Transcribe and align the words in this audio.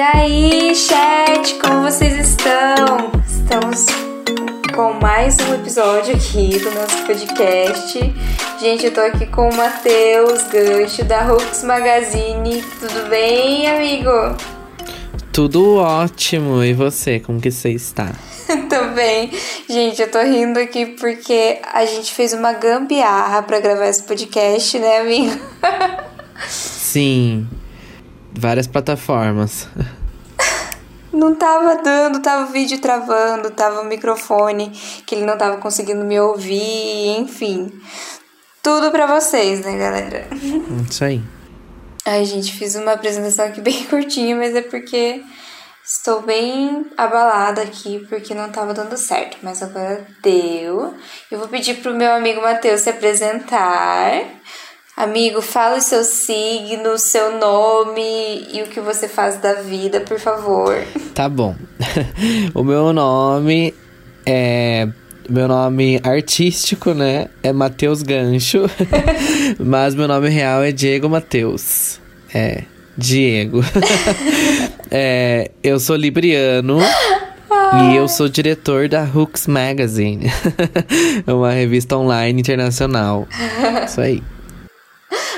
aí, 0.00 0.74
chat, 0.74 1.54
como 1.56 1.82
vocês 1.82 2.28
estão? 2.28 3.12
Estamos 3.26 3.86
com 4.74 4.94
mais 4.94 5.36
um 5.40 5.54
episódio 5.54 6.16
aqui 6.16 6.58
do 6.58 6.70
nosso 6.70 7.04
podcast. 7.04 7.98
Gente, 8.58 8.86
eu 8.86 8.94
tô 8.94 9.00
aqui 9.02 9.26
com 9.26 9.50
o 9.50 9.54
Matheus 9.54 10.42
Gancho 10.44 11.04
da 11.04 11.30
Hooks 11.30 11.62
Magazine. 11.64 12.62
Tudo 12.80 13.10
bem, 13.10 13.68
amigo? 13.68 14.10
Tudo 15.32 15.76
ótimo. 15.76 16.64
E 16.64 16.72
você, 16.72 17.20
como 17.20 17.38
que 17.38 17.50
você 17.50 17.70
está? 17.70 18.10
Tô 18.70 18.94
bem. 18.94 19.30
Gente, 19.68 20.00
eu 20.00 20.10
tô 20.10 20.20
rindo 20.20 20.58
aqui 20.58 20.86
porque 20.86 21.60
a 21.72 21.84
gente 21.84 22.12
fez 22.14 22.32
uma 22.32 22.52
gambiarra 22.52 23.42
para 23.42 23.60
gravar 23.60 23.86
esse 23.86 24.02
podcast, 24.02 24.78
né, 24.78 24.98
amigo? 24.98 25.38
Sim. 26.48 27.46
Várias 28.32 28.66
plataformas. 28.66 29.68
Não 31.12 31.34
tava 31.34 31.82
dando, 31.82 32.20
tava 32.20 32.48
o 32.48 32.52
vídeo 32.52 32.80
travando, 32.80 33.50
tava 33.50 33.80
o 33.80 33.84
microfone 33.84 34.70
que 35.04 35.14
ele 35.14 35.26
não 35.26 35.36
tava 35.36 35.56
conseguindo 35.56 36.04
me 36.04 36.18
ouvir, 36.20 37.18
enfim. 37.18 37.70
Tudo 38.62 38.90
pra 38.90 39.06
vocês, 39.06 39.60
né, 39.60 39.76
galera? 39.76 40.28
Isso 40.88 41.04
aí. 41.04 41.20
Ai, 42.06 42.24
gente, 42.24 42.52
fiz 42.52 42.76
uma 42.76 42.92
apresentação 42.92 43.46
aqui 43.46 43.60
bem 43.60 43.84
curtinha, 43.90 44.36
mas 44.36 44.54
é 44.54 44.62
porque 44.62 45.22
estou 45.84 46.22
bem 46.22 46.86
abalada 46.96 47.62
aqui 47.62 48.06
porque 48.08 48.34
não 48.34 48.50
tava 48.50 48.72
dando 48.72 48.96
certo. 48.96 49.38
Mas 49.42 49.62
agora 49.62 50.06
deu. 50.22 50.94
Eu 51.30 51.38
vou 51.38 51.48
pedir 51.48 51.74
pro 51.76 51.94
meu 51.94 52.12
amigo 52.12 52.40
Matheus 52.40 52.82
se 52.82 52.90
apresentar. 52.90 54.39
Amigo, 55.00 55.40
fala 55.40 55.78
o 55.78 55.80
seu 55.80 56.04
signo, 56.04 56.98
seu 56.98 57.38
nome 57.38 58.46
e 58.52 58.60
o 58.60 58.66
que 58.66 58.82
você 58.82 59.08
faz 59.08 59.38
da 59.38 59.54
vida, 59.54 60.00
por 60.02 60.20
favor. 60.20 60.76
Tá 61.14 61.26
bom. 61.26 61.56
o 62.54 62.62
meu 62.62 62.92
nome 62.92 63.74
é. 64.26 64.88
Meu 65.28 65.48
nome 65.48 66.00
artístico, 66.02 66.92
né? 66.92 67.28
É 67.42 67.50
Matheus 67.50 68.02
Gancho. 68.02 68.64
Mas 69.58 69.94
meu 69.94 70.06
nome 70.06 70.28
real 70.28 70.62
é 70.62 70.70
Diego 70.70 71.08
Matheus. 71.08 71.98
É. 72.32 72.64
Diego. 72.96 73.60
é, 74.90 75.50
eu 75.62 75.80
sou 75.80 75.96
libriano. 75.96 76.78
E 76.80 77.96
eu 77.96 78.06
sou 78.06 78.28
diretor 78.28 78.88
da 78.88 79.02
Hooks 79.02 79.46
Magazine. 79.46 80.30
uma 81.26 81.52
revista 81.52 81.96
online 81.96 82.40
internacional. 82.40 83.26
Isso 83.86 84.00
aí. 84.00 84.22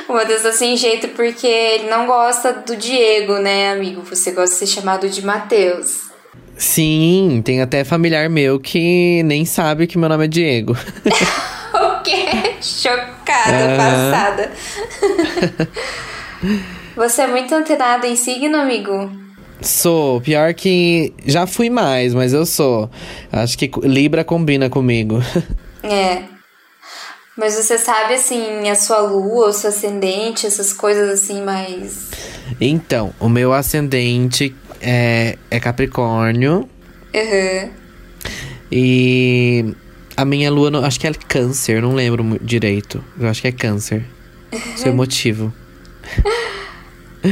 O 0.09 0.15
Matheus 0.15 0.43
tá 0.43 0.53
sem 0.53 0.77
jeito 0.77 1.09
porque 1.09 1.47
ele 1.47 1.89
não 1.89 2.07
gosta 2.07 2.53
do 2.53 2.77
Diego, 2.77 3.39
né, 3.39 3.73
amigo? 3.73 4.03
Você 4.03 4.33
gosta 4.33 4.55
de 4.55 4.59
ser 4.59 4.67
chamado 4.67 5.09
de 5.09 5.25
Matheus. 5.25 6.11
Sim, 6.57 7.43
tem 7.45 7.61
até 7.61 7.83
familiar 7.83 8.29
meu 8.29 8.61
que 8.61 9.23
nem 9.25 9.45
sabe 9.45 9.87
que 9.87 9.97
meu 9.97 10.09
nome 10.09 10.27
é 10.27 10.29
Diego. 10.29 10.77
o 11.75 12.03
quê? 12.03 12.57
Chocada, 12.61 13.77
passada. 13.77 14.53
Você 16.95 17.23
é 17.23 17.27
muito 17.27 17.55
antenado 17.55 18.07
em 18.07 18.15
signo, 18.17 18.59
amigo? 18.59 19.11
Sou. 19.61 20.21
Pior 20.21 20.53
que 20.55 21.13
já 21.25 21.47
fui 21.47 21.71
mais, 21.71 22.13
mas 22.13 22.33
eu 22.33 22.45
sou. 22.45 22.91
Acho 23.33 23.57
que 23.57 23.71
Libra 23.83 24.25
combina 24.25 24.69
comigo. 24.69 25.21
É. 25.83 26.32
Mas 27.37 27.55
você 27.55 27.79
sabe, 27.79 28.15
assim, 28.15 28.69
a 28.69 28.75
sua 28.75 29.01
lua, 29.01 29.49
o 29.49 29.53
seu 29.53 29.71
ascendente, 29.71 30.47
essas 30.47 30.73
coisas 30.73 31.09
assim 31.09 31.43
mais. 31.43 32.11
Então, 32.61 33.15
o 33.19 33.29
meu 33.29 33.53
ascendente 33.53 34.55
é, 34.81 35.39
é 35.51 35.59
Capricórnio. 35.59 36.69
Uhum. 37.15 37.71
E 38.71 39.75
a 40.17 40.25
minha 40.25 40.51
lua, 40.51 40.87
acho 40.87 41.01
que 41.01 41.07
é 41.07 41.13
Câncer, 41.13 41.81
não 41.81 41.95
lembro 41.95 42.39
direito. 42.43 43.03
Eu 43.19 43.29
acho 43.29 43.41
que 43.41 43.49
é 43.49 43.53
Câncer. 43.53 44.05
Seu 44.77 44.95
motivo. 44.95 45.53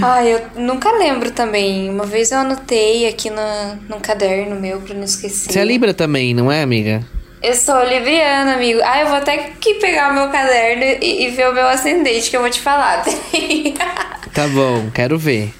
Ah, 0.02 0.24
eu 0.24 0.40
nunca 0.54 0.92
lembro 0.92 1.32
também. 1.32 1.90
Uma 1.90 2.06
vez 2.06 2.30
eu 2.30 2.38
anotei 2.38 3.08
aqui 3.08 3.28
no, 3.28 3.42
no 3.88 4.00
caderno 4.00 4.54
meu 4.54 4.80
pra 4.80 4.94
não 4.94 5.02
esquecer. 5.02 5.52
Você 5.52 5.58
é 5.58 5.64
Libra 5.64 5.92
também, 5.92 6.32
não 6.32 6.50
é, 6.50 6.62
amiga? 6.62 7.04
Eu 7.42 7.54
sou 7.54 7.82
libriana, 7.84 8.54
amigo. 8.54 8.80
Ah, 8.84 9.00
eu 9.00 9.06
vou 9.06 9.16
até 9.16 9.38
que 9.58 9.74
pegar 9.74 10.10
o 10.10 10.14
meu 10.14 10.28
caderno 10.28 10.84
e, 10.84 11.24
e 11.24 11.30
ver 11.30 11.48
o 11.48 11.54
meu 11.54 11.66
ascendente 11.66 12.28
que 12.28 12.36
eu 12.36 12.42
vou 12.42 12.50
te 12.50 12.60
falar. 12.60 13.02
tá 14.34 14.46
bom, 14.48 14.90
quero 14.90 15.18
ver. 15.18 15.54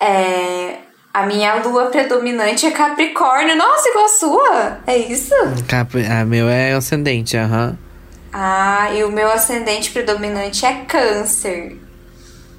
É. 0.00 0.78
A 1.12 1.26
minha 1.26 1.54
lua 1.56 1.86
predominante 1.86 2.66
é 2.66 2.70
Capricórnio. 2.70 3.56
Nossa, 3.56 3.88
igual 3.88 4.04
a 4.04 4.08
sua? 4.08 4.78
É 4.86 4.96
isso? 4.96 5.34
Cap... 5.68 5.96
A 6.06 6.24
meu 6.24 6.48
é 6.48 6.72
ascendente, 6.72 7.36
aham. 7.36 7.70
Uhum. 7.70 7.90
Ah, 8.32 8.92
e 8.94 9.02
o 9.02 9.10
meu 9.10 9.30
ascendente 9.30 9.90
predominante 9.90 10.64
é 10.64 10.84
Câncer. 10.84 11.76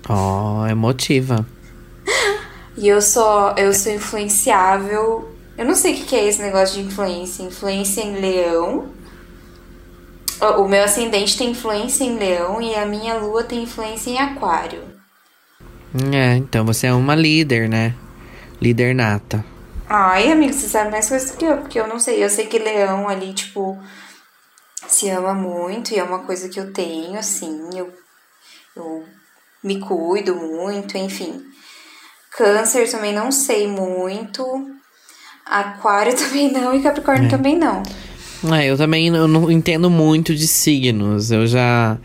Oh, 0.09 0.65
emotiva. 0.67 1.45
E 2.77 2.87
eu 2.87 3.01
sou, 3.01 3.53
eu 3.57 3.73
sou 3.73 3.93
influenciável 3.93 5.30
eu 5.57 5.65
não 5.65 5.75
sei 5.75 5.93
o 5.93 6.05
que 6.05 6.15
é 6.15 6.27
esse 6.27 6.41
negócio 6.41 6.81
de 6.81 6.87
influência. 6.87 7.43
Influência 7.43 8.01
em 8.01 8.19
leão. 8.19 8.93
O 10.57 10.67
meu 10.67 10.83
ascendente 10.83 11.37
tem 11.37 11.51
influência 11.51 12.03
em 12.03 12.17
leão 12.17 12.61
e 12.61 12.73
a 12.73 12.85
minha 12.85 13.15
lua 13.15 13.43
tem 13.43 13.63
influência 13.63 14.09
em 14.09 14.17
aquário. 14.17 14.83
É, 16.13 16.35
então 16.37 16.65
você 16.65 16.87
é 16.87 16.93
uma 16.93 17.15
líder, 17.15 17.69
né? 17.69 17.93
Líder 18.59 18.95
nata. 18.95 19.45
Ai, 19.87 20.31
amigo, 20.31 20.53
você 20.53 20.67
sabe 20.67 20.89
mais 20.89 21.09
coisas 21.09 21.31
que 21.31 21.43
eu, 21.43 21.57
porque 21.57 21.79
eu 21.79 21.87
não 21.87 21.99
sei. 21.99 22.23
Eu 22.23 22.29
sei 22.29 22.47
que 22.47 22.57
leão 22.57 23.09
ali, 23.09 23.33
tipo, 23.33 23.77
se 24.87 25.09
ama 25.09 25.33
muito 25.33 25.93
e 25.93 25.99
é 25.99 26.03
uma 26.03 26.19
coisa 26.19 26.47
que 26.49 26.59
eu 26.59 26.71
tenho, 26.71 27.19
assim. 27.19 27.69
Eu, 27.75 27.93
eu 28.75 29.05
me 29.63 29.79
cuido 29.79 30.35
muito, 30.35 30.97
enfim. 30.97 31.43
Câncer 32.31 32.89
também 32.89 33.13
não 33.13 33.31
sei 33.31 33.67
muito. 33.67 34.43
Aquário 35.45 36.15
também 36.17 36.51
não 36.51 36.75
e 36.75 36.81
Capricórnio 36.81 37.25
é. 37.25 37.29
também 37.29 37.57
não. 37.57 37.83
É, 38.55 38.65
eu 38.65 38.77
também 38.77 39.07
eu 39.07 39.27
não 39.27 39.51
entendo 39.51 39.89
muito 39.89 40.33
de 40.35 40.47
signos. 40.47 41.31
Eu 41.31 41.45
já. 41.45 41.97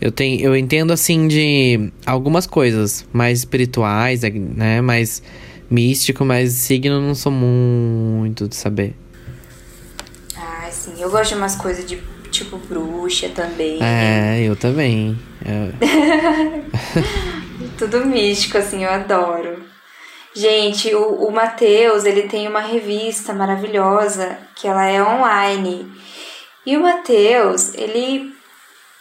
Eu, 0.00 0.10
tenho, 0.10 0.40
eu 0.40 0.56
entendo 0.56 0.92
assim 0.92 1.28
de 1.28 1.92
algumas 2.04 2.46
coisas 2.46 3.06
mais 3.12 3.38
espirituais, 3.40 4.22
né? 4.22 4.80
Mais 4.80 5.22
místico, 5.70 6.24
mas 6.24 6.52
signo 6.52 6.96
eu 6.96 7.00
não 7.00 7.14
sou 7.14 7.32
muito 7.32 8.48
de 8.48 8.56
saber. 8.56 8.94
Ah, 10.36 10.68
sim. 10.70 10.94
Eu 10.98 11.10
gosto 11.10 11.30
de 11.30 11.36
umas 11.36 11.54
coisas 11.54 11.86
de 11.86 12.02
tipo 12.30 12.58
bruxa 12.58 13.28
também. 13.28 13.78
É, 13.80 14.42
eu 14.42 14.56
também. 14.56 15.16
É. 15.44 15.70
Tudo 17.78 18.04
místico, 18.04 18.58
assim, 18.58 18.82
eu 18.82 18.90
adoro. 18.90 19.73
Gente, 20.34 20.92
o, 20.94 21.26
o 21.26 21.30
Matheus, 21.30 22.04
ele 22.04 22.22
tem 22.22 22.48
uma 22.48 22.60
revista 22.60 23.32
maravilhosa, 23.32 24.36
que 24.56 24.66
ela 24.66 24.84
é 24.84 25.02
online. 25.02 25.86
E 26.66 26.76
o 26.76 26.82
Matheus, 26.82 27.72
ele 27.74 28.34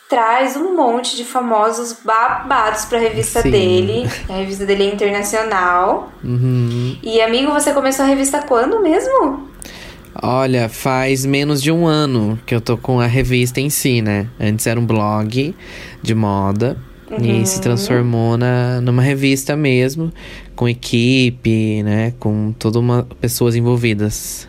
traz 0.08 0.56
um 0.56 0.76
monte 0.76 1.16
de 1.16 1.26
famosos 1.26 1.98
babados 2.06 2.86
pra 2.86 3.00
revista 3.00 3.42
Sim. 3.42 3.50
dele. 3.50 4.10
A 4.30 4.34
revista 4.34 4.64
dele 4.64 4.84
é 4.84 4.94
internacional. 4.94 6.12
Uhum. 6.24 6.98
E, 7.02 7.20
amigo, 7.20 7.52
você 7.52 7.74
começou 7.74 8.06
a 8.06 8.08
revista 8.08 8.44
quando 8.44 8.80
mesmo? 8.80 9.50
Olha, 10.22 10.70
faz 10.70 11.26
menos 11.26 11.64
de 11.64 11.72
um 11.72 11.88
ano 11.88 12.40
que 12.46 12.54
eu 12.54 12.62
tô 12.62 12.78
com 12.78 13.00
a 13.00 13.08
revista 13.08 13.60
em 13.60 13.72
si, 13.72 14.04
né? 14.04 14.28
Antes 14.40 14.68
era 14.68 14.80
um 14.80 14.86
blog 14.86 15.56
de 16.02 16.14
moda. 16.14 16.78
Uhum. 17.10 17.42
E 17.42 17.46
se 17.46 17.62
transformou 17.62 18.38
na, 18.38 18.82
numa 18.82 19.02
revista 19.02 19.56
mesmo, 19.56 20.12
com 20.56 20.68
equipe, 20.68 21.84
né? 21.84 22.14
Com 22.20 22.54
todas 22.54 22.82
uma 22.82 23.08
pessoas 23.20 23.56
envolvidas. 23.56 24.48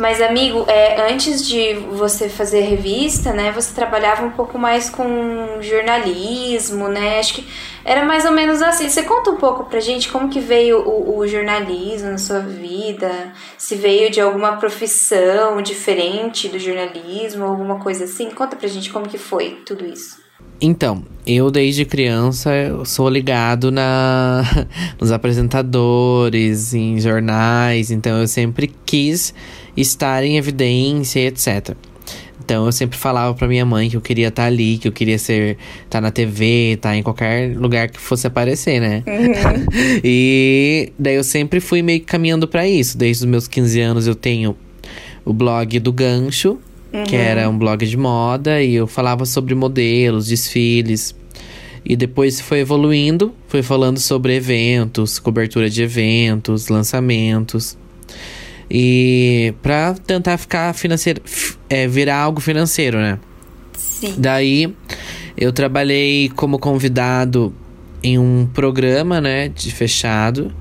Mas, 0.00 0.22
amigo, 0.22 0.64
é, 0.68 1.10
antes 1.12 1.44
de 1.44 1.74
você 1.74 2.28
fazer 2.28 2.60
revista, 2.60 3.32
né, 3.32 3.50
você 3.50 3.74
trabalhava 3.74 4.24
um 4.24 4.30
pouco 4.30 4.56
mais 4.56 4.88
com 4.88 5.60
jornalismo, 5.60 6.86
né? 6.86 7.18
Acho 7.18 7.34
que 7.34 7.48
era 7.84 8.04
mais 8.04 8.24
ou 8.24 8.30
menos 8.30 8.62
assim. 8.62 8.88
Você 8.88 9.02
conta 9.02 9.30
um 9.30 9.36
pouco 9.36 9.64
pra 9.64 9.80
gente 9.80 10.08
como 10.08 10.28
que 10.28 10.38
veio 10.38 10.88
o, 10.88 11.18
o 11.18 11.26
jornalismo 11.26 12.10
na 12.10 12.18
sua 12.18 12.38
vida? 12.38 13.32
Se 13.56 13.74
veio 13.74 14.08
de 14.08 14.20
alguma 14.20 14.56
profissão 14.56 15.60
diferente 15.60 16.46
do 16.46 16.60
jornalismo, 16.60 17.44
alguma 17.44 17.80
coisa 17.80 18.04
assim? 18.04 18.30
Conta 18.30 18.54
pra 18.54 18.68
gente 18.68 18.92
como 18.92 19.08
que 19.08 19.18
foi 19.18 19.62
tudo 19.66 19.84
isso. 19.84 20.27
Então, 20.60 21.04
eu 21.24 21.50
desde 21.50 21.84
criança 21.84 22.52
eu 22.54 22.84
sou 22.84 23.08
ligado 23.08 23.70
na 23.70 24.42
nos 25.00 25.12
apresentadores, 25.12 26.74
em 26.74 26.98
jornais, 26.98 27.90
então 27.90 28.18
eu 28.18 28.26
sempre 28.26 28.72
quis 28.84 29.32
estar 29.76 30.24
em 30.24 30.36
evidência, 30.36 31.20
etc. 31.20 31.76
Então 32.48 32.64
eu 32.64 32.72
sempre 32.72 32.96
falava 32.96 33.34
pra 33.34 33.46
minha 33.46 33.66
mãe 33.66 33.90
que 33.90 33.96
eu 33.96 34.00
queria 34.00 34.28
estar 34.28 34.44
tá 34.44 34.46
ali, 34.48 34.78
que 34.78 34.88
eu 34.88 34.92
queria 34.92 35.18
ser 35.18 35.58
estar 35.84 35.98
tá 35.98 36.00
na 36.00 36.10
TV, 36.10 36.72
estar 36.72 36.88
tá 36.88 36.96
em 36.96 37.02
qualquer 37.02 37.54
lugar 37.54 37.90
que 37.90 38.00
fosse 38.00 38.26
aparecer, 38.26 38.80
né? 38.80 39.04
Uhum. 39.06 39.66
e 40.02 40.90
daí 40.98 41.16
eu 41.16 41.24
sempre 41.24 41.60
fui 41.60 41.82
meio 41.82 42.00
que 42.00 42.06
caminhando 42.06 42.48
para 42.48 42.66
isso. 42.66 42.96
Desde 42.96 43.24
os 43.24 43.30
meus 43.30 43.46
15 43.46 43.80
anos 43.80 44.06
eu 44.06 44.14
tenho 44.14 44.56
o 45.26 45.32
blog 45.34 45.78
do 45.78 45.92
Gancho, 45.92 46.58
uhum. 46.92 47.04
que 47.04 47.16
era 47.16 47.48
um 47.48 47.56
blog 47.56 47.86
de 47.86 47.96
moda, 47.96 48.62
e 48.62 48.74
eu 48.74 48.86
falava 48.86 49.24
sobre 49.24 49.54
modelos, 49.54 50.26
desfiles. 50.26 51.14
E 51.84 51.96
depois 51.96 52.40
foi 52.40 52.60
evoluindo, 52.60 53.34
foi 53.46 53.62
falando 53.62 53.98
sobre 53.98 54.34
eventos, 54.34 55.18
cobertura 55.18 55.70
de 55.70 55.82
eventos, 55.82 56.68
lançamentos. 56.68 57.78
E 58.70 59.54
para 59.62 59.94
tentar 59.94 60.36
ficar 60.36 60.74
financeiro, 60.74 61.22
é, 61.70 61.86
virar 61.88 62.18
algo 62.18 62.40
financeiro, 62.40 62.98
né? 62.98 63.18
Sim. 63.74 64.14
Daí 64.18 64.74
eu 65.36 65.52
trabalhei 65.52 66.28
como 66.30 66.58
convidado 66.58 67.54
em 68.02 68.18
um 68.18 68.46
programa, 68.52 69.20
né, 69.20 69.48
de 69.48 69.72
fechado, 69.72 70.52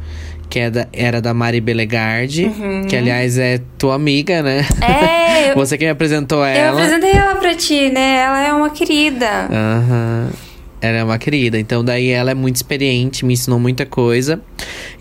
que 0.50 0.60
é 0.60 0.70
da, 0.70 0.88
era 0.94 1.22
da 1.22 1.34
Mari 1.34 1.62
Belegardi, 1.62 2.46
uhum. 2.46 2.86
que 2.88 2.96
aliás 2.96 3.38
é 3.38 3.60
tua 3.78 3.96
amiga, 3.96 4.42
né? 4.42 4.66
É. 4.82 5.54
Você 5.56 5.78
que 5.78 5.86
me 5.86 5.92
apresentou 5.92 6.46
ela. 6.46 6.80
Eu 6.80 6.86
apresentei 6.86 7.12
ela 7.12 7.36
pra 7.36 7.56
ti, 7.56 7.90
né? 7.90 8.20
Ela 8.20 8.48
é 8.48 8.54
uma 8.54 8.70
querida. 8.70 9.48
Aham. 9.52 10.30
Uhum. 10.32 10.48
Ela 10.80 10.98
é 10.98 11.04
uma 11.04 11.18
querida. 11.18 11.60
Então, 11.60 11.84
daí 11.84 12.10
ela 12.10 12.30
é 12.30 12.34
muito 12.36 12.58
experiente, 12.58 13.26
me 13.26 13.34
ensinou 13.34 13.60
muita 13.60 13.84
coisa. 13.84 14.40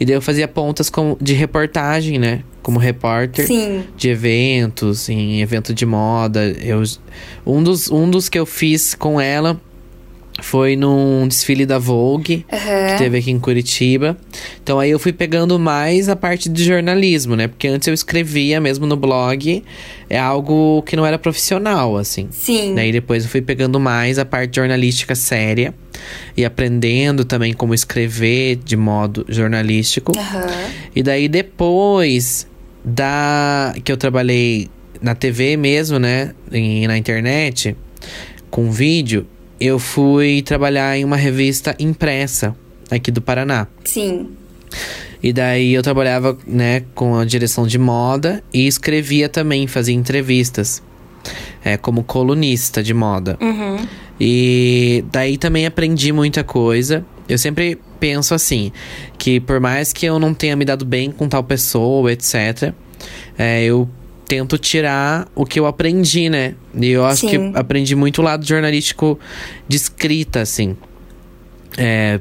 E 0.00 0.06
daí 0.06 0.14
eu 0.14 0.22
fazia 0.22 0.48
pontas 0.48 0.88
com, 0.88 1.18
de 1.20 1.34
reportagem, 1.34 2.18
né? 2.18 2.40
Como 2.62 2.78
repórter 2.78 3.46
Sim. 3.46 3.84
de 3.94 4.08
eventos, 4.08 5.08
em 5.10 5.42
evento 5.42 5.74
de 5.74 5.84
moda. 5.84 6.46
Eu, 6.62 6.82
um, 7.44 7.62
dos, 7.62 7.90
um 7.90 8.08
dos 8.08 8.28
que 8.28 8.38
eu 8.38 8.46
fiz 8.46 8.94
com 8.94 9.20
ela 9.20 9.60
foi 10.40 10.76
num 10.76 11.26
desfile 11.26 11.64
da 11.64 11.78
Vogue, 11.78 12.44
uhum. 12.52 12.86
que 12.88 12.98
teve 12.98 13.18
aqui 13.18 13.30
em 13.30 13.38
Curitiba. 13.38 14.16
Então 14.62 14.78
aí 14.78 14.90
eu 14.90 14.98
fui 14.98 15.12
pegando 15.12 15.58
mais 15.58 16.08
a 16.08 16.16
parte 16.16 16.48
de 16.48 16.62
jornalismo, 16.62 17.34
né? 17.34 17.48
Porque 17.48 17.66
antes 17.68 17.88
eu 17.88 17.94
escrevia 17.94 18.60
mesmo 18.60 18.86
no 18.86 18.96
blog, 18.96 19.64
é 20.10 20.18
algo 20.18 20.82
que 20.82 20.94
não 20.94 21.06
era 21.06 21.18
profissional, 21.18 21.96
assim. 21.96 22.28
Sim. 22.30 22.74
Daí 22.74 22.92
depois 22.92 23.24
eu 23.24 23.30
fui 23.30 23.40
pegando 23.40 23.80
mais 23.80 24.18
a 24.18 24.24
parte 24.24 24.56
jornalística 24.56 25.14
séria 25.14 25.74
e 26.36 26.44
aprendendo 26.44 27.24
também 27.24 27.54
como 27.54 27.72
escrever 27.72 28.56
de 28.56 28.76
modo 28.76 29.24
jornalístico. 29.28 30.12
Uhum. 30.16 30.70
E 30.94 31.02
daí 31.02 31.28
depois 31.28 32.46
da 32.84 33.74
que 33.82 33.90
eu 33.90 33.96
trabalhei 33.96 34.68
na 35.00 35.14
TV 35.14 35.56
mesmo, 35.56 35.98
né? 35.98 36.34
E 36.52 36.86
na 36.86 36.96
internet, 36.96 37.76
com 38.50 38.70
vídeo 38.70 39.26
eu 39.60 39.78
fui 39.78 40.42
trabalhar 40.42 40.96
em 40.96 41.04
uma 41.04 41.16
revista 41.16 41.74
impressa 41.78 42.54
aqui 42.90 43.10
do 43.10 43.20
Paraná. 43.20 43.66
Sim. 43.84 44.28
E 45.22 45.32
daí 45.32 45.72
eu 45.74 45.82
trabalhava, 45.82 46.36
né, 46.46 46.84
com 46.94 47.16
a 47.16 47.24
direção 47.24 47.66
de 47.66 47.78
moda 47.78 48.42
e 48.52 48.66
escrevia 48.66 49.28
também, 49.28 49.66
fazia 49.66 49.94
entrevistas. 49.94 50.82
É, 51.64 51.76
como 51.76 52.04
colunista 52.04 52.80
de 52.80 52.94
moda. 52.94 53.36
Uhum. 53.40 53.84
E 54.20 55.04
daí 55.10 55.36
também 55.36 55.66
aprendi 55.66 56.12
muita 56.12 56.44
coisa. 56.44 57.04
Eu 57.28 57.36
sempre 57.36 57.80
penso 57.98 58.34
assim, 58.34 58.70
que 59.18 59.40
por 59.40 59.58
mais 59.58 59.92
que 59.92 60.06
eu 60.06 60.20
não 60.20 60.32
tenha 60.32 60.54
me 60.54 60.64
dado 60.64 60.84
bem 60.84 61.10
com 61.10 61.28
tal 61.28 61.42
pessoa, 61.42 62.12
etc., 62.12 62.72
é, 63.36 63.64
eu 63.64 63.88
tento 64.26 64.58
tirar 64.58 65.28
o 65.34 65.44
que 65.44 65.58
eu 65.58 65.66
aprendi, 65.66 66.28
né? 66.28 66.54
E 66.74 66.90
eu 66.90 67.04
acho 67.04 67.22
Sim. 67.22 67.52
que 67.52 67.58
aprendi 67.58 67.94
muito 67.94 68.20
o 68.20 68.24
lado 68.24 68.44
jornalístico 68.44 69.18
de 69.68 69.76
escrita, 69.76 70.40
assim. 70.40 70.76
É, 71.78 72.20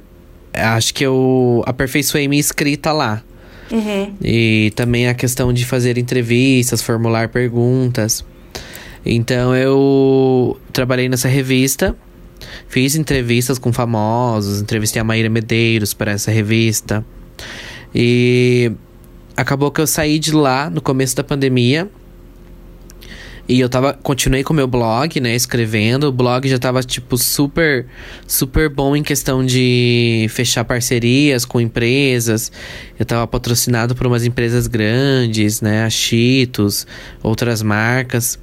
acho 0.53 0.93
que 0.93 1.05
eu 1.05 1.63
aperfeiçoei 1.65 2.27
minha 2.27 2.39
escrita 2.39 2.91
lá. 2.91 3.23
Uhum. 3.71 4.13
E 4.21 4.71
também 4.75 5.07
a 5.07 5.13
questão 5.13 5.51
de 5.51 5.65
fazer 5.65 5.97
entrevistas, 5.97 6.81
formular 6.81 7.29
perguntas. 7.29 8.23
Então 9.05 9.55
eu 9.55 10.59
trabalhei 10.71 11.09
nessa 11.09 11.27
revista, 11.27 11.95
fiz 12.67 12.95
entrevistas 12.95 13.57
com 13.57 13.71
famosos, 13.73 14.61
entrevistei 14.61 15.01
a 15.01 15.03
Maíra 15.03 15.29
Medeiros 15.29 15.93
para 15.93 16.11
essa 16.11 16.31
revista. 16.31 17.05
E 17.93 18.71
acabou 19.35 19.71
que 19.71 19.81
eu 19.81 19.87
saí 19.87 20.19
de 20.19 20.31
lá 20.31 20.69
no 20.69 20.81
começo 20.81 21.15
da 21.15 21.23
pandemia. 21.23 21.89
E 23.47 23.59
eu 23.59 23.69
tava, 23.69 23.93
continuei 23.93 24.43
com 24.43 24.53
o 24.53 24.55
meu 24.55 24.67
blog, 24.67 25.19
né, 25.19 25.35
escrevendo. 25.35 26.05
O 26.05 26.11
blog 26.11 26.49
já 26.49 26.57
tava, 26.57 26.81
tipo, 26.81 27.15
super, 27.15 27.85
super 28.25 28.69
bom 28.69 28.95
em 28.95 29.03
questão 29.03 29.45
de 29.45 30.25
fechar 30.31 30.65
parcerias 30.65 31.45
com 31.45 31.61
empresas. 31.61 32.51
Eu 32.97 33.05
tava 33.05 33.27
patrocinado 33.27 33.93
por 33.93 34.07
umas 34.07 34.25
empresas 34.25 34.65
grandes, 34.65 35.61
né, 35.61 35.83
a 35.83 35.89
Cheetos, 35.91 36.87
outras 37.21 37.61
marcas. 37.61 38.39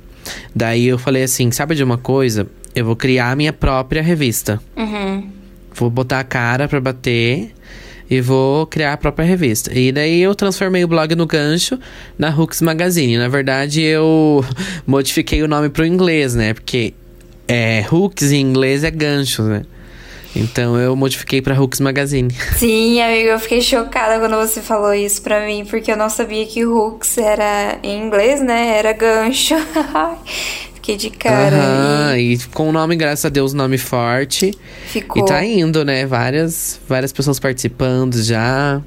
Daí 0.55 0.87
eu 0.87 0.99
falei 0.99 1.25
assim, 1.25 1.51
sabe 1.51 1.75
de 1.75 1.83
uma 1.83 1.99
coisa? 1.99 2.47
Eu 2.73 2.85
vou 2.85 2.95
criar 2.95 3.33
a 3.33 3.37
minha 3.37 3.53
própria 3.53 4.03
revista. 4.03 4.63
Uhum. 4.77 5.29
Vou 5.75 5.91
botar 5.91 6.21
a 6.21 6.25
cara 6.25 6.69
pra 6.69 6.81
bater 6.81 7.53
e 8.13 8.21
vou 8.21 8.67
criar 8.67 8.93
a 8.93 8.97
própria 8.99 9.25
revista. 9.25 9.73
E 9.73 9.91
daí 9.91 10.21
eu 10.21 10.35
transformei 10.35 10.85
o 10.85 10.87
blog 10.87 11.15
no 11.15 11.25
gancho 11.25 11.79
na 12.19 12.29
Hooks 12.29 12.61
Magazine. 12.61 13.17
Na 13.17 13.27
verdade, 13.27 13.81
eu 13.81 14.45
modifiquei 14.87 15.43
o 15.43 15.49
nome 15.49 15.71
pro 15.71 15.87
inglês, 15.87 16.35
né? 16.35 16.53
Porque 16.53 16.93
é, 17.49 17.83
Hooks 17.91 18.31
em 18.31 18.43
inglês 18.43 18.85
é 18.85 18.91
gancho, 18.91 19.45
né? 19.45 19.63
Então 20.37 20.79
eu 20.79 20.95
modifiquei 20.95 21.41
para 21.41 21.59
Hooks 21.59 21.81
Magazine. 21.81 22.31
Sim, 22.59 23.01
amigo, 23.01 23.31
eu 23.31 23.39
fiquei 23.39 23.63
chocada 23.63 24.21
quando 24.21 24.37
você 24.37 24.61
falou 24.61 24.93
isso 24.93 25.23
pra 25.23 25.47
mim, 25.47 25.65
porque 25.65 25.91
eu 25.91 25.97
não 25.97 26.11
sabia 26.11 26.45
que 26.45 26.67
Hooks 26.67 27.17
era 27.17 27.79
em 27.83 27.99
inglês, 27.99 28.43
né? 28.43 28.77
Era 28.77 28.93
gancho. 28.93 29.55
Fiquei 30.83 30.97
de 30.97 31.11
cara. 31.11 31.57
Aham, 31.57 32.19
e... 32.19 32.35
e 32.35 32.39
com 32.49 32.69
o 32.69 32.73
nome, 32.73 32.97
graças 32.97 33.25
a 33.25 33.29
Deus, 33.29 33.55
nome 33.55 33.79
forte. 33.79 34.51
Ficou. 34.87 35.23
E 35.23 35.25
tá 35.25 35.45
indo, 35.45 35.85
né? 35.85 36.05
Várias, 36.05 36.81
várias 36.89 37.13
pessoas 37.13 37.39
participando 37.39 38.21
já. 38.21 38.83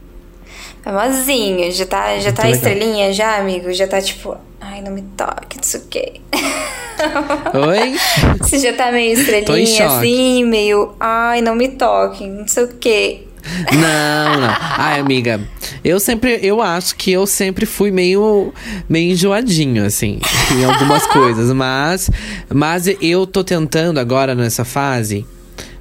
Famosinho, 0.83 1.71
já 1.71 1.85
tá, 1.85 2.19
já 2.19 2.33
tá 2.33 2.49
estrelinha 2.49 3.13
já, 3.13 3.37
amigo? 3.37 3.71
Já 3.71 3.87
tá 3.87 4.01
tipo, 4.01 4.35
ai, 4.59 4.81
não 4.81 4.91
me 4.91 5.03
toque, 5.15 5.55
não 5.55 5.63
sei 5.63 5.79
o 5.79 5.83
quê. 5.85 6.13
Oi? 7.69 7.95
Você 8.39 8.59
já 8.59 8.73
tá 8.73 8.91
meio 8.91 9.17
estrelinha 9.17 9.87
assim, 9.87 10.43
meio, 10.43 10.93
ai, 10.99 11.41
não 11.41 11.55
me 11.55 11.69
toque, 11.69 12.27
não 12.27 12.45
sei 12.45 12.65
o 12.65 12.67
quê. 12.67 13.23
Não, 13.71 14.41
não. 14.41 14.55
Ai, 14.77 14.99
amiga, 14.99 15.39
eu 15.83 15.99
sempre, 15.99 16.39
eu 16.41 16.61
acho 16.61 16.95
que 16.95 17.11
eu 17.11 17.27
sempre 17.27 17.65
fui 17.65 17.91
meio, 17.91 18.53
meio 18.89 19.11
enjoadinho, 19.11 19.85
assim, 19.85 20.19
em 20.51 20.65
algumas 20.65 21.05
coisas. 21.07 21.51
Mas, 21.53 22.09
mas 22.53 22.87
eu 23.01 23.25
tô 23.27 23.43
tentando 23.43 23.99
agora 23.99 24.33
nessa 24.33 24.65
fase. 24.65 25.25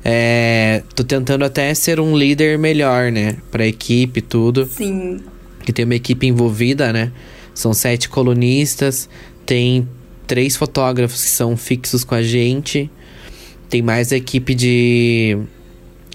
É, 0.04 0.82
tô 0.94 1.02
tentando 1.02 1.44
até 1.44 1.72
ser 1.72 1.98
um 1.98 2.16
líder 2.16 2.58
melhor, 2.58 3.10
né? 3.10 3.36
Pra 3.50 3.66
equipe 3.66 4.20
tudo. 4.20 4.66
Sim. 4.66 5.22
Que 5.64 5.72
tem 5.72 5.86
uma 5.86 5.94
equipe 5.94 6.26
envolvida, 6.26 6.92
né? 6.92 7.10
São 7.54 7.72
sete 7.72 8.08
colunistas, 8.08 9.08
tem 9.46 9.88
três 10.26 10.56
fotógrafos 10.56 11.22
que 11.22 11.30
são 11.30 11.56
fixos 11.56 12.04
com 12.04 12.14
a 12.14 12.22
gente. 12.22 12.90
Tem 13.70 13.80
mais 13.80 14.12
a 14.12 14.16
equipe 14.16 14.54
de 14.54 15.38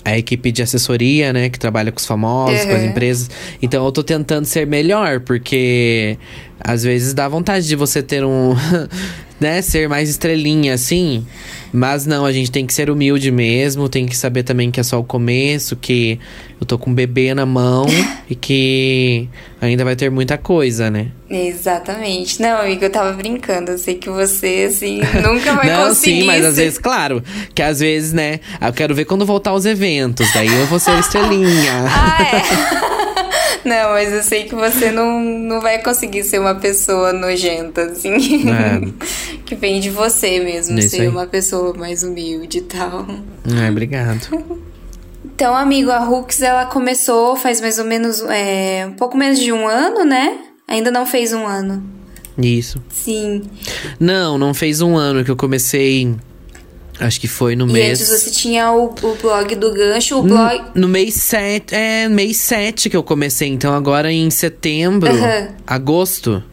a 0.03 0.17
equipe 0.17 0.51
de 0.51 0.61
assessoria, 0.61 1.33
né, 1.33 1.49
que 1.49 1.59
trabalha 1.59 1.91
com 1.91 1.97
os 1.97 2.05
famosos, 2.05 2.61
uhum. 2.61 2.67
com 2.67 2.75
as 2.75 2.83
empresas. 2.83 3.29
Então 3.61 3.85
eu 3.85 3.91
tô 3.91 4.03
tentando 4.03 4.45
ser 4.45 4.65
melhor, 4.65 5.19
porque 5.19 6.17
às 6.59 6.83
vezes 6.83 7.13
dá 7.13 7.27
vontade 7.27 7.67
de 7.67 7.75
você 7.75 8.01
ter 8.01 8.23
um, 8.23 8.55
né, 9.39 9.61
ser 9.61 9.87
mais 9.87 10.09
estrelinha 10.09 10.73
assim. 10.73 11.25
Mas 11.71 12.05
não, 12.05 12.25
a 12.25 12.31
gente 12.31 12.51
tem 12.51 12.65
que 12.65 12.73
ser 12.73 12.89
humilde 12.89 13.31
mesmo, 13.31 13.87
tem 13.87 14.05
que 14.05 14.17
saber 14.17 14.43
também 14.43 14.71
que 14.71 14.79
é 14.79 14.83
só 14.83 14.99
o 14.99 15.03
começo, 15.03 15.75
que 15.75 16.19
eu 16.59 16.65
tô 16.65 16.77
com 16.77 16.89
um 16.89 16.93
bebê 16.93 17.33
na 17.33 17.45
mão 17.45 17.85
e 18.29 18.35
que 18.35 19.29
ainda 19.61 19.83
vai 19.83 19.95
ter 19.95 20.09
muita 20.09 20.37
coisa, 20.37 20.89
né? 20.89 21.07
Exatamente. 21.29 22.41
Não, 22.41 22.61
amigo, 22.61 22.83
eu 22.83 22.89
tava 22.89 23.13
brincando. 23.13 23.71
Eu 23.71 23.77
sei 23.77 23.95
que 23.95 24.09
você, 24.09 24.67
assim, 24.69 24.99
nunca 25.23 25.53
vai 25.53 25.67
não, 25.67 25.89
conseguir. 25.89 26.21
Sim, 26.21 26.27
mas 26.27 26.43
às 26.43 26.57
vezes, 26.57 26.79
claro, 26.79 27.23
que 27.53 27.61
às 27.61 27.79
vezes, 27.79 28.13
né, 28.13 28.39
eu 28.59 28.73
quero 28.73 28.95
ver 28.95 29.05
quando 29.05 29.25
voltar 29.25 29.53
os 29.53 29.65
eventos, 29.65 30.27
daí 30.33 30.47
eu 30.47 30.65
vou 30.65 30.79
ser 30.79 30.97
estrelinha. 30.99 31.85
ah, 31.87 32.23
é. 32.23 32.89
Não, 33.65 33.89
mas 33.91 34.13
eu 34.13 34.23
sei 34.23 34.45
que 34.45 34.55
você 34.55 34.91
não, 34.91 35.19
não 35.19 35.61
vai 35.61 35.81
conseguir 35.81 36.23
ser 36.23 36.39
uma 36.39 36.55
pessoa 36.55 37.13
nojenta, 37.13 37.83
assim. 37.83 38.15
É. 38.49 39.39
que 39.45 39.55
vem 39.55 39.79
de 39.79 39.89
você 39.89 40.39
mesmo, 40.39 40.77
Isso 40.79 40.89
ser 40.89 41.01
aí. 41.01 41.07
uma 41.07 41.25
pessoa 41.27 41.73
mais 41.73 42.03
humilde 42.03 42.59
e 42.59 42.61
tal. 42.61 43.05
É, 43.63 43.69
obrigado. 43.69 44.27
Então, 45.23 45.55
amigo, 45.55 45.89
a 45.89 46.07
Hooks, 46.07 46.41
ela 46.41 46.65
começou 46.65 47.35
faz 47.35 47.61
mais 47.61 47.79
ou 47.79 47.85
menos, 47.85 48.21
é, 48.21 48.85
um 48.87 48.93
pouco 48.93 49.17
menos 49.17 49.39
de 49.39 49.51
um 49.51 49.67
ano, 49.67 50.03
né? 50.05 50.37
Ainda 50.67 50.91
não 50.91 51.05
fez 51.05 51.33
um 51.33 51.45
ano. 51.45 51.83
Isso. 52.37 52.81
Sim. 52.89 53.43
Não, 53.99 54.37
não 54.37 54.53
fez 54.53 54.81
um 54.81 54.95
ano 54.95 55.23
que 55.23 55.31
eu 55.31 55.35
comecei. 55.35 56.15
Acho 56.99 57.19
que 57.21 57.27
foi 57.27 57.55
no 57.55 57.67
E 57.69 57.71
mês. 57.73 58.01
antes 58.01 58.09
você 58.21 58.29
tinha 58.31 58.71
o, 58.71 58.87
o 59.01 59.15
blog 59.21 59.55
do 59.55 59.71
gancho, 59.73 60.19
o 60.19 60.23
blog. 60.23 60.61
No 60.75 60.87
mês 60.87 61.13
7. 61.15 61.73
É, 61.73 62.09
mês 62.09 62.37
7 62.37 62.89
que 62.89 62.97
eu 62.97 63.03
comecei. 63.03 63.47
Então 63.47 63.73
agora 63.73 64.11
em 64.11 64.29
setembro. 64.29 65.09
Agosto. 65.65 66.43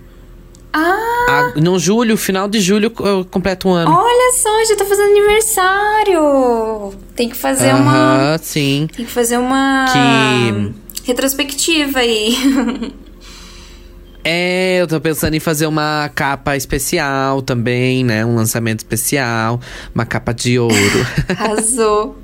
Ah! 0.72 1.52
A, 1.56 1.60
no 1.60 1.78
julho, 1.78 2.16
final 2.16 2.46
de 2.48 2.60
julho, 2.60 2.92
eu 3.00 3.24
completo 3.30 3.66
um 3.68 3.72
ano. 3.72 3.90
Olha 3.90 4.32
só, 4.34 4.64
já 4.66 4.76
tá 4.76 4.84
fazendo 4.84 5.10
aniversário! 5.10 6.92
Tem 7.14 7.28
que 7.28 7.36
fazer 7.36 7.74
uma. 7.74 7.92
Aham, 8.32 8.38
sim. 8.42 8.88
Tem 8.94 9.04
que 9.06 9.10
fazer 9.10 9.38
uma. 9.38 9.86
Que- 9.92 10.86
Retrospectiva 11.06 12.00
aí. 12.00 12.36
É, 14.28 14.78
eu 14.80 14.88
tô 14.88 15.00
pensando 15.00 15.34
em 15.34 15.40
fazer 15.40 15.68
uma 15.68 16.10
capa 16.12 16.56
especial 16.56 17.40
também, 17.42 18.02
né? 18.04 18.24
Um 18.26 18.34
lançamento 18.34 18.80
especial. 18.80 19.60
Uma 19.94 20.04
capa 20.04 20.32
de 20.34 20.58
ouro. 20.58 20.74
Arrasou. 21.38 22.18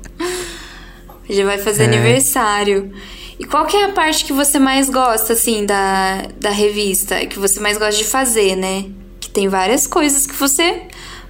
Já 1.29 1.45
vai 1.45 1.57
fazer 1.59 1.83
É. 1.83 1.85
aniversário. 1.85 2.91
E 3.39 3.45
qual 3.45 3.65
que 3.65 3.77
é 3.77 3.85
a 3.85 3.89
parte 3.93 4.25
que 4.25 4.33
você 4.33 4.59
mais 4.59 4.89
gosta, 4.89 5.31
assim, 5.31 5.65
da, 5.65 6.27
da 6.39 6.49
revista? 6.49 7.25
Que 7.25 7.39
você 7.39 7.61
mais 7.61 7.77
gosta 7.77 7.95
de 7.97 8.03
fazer, 8.03 8.57
né? 8.57 8.85
Que 9.21 9.29
tem 9.29 9.47
várias 9.47 9.87
coisas 9.87 10.27
que 10.27 10.35
você 10.35 10.81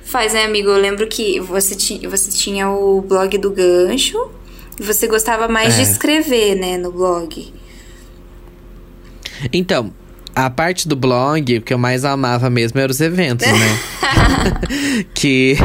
faz, 0.04 0.34
né, 0.34 0.44
amigo? 0.44 0.70
Eu 0.70 0.78
lembro 0.82 1.08
que 1.08 1.40
você, 1.40 1.76
ti, 1.76 2.08
você 2.08 2.32
tinha 2.32 2.68
o 2.72 3.00
blog 3.00 3.38
do 3.38 3.52
gancho. 3.52 4.18
E 4.80 4.82
você 4.82 5.06
gostava 5.08 5.48
mais 5.48 5.76
de 5.76 5.82
É. 5.82 5.84
escrever, 5.84 6.56
né, 6.56 6.78
no 6.80 6.92
blog. 6.92 7.54
Então, 9.54 9.94
a 10.36 10.50
parte 10.50 10.88
do 10.88 10.96
blog, 10.96 11.58
o 11.58 11.62
que 11.62 11.74
eu 11.74 11.78
mais 11.78 12.06
amava 12.06 12.50
mesmo 12.50 12.80
eram 12.80 12.92
os 12.92 13.02
eventos, 13.02 13.48
né? 13.48 13.80
que, 15.14 15.56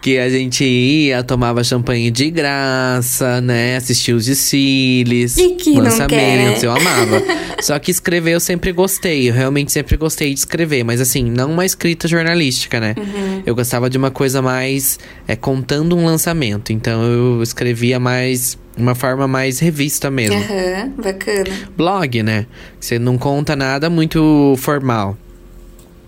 que 0.00 0.18
a 0.18 0.28
gente 0.28 0.64
ia, 0.64 1.22
tomava 1.22 1.62
champanhe 1.62 2.10
de 2.10 2.30
graça, 2.30 3.40
né? 3.40 3.76
Assistia 3.76 4.14
os 4.14 4.26
desfiles, 4.26 5.36
E 5.36 5.80
lançamentos, 5.80 6.62
eu 6.62 6.70
amava. 6.70 7.22
Só 7.60 7.78
que 7.78 7.90
escrever 7.90 8.32
eu 8.32 8.40
sempre 8.40 8.72
gostei, 8.72 9.28
eu 9.28 9.34
realmente 9.34 9.72
sempre 9.72 9.96
gostei 9.96 10.32
de 10.32 10.40
escrever, 10.40 10.84
mas 10.84 11.00
assim, 11.00 11.30
não 11.30 11.52
uma 11.52 11.64
escrita 11.64 12.08
jornalística, 12.08 12.80
né? 12.80 12.94
Uhum. 12.96 13.42
Eu 13.46 13.54
gostava 13.54 13.88
de 13.88 13.96
uma 13.96 14.10
coisa 14.10 14.42
mais 14.42 14.98
é, 15.26 15.36
contando 15.36 15.96
um 15.96 16.04
lançamento, 16.04 16.72
então 16.72 17.02
eu 17.02 17.42
escrevia 17.42 17.98
mais. 17.98 18.58
Uma 18.76 18.94
forma 18.94 19.28
mais 19.28 19.58
revista 19.58 20.10
mesmo 20.10 20.36
Aham, 20.36 20.92
bacana. 20.96 21.50
blog, 21.76 22.22
né? 22.22 22.46
Você 22.80 22.98
não 22.98 23.18
conta 23.18 23.54
nada 23.54 23.90
muito 23.90 24.54
formal. 24.58 25.16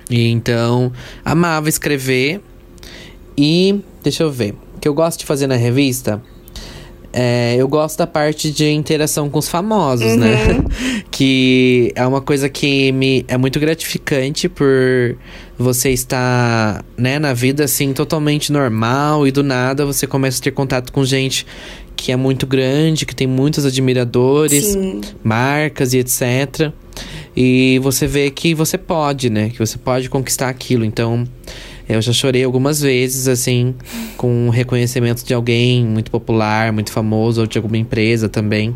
E 0.09 0.29
então, 0.29 0.93
amava 1.25 1.69
escrever. 1.69 2.41
E, 3.37 3.81
deixa 4.03 4.23
eu 4.23 4.31
ver. 4.31 4.55
O 4.77 4.81
que 4.81 4.89
eu 4.89 4.95
gosto 4.95 5.21
de 5.21 5.27
fazer 5.27 5.47
na 5.47 5.57
revista. 5.57 6.23
É, 7.17 7.55
eu 7.57 7.69
gosto 7.69 7.99
da 7.99 8.09
parte 8.09 8.51
de 8.51 8.69
interação 8.69 9.31
com 9.31 9.39
os 9.39 9.49
famosos, 9.49 10.17
né? 10.17 10.37
que 11.13 11.93
é 11.95 12.05
uma 12.05 12.21
coisa 12.21 12.49
que 12.49 12.91
me 12.91 13.25
é 13.29 13.37
muito 13.37 13.61
gratificante 13.61 14.49
por 14.49 15.17
você 15.57 15.91
estar, 15.91 16.85
né, 16.99 17.21
na 17.21 17.33
vida 17.33 17.63
assim 17.63 17.93
totalmente 17.93 18.51
normal 18.51 19.29
e 19.29 19.31
do 19.31 19.45
nada 19.45 19.87
você 19.87 20.09
começa 20.09 20.41
a 20.41 20.43
ter 20.43 20.51
contato 20.51 20.93
com 20.93 21.05
gente 21.05 21.47
que 21.97 22.13
é 22.13 22.17
muito 22.17 22.47
grande, 22.47 23.07
que 23.07 23.15
tem 23.15 23.27
muitos 23.27 23.65
admiradores 23.65 24.65
Sim. 24.65 25.01
marcas 25.23 25.95
e 25.95 25.99
etc. 25.99 26.73
E 27.37 27.79
você 27.83 28.07
vê 28.07 28.31
que 28.31 28.55
você 28.55 28.79
pode, 28.79 29.31
né? 29.31 29.51
Que 29.51 29.59
você 29.59 29.77
pode 29.79 30.09
conquistar 30.09 30.49
aquilo. 30.49 30.85
Então, 30.85 31.27
eu 31.89 32.01
já 32.01 32.13
chorei 32.13 32.45
algumas 32.45 32.81
vezes, 32.81 33.29
assim, 33.29 33.75
com 34.17 34.49
o 34.49 34.51
reconhecimento 34.51 35.25
de 35.25 35.35
alguém 35.35 35.85
muito 35.85 36.11
popular, 36.11 36.73
muito 36.73 36.93
famoso, 36.93 37.41
ou 37.43 37.47
de 37.47 37.59
alguma 37.59 37.77
empresa 37.77 38.29
também. 38.29 38.75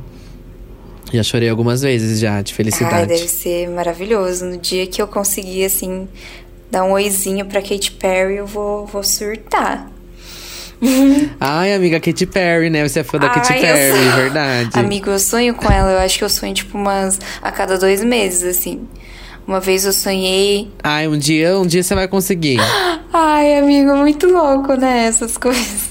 Já 1.12 1.22
chorei 1.22 1.48
algumas 1.48 1.82
vezes 1.82 2.20
já, 2.20 2.42
de 2.42 2.52
Ai, 2.52 2.56
felicidade. 2.56 3.06
deve 3.08 3.28
ser 3.28 3.68
maravilhoso. 3.70 4.44
No 4.44 4.58
dia 4.58 4.86
que 4.86 5.00
eu 5.00 5.06
conseguir, 5.08 5.64
assim, 5.64 6.06
dar 6.70 6.84
um 6.84 6.92
oizinho 6.92 7.46
pra 7.46 7.62
Katy 7.62 7.92
Perry, 7.92 8.36
eu 8.36 8.46
vou, 8.46 8.84
vou 8.86 9.02
surtar. 9.02 9.90
Ai, 11.40 11.74
amiga 11.74 11.98
Katy 12.00 12.26
Perry, 12.26 12.70
né? 12.70 12.86
Você 12.86 13.00
é 13.00 13.04
fã 13.04 13.18
da 13.18 13.28
Katy 13.28 13.52
Ai, 13.52 13.58
eu 13.58 13.62
Perry, 13.62 14.04
sou- 14.04 14.12
verdade. 14.16 14.70
Amigo, 14.74 15.10
eu 15.10 15.18
sonho 15.18 15.54
com 15.54 15.70
ela. 15.70 15.92
Eu 15.92 15.98
acho 15.98 16.18
que 16.18 16.24
eu 16.24 16.28
sonho, 16.28 16.54
tipo, 16.54 16.76
umas... 16.78 17.18
A 17.42 17.50
cada 17.50 17.76
dois 17.78 18.02
meses, 18.04 18.44
assim. 18.58 18.86
Uma 19.46 19.60
vez 19.60 19.84
eu 19.84 19.92
sonhei... 19.92 20.70
Ai, 20.82 21.08
um 21.08 21.18
dia, 21.18 21.58
um 21.58 21.66
dia 21.66 21.82
você 21.82 21.94
vai 21.94 22.06
conseguir. 22.06 22.58
Ai, 23.12 23.58
amigo, 23.58 23.96
muito 23.96 24.26
louco, 24.28 24.74
né? 24.74 25.06
Essas 25.06 25.36
coisas. 25.36 25.88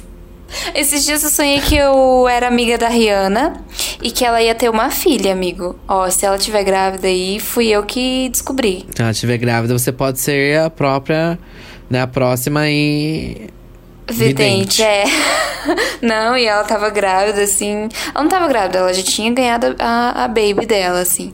Esses 0.73 1.03
dias 1.05 1.23
eu 1.23 1.29
sonhei 1.29 1.59
que 1.59 1.75
eu 1.75 2.25
era 2.27 2.47
amiga 2.47 2.77
da 2.77 2.87
Rihanna 2.87 3.61
e 4.01 4.11
que 4.11 4.23
ela 4.23 4.41
ia 4.41 4.55
ter 4.55 4.69
uma 4.69 4.89
filha, 4.89 5.33
amigo. 5.33 5.77
Ó, 5.87 6.09
se 6.09 6.25
ela 6.25 6.37
tiver 6.37 6.63
grávida 6.63 7.07
aí, 7.07 7.39
fui 7.39 7.67
eu 7.67 7.83
que 7.83 8.29
descobri. 8.29 8.85
Se 8.95 9.01
ela 9.01 9.11
estiver 9.11 9.37
grávida, 9.37 9.77
você 9.77 9.91
pode 9.91 10.19
ser 10.19 10.59
a 10.59 10.69
própria, 10.69 11.37
né? 11.89 12.01
A 12.01 12.07
próxima 12.07 12.69
e. 12.69 13.49
Vidente, 14.09 14.81
Vidente. 14.81 14.83
é. 14.83 15.03
Não, 16.01 16.37
e 16.37 16.45
ela 16.45 16.63
tava 16.63 16.89
grávida, 16.89 17.41
assim. 17.41 17.89
Ela 18.13 18.23
não 18.23 18.29
tava 18.29 18.47
grávida, 18.47 18.79
ela 18.79 18.93
já 18.93 19.03
tinha 19.03 19.31
ganhado 19.33 19.75
a, 19.79 20.23
a 20.23 20.27
baby 20.27 20.65
dela, 20.65 21.01
assim. 21.01 21.33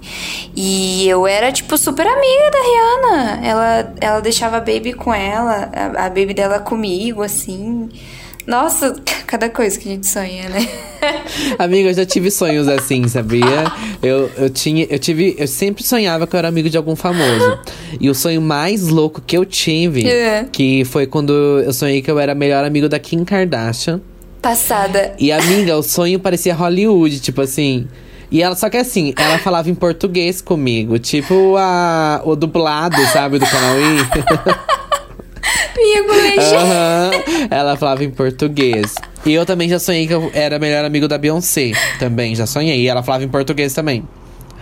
E 0.55 1.07
eu 1.07 1.27
era, 1.27 1.51
tipo, 1.51 1.77
super 1.77 2.07
amiga 2.07 2.51
da 2.51 2.61
Rihanna. 2.61 3.47
Ela, 3.47 3.93
ela 4.01 4.19
deixava 4.21 4.57
a 4.57 4.59
baby 4.59 4.93
com 4.93 5.13
ela, 5.13 5.69
a, 5.71 6.05
a 6.05 6.09
baby 6.09 6.33
dela 6.33 6.59
comigo, 6.59 7.21
assim. 7.21 7.89
Nossa, 8.47 8.95
cada 9.27 9.49
coisa 9.49 9.79
que 9.79 9.87
a 9.87 9.91
gente 9.91 10.07
sonha, 10.07 10.49
né? 10.49 10.67
Amiga, 11.60 11.89
eu 11.89 11.93
já 11.93 12.05
tive 12.05 12.29
sonhos 12.31 12.67
assim, 12.67 13.07
sabia? 13.07 13.72
Eu, 14.01 14.29
eu 14.38 14.50
tinha, 14.50 14.86
eu 14.89 15.00
tive, 15.00 15.36
eu 15.38 15.48
sempre 15.48 15.83
sonhava 15.83 16.25
que 16.27 16.36
eu 16.36 16.38
era 16.38 16.48
amigo 16.48 16.69
de 16.69 16.77
algum 16.77 16.95
famoso. 16.95 17.57
E 18.00 18.10
o 18.10 18.15
sonho 18.15 18.41
mais 18.41 18.88
louco 18.88 19.22
que 19.25 19.38
eu 19.38 19.45
tive, 19.45 20.07
É. 20.07 20.45
que 20.51 20.83
foi 20.86 21.05
quando 21.05 21.33
eu 21.65 21.74
sonhei 21.74 22.01
que 22.01 22.10
eu 22.12 22.19
era 22.19 22.33
melhor 22.36 22.63
amigo 22.65 22.88
da 22.89 23.00
Kim 23.00 23.24
Kardashian. 23.24 24.01
Passada. 24.41 25.13
E 25.19 25.31
amiga, 25.31 25.77
o 25.77 25.83
sonho 25.83 26.19
parecia 26.19 26.53
Hollywood, 26.53 27.19
tipo 27.19 27.41
assim. 27.41 27.88
E 28.29 28.41
ela, 28.41 28.55
só 28.55 28.67
que 28.69 28.77
assim, 28.77 29.13
ela 29.15 29.38
falava 29.38 29.69
em 29.69 29.75
português 29.75 30.41
comigo, 30.41 30.98
tipo 30.98 31.55
a, 31.55 32.19
o 32.25 32.36
dublado, 32.36 32.98
sabe, 33.13 33.38
do 33.38 33.45
canal 33.45 33.75
I. 33.79 34.82
Aham. 36.39 37.11
Ela 37.49 37.77
falava 37.77 38.03
em 38.03 38.09
português. 38.09 38.95
E 39.25 39.33
eu 39.33 39.45
também 39.45 39.69
já 39.69 39.79
sonhei 39.79 40.07
que 40.07 40.13
eu 40.13 40.29
era 40.33 40.59
melhor 40.59 40.83
amigo 40.85 41.07
da 41.07 41.17
Beyoncé. 41.17 41.71
Também, 41.99 42.35
já 42.35 42.45
sonhei. 42.45 42.81
E 42.81 42.87
ela 42.87 43.01
falava 43.01 43.23
em 43.23 43.29
português 43.29 43.73
também. 43.73 44.03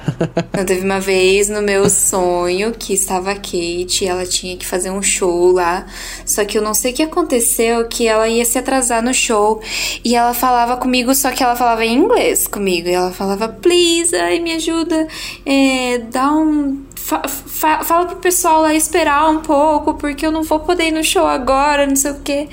Não, 0.56 0.66
teve 0.66 0.84
uma 0.84 1.00
vez 1.00 1.50
no 1.50 1.62
meu 1.62 1.90
sonho 1.90 2.72
que 2.72 2.94
estava 2.94 3.32
a 3.32 3.36
Kate 3.36 4.04
e 4.04 4.08
ela 4.08 4.26
tinha 4.26 4.58
que 4.58 4.66
fazer 4.66 4.90
um 4.90 5.02
show 5.02 5.52
lá. 5.52 5.86
Só 6.26 6.44
que 6.46 6.58
eu 6.58 6.62
não 6.62 6.74
sei 6.74 6.92
o 6.92 6.96
que 6.96 7.04
aconteceu, 7.04 7.88
que 7.88 8.08
ela 8.08 8.28
ia 8.28 8.44
se 8.46 8.58
atrasar 8.58 9.04
no 9.04 9.14
show. 9.14 9.62
E 10.04 10.16
ela 10.16 10.34
falava 10.34 10.78
comigo, 10.78 11.14
só 11.14 11.32
que 11.32 11.44
ela 11.44 11.56
falava 11.56 11.86
em 11.86 11.96
inglês 11.96 12.48
comigo. 12.48 12.88
E 12.88 12.94
ela 12.94 13.12
falava, 13.12 13.48
please, 13.48 14.16
ai, 14.16 14.40
me 14.40 14.54
ajuda. 14.54 15.08
É, 15.46 16.00
dá 16.12 16.32
um. 16.32 16.84
Fa- 17.04 17.28
fa- 17.28 17.84
fala 17.84 18.06
pro 18.06 18.16
pessoal 18.18 18.62
lá 18.62 18.74
esperar 18.74 19.30
um 19.30 19.40
pouco, 19.40 19.94
porque 19.96 20.26
eu 20.26 20.32
não 20.32 20.44
vou 20.44 20.60
poder 20.60 20.88
ir 20.88 20.92
no 20.92 21.04
show 21.04 21.26
agora, 21.26 21.86
não 21.88 21.96
sei 21.96 22.12
o 22.12 22.20
quê. 22.24 22.48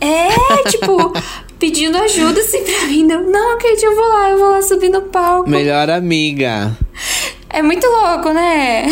É, 0.00 0.28
tipo. 0.70 1.12
Pedindo 1.58 1.96
ajuda 1.96 2.40
assim 2.40 2.60
pra 2.64 2.86
mim. 2.88 3.08
Eu, 3.08 3.22
não, 3.30 3.56
Kate, 3.56 3.84
eu 3.84 3.94
vou 3.94 4.08
lá, 4.08 4.30
eu 4.30 4.38
vou 4.38 4.50
lá 4.50 4.62
subir 4.62 4.88
no 4.88 5.02
palco. 5.02 5.48
Melhor 5.48 5.88
amiga. 5.90 6.76
É 7.48 7.62
muito 7.62 7.86
louco, 7.86 8.30
né? 8.30 8.84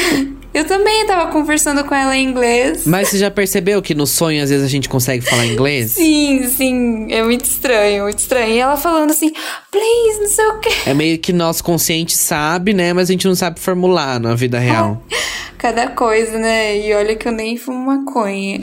Eu 0.52 0.66
também 0.66 1.06
tava 1.06 1.30
conversando 1.30 1.84
com 1.84 1.94
ela 1.94 2.16
em 2.16 2.26
inglês. 2.26 2.84
Mas 2.84 3.08
você 3.08 3.18
já 3.18 3.30
percebeu 3.30 3.80
que 3.80 3.94
no 3.94 4.06
sonho 4.06 4.42
às 4.42 4.50
vezes 4.50 4.64
a 4.64 4.68
gente 4.68 4.88
consegue 4.88 5.24
falar 5.24 5.46
inglês? 5.46 5.92
Sim, 5.92 6.48
sim, 6.48 7.06
é 7.12 7.22
muito 7.22 7.44
estranho, 7.44 8.04
muito 8.04 8.18
estranho. 8.18 8.54
E 8.54 8.58
ela 8.58 8.76
falando 8.76 9.10
assim, 9.10 9.32
please, 9.70 10.20
não 10.20 10.28
sei 10.28 10.46
o 10.46 10.58
quê. 10.58 10.70
É 10.86 10.94
meio 10.94 11.18
que 11.18 11.32
nosso 11.32 11.62
consciente 11.62 12.16
sabe, 12.16 12.74
né? 12.74 12.92
Mas 12.92 13.08
a 13.08 13.12
gente 13.12 13.28
não 13.28 13.34
sabe 13.36 13.60
formular 13.60 14.18
na 14.18 14.34
vida 14.34 14.58
real. 14.58 15.02
Cada 15.56 15.88
coisa, 15.88 16.38
né? 16.38 16.78
E 16.78 16.92
olha 16.94 17.14
que 17.14 17.28
eu 17.28 17.32
nem 17.32 17.56
fumo 17.56 17.86
maconha. 17.86 18.60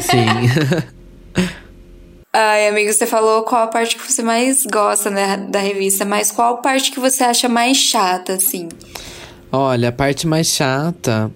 Sim. 0.00 0.88
Ai, 2.32 2.68
amigo, 2.68 2.92
você 2.92 3.06
falou 3.06 3.42
qual 3.42 3.64
a 3.64 3.66
parte 3.66 3.96
que 3.96 4.12
você 4.12 4.22
mais 4.22 4.64
gosta 4.64 5.10
né, 5.10 5.36
da 5.48 5.58
revista, 5.58 6.04
mas 6.04 6.30
qual 6.30 6.58
parte 6.58 6.90
que 6.90 7.00
você 7.00 7.24
acha 7.24 7.48
mais 7.48 7.76
chata, 7.76 8.34
assim? 8.34 8.68
Olha, 9.50 9.88
a 9.88 9.92
parte 9.92 10.26
mais 10.26 10.48
chata 10.48 11.30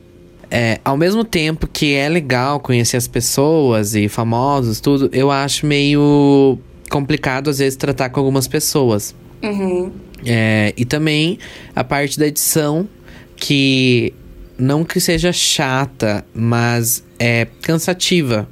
é, 0.54 0.78
ao 0.85 0.99
mesmo 0.99 1.25
tempo 1.25 1.66
que 1.66 1.95
é 1.95 2.11
legal 2.11 2.61
conhecer 2.61 2.99
as 2.99 3.09
pessoas 3.09 3.95
e 3.95 4.07
famosos, 4.07 4.81
tudo, 4.81 5.09
eu 5.11 5.31
acho 5.31 5.64
meio 5.64 6.59
complicado 6.90 7.49
às 7.49 7.59
vezes 7.59 7.75
tratar 7.75 8.11
com 8.11 8.21
algumas 8.21 8.47
pessoas. 8.47 9.14
Uhum. 9.42 9.90
É, 10.26 10.75
e 10.76 10.85
também 10.85 11.38
a 11.75 11.83
parte 11.83 12.19
da 12.19 12.26
edição, 12.26 12.87
que 13.35 14.12
não 14.59 14.85
que 14.85 15.00
seja 15.00 15.33
chata, 15.33 16.23
mas 16.35 17.02
é 17.19 17.47
cansativa. 17.62 18.47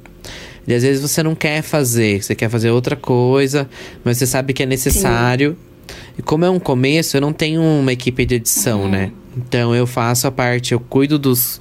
E 0.67 0.73
às 0.73 0.81
vezes 0.81 1.03
você 1.03 1.21
não 1.21 1.35
quer 1.35 1.61
fazer, 1.61 2.23
você 2.23 2.33
quer 2.33 2.49
fazer 2.49 2.71
outra 2.71 2.95
coisa, 2.95 3.69
mas 4.03 4.17
você 4.17 4.25
sabe 4.25 4.53
que 4.53 4.63
é 4.63 4.65
necessário. 4.65 5.51
Sim. 5.51 5.95
E 6.17 6.21
como 6.23 6.45
é 6.45 6.49
um 6.49 6.59
começo, 6.59 7.15
eu 7.15 7.21
não 7.21 7.31
tenho 7.31 7.61
uma 7.61 7.93
equipe 7.93 8.25
de 8.25 8.35
edição, 8.35 8.81
uhum. 8.81 8.89
né? 8.89 9.11
Então 9.35 9.73
eu 9.75 9.87
faço 9.87 10.27
a 10.27 10.31
parte, 10.31 10.73
eu 10.73 10.79
cuido 10.79 11.17
dos, 11.17 11.59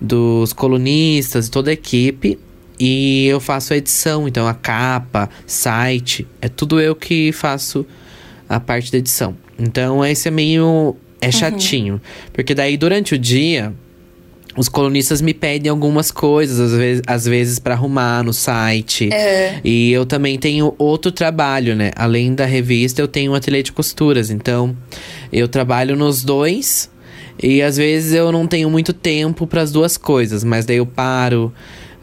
dos 0.00 0.52
colunistas, 0.52 1.48
toda 1.48 1.70
a 1.70 1.72
equipe, 1.72 2.38
e 2.78 3.26
eu 3.26 3.40
faço 3.40 3.72
a 3.72 3.76
edição, 3.76 4.28
então 4.28 4.46
a 4.46 4.54
capa, 4.54 5.28
site, 5.46 6.26
é 6.40 6.48
tudo 6.48 6.80
eu 6.80 6.94
que 6.94 7.32
faço 7.32 7.84
a 8.48 8.60
parte 8.60 8.92
da 8.92 8.98
edição. 8.98 9.36
Então 9.58 10.04
esse 10.04 10.28
é 10.28 10.30
meio 10.30 10.96
é 11.20 11.26
uhum. 11.26 11.32
chatinho, 11.32 11.94
uhum. 11.94 12.00
porque 12.32 12.54
daí 12.54 12.76
durante 12.76 13.14
o 13.14 13.18
dia 13.18 13.74
os 14.58 14.68
colunistas 14.68 15.20
me 15.20 15.32
pedem 15.32 15.70
algumas 15.70 16.10
coisas, 16.10 16.58
às 16.58 16.76
vezes, 16.76 17.02
às 17.06 17.24
vezes 17.24 17.58
para 17.60 17.74
arrumar 17.74 18.24
no 18.24 18.32
site. 18.32 19.04
Uhum. 19.04 19.60
E 19.62 19.92
eu 19.92 20.04
também 20.04 20.36
tenho 20.36 20.74
outro 20.76 21.12
trabalho, 21.12 21.76
né? 21.76 21.92
Além 21.94 22.34
da 22.34 22.44
revista, 22.44 23.00
eu 23.00 23.06
tenho 23.06 23.32
um 23.32 23.34
ateliê 23.36 23.62
de 23.62 23.70
costuras. 23.70 24.30
Então, 24.30 24.76
eu 25.32 25.46
trabalho 25.46 25.94
nos 25.94 26.24
dois. 26.24 26.90
E 27.42 27.62
às 27.62 27.76
vezes 27.76 28.12
eu 28.12 28.32
não 28.32 28.46
tenho 28.46 28.68
muito 28.68 28.92
tempo 28.92 29.46
para 29.46 29.62
as 29.62 29.70
duas 29.70 29.96
coisas, 29.96 30.42
mas 30.42 30.64
daí 30.64 30.76
eu 30.76 30.86
paro. 30.86 31.52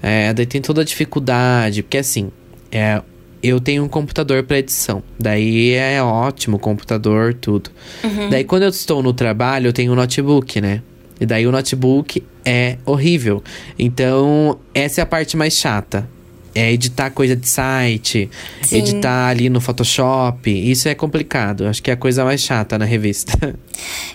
É, 0.02 0.34
daí 0.34 0.46
tem 0.46 0.62
toda 0.62 0.82
a 0.82 0.84
dificuldade, 0.84 1.84
porque 1.84 1.98
assim, 1.98 2.32
é, 2.72 3.02
eu 3.42 3.60
tenho 3.60 3.84
um 3.84 3.88
computador 3.88 4.44
para 4.44 4.60
edição. 4.60 5.04
Daí 5.20 5.74
é 5.74 6.02
ótimo, 6.02 6.58
computador, 6.60 7.34
tudo. 7.34 7.70
Uhum. 8.04 8.30
Daí 8.30 8.44
quando 8.44 8.64
eu 8.64 8.70
estou 8.70 9.04
no 9.04 9.14
trabalho, 9.14 9.68
eu 9.68 9.74
tenho 9.74 9.92
um 9.92 9.96
notebook, 9.96 10.62
né? 10.62 10.82
E 11.20 11.26
daí 11.26 11.48
o 11.48 11.52
notebook 11.52 12.24
é 12.44 12.78
horrível. 12.86 13.44
Então, 13.80 14.60
essa 14.74 15.02
é 15.02 15.04
a 15.04 15.06
parte 15.06 15.38
mais 15.38 15.54
chata. 15.54 16.08
É 16.56 16.72
editar 16.72 17.12
coisa 17.12 17.36
de 17.36 17.48
site, 17.48 18.30
Sim. 18.62 18.78
editar 18.78 19.28
ali 19.28 19.50
no 19.50 19.60
Photoshop. 19.60 20.50
Isso 20.50 20.88
é 20.88 20.96
complicado. 20.96 21.68
Acho 21.68 21.84
que 21.84 21.92
é 21.92 21.94
a 21.94 21.98
coisa 21.98 22.24
mais 22.24 22.42
chata 22.42 22.78
na 22.78 22.86
revista. 22.86 23.54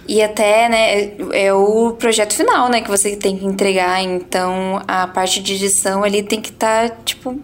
E 0.08 0.22
até, 0.22 0.68
né, 0.68 1.12
é 1.32 1.52
o 1.52 1.92
projeto 1.92 2.32
final, 2.32 2.70
né, 2.70 2.80
que 2.80 2.88
você 2.88 3.14
tem 3.14 3.36
que 3.36 3.44
entregar. 3.44 4.02
Então, 4.02 4.82
a 4.88 5.06
parte 5.06 5.40
de 5.42 5.54
edição 5.54 6.02
ali 6.02 6.22
tem 6.22 6.40
que 6.40 6.48
estar, 6.48 6.88
tá, 6.88 6.96
tipo, 7.04 7.38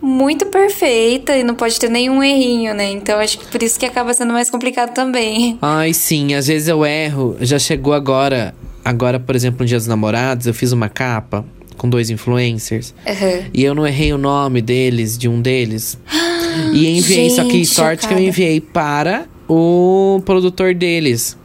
muito 0.00 0.46
perfeita 0.46 1.36
e 1.36 1.44
não 1.44 1.54
pode 1.54 1.78
ter 1.78 1.90
nenhum 1.90 2.22
errinho, 2.22 2.74
né? 2.74 2.90
Então 2.90 3.20
acho 3.20 3.38
que 3.38 3.46
por 3.46 3.62
isso 3.62 3.78
que 3.78 3.84
acaba 3.84 4.14
sendo 4.14 4.32
mais 4.32 4.48
complicado 4.48 4.94
também. 4.94 5.58
Ai, 5.60 5.92
sim, 5.92 6.34
às 6.34 6.46
vezes 6.46 6.68
eu 6.68 6.84
erro. 6.84 7.36
Já 7.40 7.58
chegou 7.58 7.92
agora, 7.92 8.54
agora, 8.84 9.20
por 9.20 9.36
exemplo, 9.36 9.60
no 9.60 9.66
Dia 9.66 9.76
dos 9.76 9.86
Namorados, 9.86 10.46
eu 10.46 10.54
fiz 10.54 10.72
uma 10.72 10.88
capa 10.88 11.44
com 11.80 11.88
dois 11.88 12.10
influencers. 12.10 12.94
Uhum. 13.06 13.44
E 13.54 13.64
eu 13.64 13.74
não 13.74 13.86
errei 13.86 14.12
o 14.12 14.18
nome 14.18 14.60
deles, 14.60 15.16
de 15.16 15.26
um 15.26 15.40
deles. 15.40 15.98
e 16.74 16.98
enviei, 16.98 17.30
Gente, 17.30 17.36
só 17.36 17.44
que 17.44 17.64
sorte 17.64 18.06
que 18.06 18.12
eu 18.12 18.18
enviei 18.18 18.60
para 18.60 19.24
o 19.48 20.20
produtor 20.26 20.74
deles. 20.74 21.38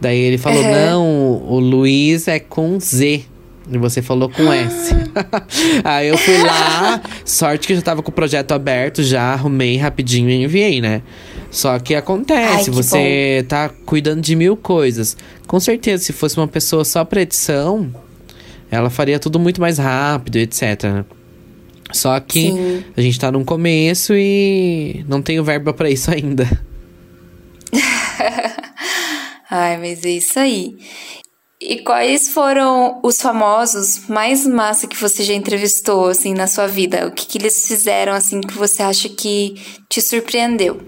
Daí 0.00 0.18
ele 0.18 0.38
falou: 0.38 0.62
uhum. 0.62 0.72
não, 0.72 1.42
o 1.46 1.60
Luiz 1.60 2.26
é 2.26 2.38
com 2.38 2.80
Z. 2.80 3.24
E 3.70 3.76
você 3.76 4.00
falou 4.00 4.30
com 4.30 4.50
S. 4.50 4.94
Aí 5.84 6.08
eu 6.08 6.16
fui 6.16 6.38
lá, 6.38 7.02
sorte 7.24 7.66
que 7.66 7.72
eu 7.72 7.76
já 7.76 7.82
tava 7.82 8.00
com 8.00 8.10
o 8.10 8.14
projeto 8.14 8.52
aberto, 8.52 9.02
já 9.02 9.32
arrumei 9.32 9.76
rapidinho 9.76 10.30
e 10.30 10.44
enviei, 10.44 10.80
né? 10.80 11.02
Só 11.50 11.78
que 11.80 11.94
acontece, 11.94 12.56
Ai, 12.58 12.64
que 12.64 12.70
você 12.70 13.40
bom. 13.42 13.48
tá 13.48 13.68
cuidando 13.84 14.20
de 14.22 14.36
mil 14.36 14.56
coisas. 14.56 15.16
Com 15.48 15.58
certeza, 15.58 16.04
se 16.04 16.12
fosse 16.12 16.36
uma 16.38 16.46
pessoa 16.46 16.84
só 16.84 17.04
pra 17.04 17.22
edição, 17.22 17.92
ela 18.70 18.90
faria 18.90 19.18
tudo 19.18 19.38
muito 19.38 19.60
mais 19.60 19.78
rápido, 19.78 20.36
etc. 20.36 21.04
Só 21.92 22.18
que 22.20 22.50
Sim. 22.50 22.84
a 22.96 23.00
gente 23.00 23.18
tá 23.18 23.30
num 23.30 23.44
começo 23.44 24.12
e 24.14 25.04
não 25.08 25.22
tenho 25.22 25.44
verba 25.44 25.72
para 25.72 25.88
isso 25.90 26.10
ainda. 26.10 26.48
Ai, 29.48 29.78
mas 29.78 30.04
é 30.04 30.10
isso 30.10 30.38
aí. 30.38 30.76
E 31.60 31.78
quais 31.78 32.28
foram 32.28 33.00
os 33.02 33.20
famosos 33.20 34.06
mais 34.08 34.46
massa 34.46 34.86
que 34.86 34.96
você 34.96 35.22
já 35.22 35.32
entrevistou, 35.32 36.08
assim, 36.08 36.34
na 36.34 36.46
sua 36.46 36.66
vida? 36.66 37.06
O 37.06 37.10
que, 37.10 37.26
que 37.26 37.38
eles 37.38 37.66
fizeram, 37.66 38.12
assim, 38.12 38.40
que 38.40 38.54
você 38.54 38.82
acha 38.82 39.08
que 39.08 39.54
te 39.88 40.02
surpreendeu? 40.02 40.80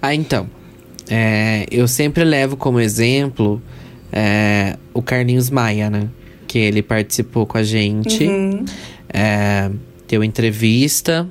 Ah, 0.00 0.14
então. 0.14 0.50
É, 1.08 1.66
eu 1.70 1.86
sempre 1.86 2.24
levo 2.24 2.56
como 2.56 2.80
exemplo 2.80 3.62
é, 4.12 4.76
o 4.92 5.02
Carlinhos 5.02 5.50
Maia, 5.50 5.88
né? 5.88 6.08
Que 6.52 6.58
ele 6.58 6.82
participou 6.82 7.46
com 7.46 7.56
a 7.56 7.62
gente, 7.62 8.24
uhum. 8.24 8.64
é, 9.08 9.70
deu 10.06 10.22
entrevista, 10.22 11.26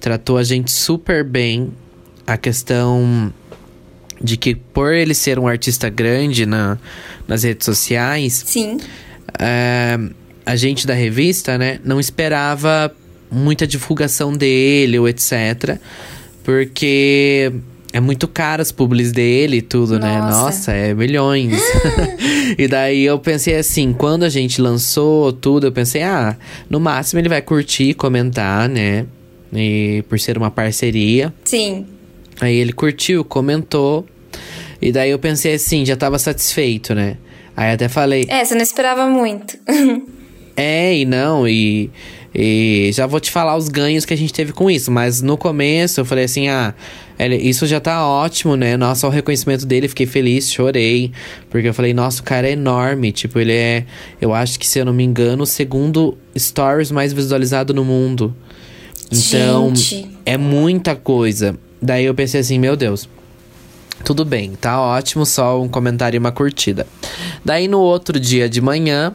tratou 0.00 0.38
a 0.38 0.42
gente 0.42 0.72
super 0.72 1.22
bem. 1.22 1.70
A 2.26 2.38
questão 2.38 3.30
de 4.18 4.38
que 4.38 4.54
por 4.54 4.94
ele 4.94 5.12
ser 5.12 5.38
um 5.38 5.46
artista 5.46 5.90
grande 5.90 6.46
na, 6.46 6.78
nas 7.28 7.42
redes 7.42 7.66
sociais, 7.66 8.42
sim, 8.46 8.78
é, 9.38 9.98
a 10.46 10.56
gente 10.56 10.86
da 10.86 10.94
revista, 10.94 11.58
né, 11.58 11.78
não 11.84 12.00
esperava 12.00 12.90
muita 13.30 13.66
divulgação 13.66 14.32
dele 14.32 14.98
ou 14.98 15.06
etc, 15.06 15.78
porque 16.42 17.52
é 17.94 18.00
muito 18.00 18.26
caro 18.26 18.60
as 18.60 18.72
publis 18.72 19.12
dele 19.12 19.58
e 19.58 19.62
tudo, 19.62 20.00
né? 20.00 20.18
Nossa. 20.18 20.26
né? 20.26 20.30
Nossa, 20.30 20.72
é 20.72 20.94
milhões. 20.94 21.62
e 22.58 22.66
daí 22.66 23.04
eu 23.04 23.20
pensei 23.20 23.54
assim, 23.54 23.92
quando 23.92 24.24
a 24.24 24.28
gente 24.28 24.60
lançou 24.60 25.32
tudo, 25.32 25.68
eu 25.68 25.72
pensei, 25.72 26.02
ah, 26.02 26.36
no 26.68 26.80
máximo 26.80 27.20
ele 27.20 27.28
vai 27.28 27.40
curtir, 27.40 27.94
comentar, 27.94 28.68
né? 28.68 29.06
E 29.52 30.02
por 30.08 30.18
ser 30.18 30.36
uma 30.36 30.50
parceria. 30.50 31.32
Sim. 31.44 31.86
Aí 32.40 32.56
ele 32.56 32.72
curtiu, 32.72 33.24
comentou. 33.24 34.04
E 34.82 34.90
daí 34.90 35.10
eu 35.10 35.18
pensei 35.20 35.54
assim, 35.54 35.86
já 35.86 35.94
tava 35.94 36.18
satisfeito, 36.18 36.96
né? 36.96 37.16
Aí 37.56 37.74
até 37.74 37.88
falei. 37.88 38.26
É, 38.28 38.44
você 38.44 38.56
não 38.56 38.62
esperava 38.62 39.06
muito. 39.06 39.56
é, 40.56 40.96
e 40.96 41.04
não, 41.04 41.46
e, 41.46 41.92
e 42.34 42.90
já 42.92 43.06
vou 43.06 43.20
te 43.20 43.30
falar 43.30 43.56
os 43.56 43.68
ganhos 43.68 44.04
que 44.04 44.12
a 44.12 44.16
gente 44.16 44.32
teve 44.32 44.52
com 44.52 44.68
isso. 44.68 44.90
Mas 44.90 45.22
no 45.22 45.38
começo 45.38 46.00
eu 46.00 46.04
falei 46.04 46.24
assim: 46.24 46.48
ah, 46.48 46.74
isso 47.18 47.66
já 47.66 47.80
tá 47.80 48.06
ótimo, 48.06 48.56
né? 48.56 48.76
Nossa, 48.76 49.06
o 49.06 49.10
reconhecimento 49.10 49.64
dele, 49.64 49.88
fiquei 49.88 50.06
feliz, 50.06 50.50
chorei. 50.50 51.12
Porque 51.48 51.68
eu 51.68 51.74
falei, 51.74 51.94
nossa, 51.94 52.20
o 52.20 52.24
cara 52.24 52.48
é 52.48 52.52
enorme. 52.52 53.12
Tipo, 53.12 53.38
ele 53.38 53.52
é, 53.52 53.84
eu 54.20 54.34
acho 54.34 54.58
que 54.58 54.66
se 54.66 54.78
eu 54.78 54.84
não 54.84 54.92
me 54.92 55.04
engano, 55.04 55.44
o 55.44 55.46
segundo 55.46 56.18
Stories 56.36 56.90
mais 56.90 57.12
visualizado 57.12 57.72
no 57.72 57.84
mundo. 57.84 58.34
Então, 59.12 59.74
gente. 59.74 60.10
é 60.26 60.36
muita 60.36 60.96
coisa. 60.96 61.56
Daí 61.80 62.04
eu 62.04 62.14
pensei 62.14 62.40
assim, 62.40 62.58
meu 62.58 62.76
Deus. 62.76 63.08
Tudo 64.04 64.24
bem, 64.24 64.52
tá 64.52 64.80
ótimo, 64.80 65.24
só 65.24 65.62
um 65.62 65.68
comentário 65.68 66.16
e 66.16 66.18
uma 66.18 66.32
curtida. 66.32 66.86
Daí 67.44 67.68
no 67.68 67.78
outro 67.78 68.18
dia 68.18 68.48
de 68.48 68.60
manhã, 68.60 69.14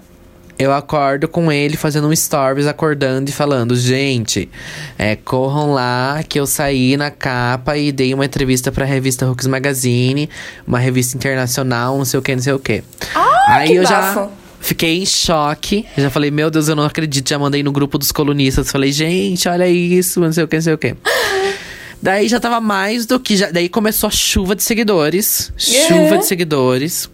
eu 0.59 0.73
acordo 0.73 1.25
com 1.27 1.49
ele 1.49 1.77
fazendo 1.77 2.07
um 2.09 2.15
stories, 2.15 2.67
acordando 2.67 3.29
e 3.29 3.33
falando: 3.33 3.75
Gente, 3.77 4.49
é, 4.97 5.15
corram 5.15 5.73
lá 5.73 6.21
que 6.27 6.37
eu 6.37 6.45
saí 6.45 6.97
na 6.97 7.09
capa 7.09 7.77
e 7.77 7.93
dei 7.93 8.13
uma 8.13 8.25
entrevista 8.25 8.69
pra 8.71 8.83
revista 8.83 9.25
Hooks 9.25 9.47
Magazine, 9.47 10.29
uma 10.67 10.77
revista 10.77 11.15
internacional, 11.15 11.97
não 11.97 12.03
sei 12.03 12.19
o 12.19 12.21
que, 12.21 12.35
não 12.35 12.43
sei 12.43 12.53
o 12.53 12.59
que. 12.59 12.83
Ah, 13.15 13.55
Aí 13.55 13.69
que 13.69 13.75
eu 13.75 13.83
bafo. 13.83 14.19
já 14.19 14.29
fiquei 14.59 14.99
em 15.01 15.05
choque. 15.05 15.85
Já 15.97 16.09
falei: 16.09 16.29
Meu 16.29 16.51
Deus, 16.51 16.67
eu 16.67 16.75
não 16.75 16.83
acredito. 16.83 17.29
Já 17.29 17.39
mandei 17.39 17.63
no 17.63 17.71
grupo 17.71 17.97
dos 17.97 18.11
colunistas. 18.11 18.69
Falei: 18.69 18.91
Gente, 18.91 19.47
olha 19.47 19.67
isso, 19.67 20.19
não 20.19 20.33
sei 20.33 20.43
o 20.43 20.47
que, 20.47 20.57
não 20.57 20.63
sei 20.63 20.73
o 20.73 20.77
que. 20.77 20.93
Daí 22.03 22.27
já 22.27 22.39
tava 22.39 22.59
mais 22.61 23.05
do 23.05 23.19
que. 23.19 23.35
Já, 23.35 23.51
daí 23.51 23.67
começou 23.67 24.07
a 24.07 24.11
chuva 24.11 24.55
de 24.55 24.63
seguidores. 24.63 25.51
Chuva 25.57 26.17
de 26.17 26.25
seguidores. 26.25 27.09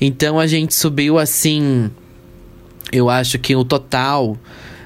Então 0.00 0.38
a 0.38 0.46
gente 0.46 0.74
subiu 0.74 1.18
assim. 1.18 1.90
Eu 2.92 3.08
acho 3.08 3.38
que 3.38 3.54
o 3.54 3.64
total 3.64 4.36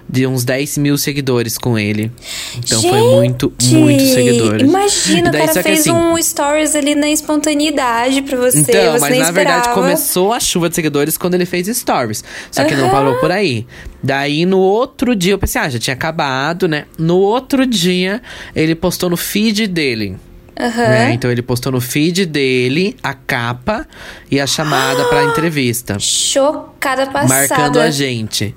de 0.08 0.26
uns 0.26 0.44
10 0.44 0.78
mil 0.78 0.98
seguidores 0.98 1.56
com 1.58 1.78
ele. 1.78 2.10
Então 2.58 2.80
Gente, 2.80 2.90
foi 2.90 3.00
muito, 3.00 3.52
muito 3.62 4.02
seguidores. 4.02 4.68
Imagina, 4.68 5.30
o 5.30 5.32
cara 5.32 5.62
fez 5.62 5.80
assim, 5.80 5.90
um 5.90 6.20
stories 6.22 6.76
ali 6.76 6.94
na 6.94 7.08
espontaneidade 7.08 8.22
pra 8.22 8.36
você. 8.36 8.60
Então, 8.60 8.92
você 8.92 9.00
mas 9.00 9.00
na 9.00 9.08
esperava. 9.08 9.32
verdade 9.32 9.68
começou 9.74 10.32
a 10.32 10.40
chuva 10.40 10.68
de 10.68 10.74
seguidores 10.74 11.16
quando 11.16 11.34
ele 11.34 11.46
fez 11.46 11.66
stories. 11.76 12.22
Só 12.50 12.64
que 12.64 12.74
uhum. 12.74 12.82
não 12.82 12.90
parou 12.90 13.14
por 13.16 13.30
aí. 13.30 13.66
Daí 14.02 14.44
no 14.44 14.58
outro 14.58 15.16
dia 15.16 15.32
eu 15.32 15.38
pensei, 15.38 15.60
ah, 15.60 15.68
já 15.68 15.78
tinha 15.78 15.94
acabado, 15.94 16.68
né? 16.68 16.84
No 16.98 17.16
outro 17.16 17.66
dia 17.66 18.22
ele 18.54 18.74
postou 18.74 19.08
no 19.08 19.16
feed 19.16 19.66
dele. 19.66 20.16
Uhum. 20.58 20.76
Né? 20.76 21.12
Então 21.12 21.30
ele 21.30 21.42
postou 21.42 21.72
no 21.72 21.80
feed 21.80 22.26
dele 22.26 22.96
a 23.02 23.12
capa 23.12 23.86
e 24.30 24.40
a 24.40 24.46
chamada 24.46 25.04
pra 25.06 25.24
entrevista. 25.30 25.98
Chocada 25.98 27.06
passada. 27.06 27.48
Marcando 27.48 27.80
a 27.80 27.90
gente. 27.90 28.54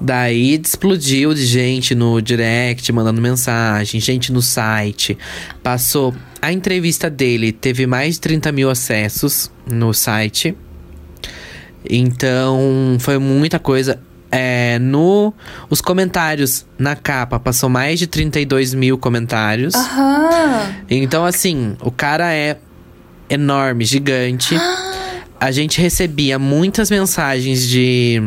Daí 0.00 0.60
explodiu 0.60 1.32
de 1.32 1.46
gente 1.46 1.94
no 1.94 2.20
direct, 2.20 2.90
mandando 2.92 3.20
mensagem, 3.20 4.00
gente 4.00 4.32
no 4.32 4.42
site. 4.42 5.16
Passou. 5.62 6.12
A 6.40 6.52
entrevista 6.52 7.08
dele 7.08 7.52
teve 7.52 7.86
mais 7.86 8.14
de 8.14 8.22
30 8.22 8.50
mil 8.50 8.68
acessos 8.68 9.48
no 9.64 9.94
site. 9.94 10.56
Então, 11.88 12.96
foi 12.98 13.16
muita 13.18 13.60
coisa. 13.60 14.00
É, 14.34 14.78
no 14.78 15.34
os 15.68 15.82
comentários 15.82 16.64
na 16.78 16.96
capa 16.96 17.38
passou 17.38 17.68
mais 17.68 17.98
de 17.98 18.06
32 18.06 18.72
mil 18.72 18.96
comentários. 18.96 19.74
Aham. 19.74 20.74
Então, 20.88 21.24
assim, 21.24 21.76
o 21.82 21.90
cara 21.90 22.32
é 22.32 22.56
enorme, 23.28 23.84
gigante. 23.84 24.54
A 25.38 25.50
gente 25.50 25.80
recebia 25.80 26.38
muitas 26.38 26.88
mensagens 26.88 27.68
de 27.68 28.22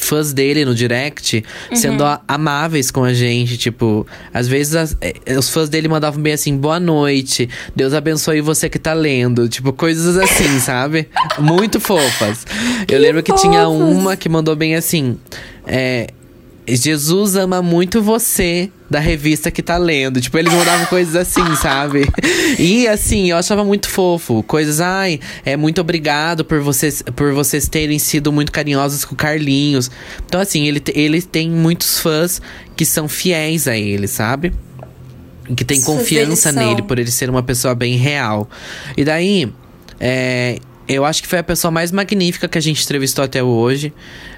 fãs 0.00 0.32
dele 0.32 0.64
no 0.64 0.74
direct 0.74 1.44
sendo 1.74 2.04
a- 2.04 2.20
amáveis 2.28 2.90
com 2.90 3.04
a 3.04 3.12
gente. 3.14 3.56
Tipo, 3.56 4.06
às 4.32 4.46
vezes 4.48 4.74
as- 4.74 4.96
eh, 5.00 5.14
os 5.38 5.48
fãs 5.50 5.68
dele 5.68 5.88
mandavam 5.88 6.20
bem 6.22 6.32
assim: 6.32 6.56
boa 6.56 6.78
noite, 6.80 7.48
Deus 7.74 7.92
abençoe 7.94 8.40
você 8.40 8.68
que 8.68 8.78
tá 8.78 8.92
lendo. 8.94 9.48
Tipo, 9.48 9.72
coisas 9.72 10.16
assim, 10.16 10.58
sabe? 10.60 11.08
Muito 11.38 11.80
fofas. 11.80 12.46
Eu 12.88 12.98
lembro 12.98 13.22
que 13.22 13.32
tinha 13.34 13.68
uma 13.68 14.16
que 14.16 14.28
mandou 14.28 14.54
bem 14.56 14.74
assim: 14.76 15.16
é, 15.66 16.08
Jesus 16.76 17.36
ama 17.36 17.62
muito 17.62 18.02
você 18.02 18.70
da 18.90 18.98
revista 18.98 19.50
que 19.50 19.62
tá 19.62 19.76
lendo. 19.76 20.20
Tipo, 20.20 20.38
eles 20.38 20.52
mandavam 20.52 20.86
coisas 20.86 21.16
assim, 21.16 21.56
sabe? 21.56 22.06
E 22.58 22.86
assim, 22.88 23.30
eu 23.30 23.36
achava 23.36 23.64
muito 23.64 23.88
fofo. 23.88 24.42
Coisas, 24.42 24.80
ai, 24.80 25.20
é 25.44 25.56
muito 25.56 25.80
obrigado 25.80 26.44
por 26.44 26.60
vocês, 26.60 27.02
por 27.14 27.32
vocês 27.32 27.68
terem 27.68 27.98
sido 27.98 28.32
muito 28.32 28.52
carinhosos 28.52 29.04
com 29.04 29.14
o 29.14 29.16
Carlinhos. 29.16 29.90
Então, 30.26 30.40
assim, 30.40 30.66
ele, 30.66 30.82
ele 30.94 31.22
tem 31.22 31.50
muitos 31.50 31.98
fãs 31.98 32.40
que 32.76 32.84
são 32.84 33.08
fiéis 33.08 33.66
a 33.68 33.76
ele, 33.76 34.06
sabe? 34.06 34.52
Que 35.56 35.64
tem 35.64 35.80
confiança 35.80 36.52
nele 36.52 36.82
por 36.82 36.98
ele 36.98 37.10
ser 37.10 37.30
uma 37.30 37.42
pessoa 37.42 37.74
bem 37.74 37.96
real. 37.96 38.48
E 38.96 39.04
daí, 39.04 39.50
é, 39.98 40.58
eu 40.86 41.04
acho 41.04 41.22
que 41.22 41.28
foi 41.28 41.38
a 41.38 41.42
pessoa 41.42 41.70
mais 41.70 41.92
magnífica 41.92 42.48
que 42.48 42.58
a 42.58 42.60
gente 42.60 42.82
entrevistou 42.82 43.24
até 43.24 43.42
hoje. 43.42 43.92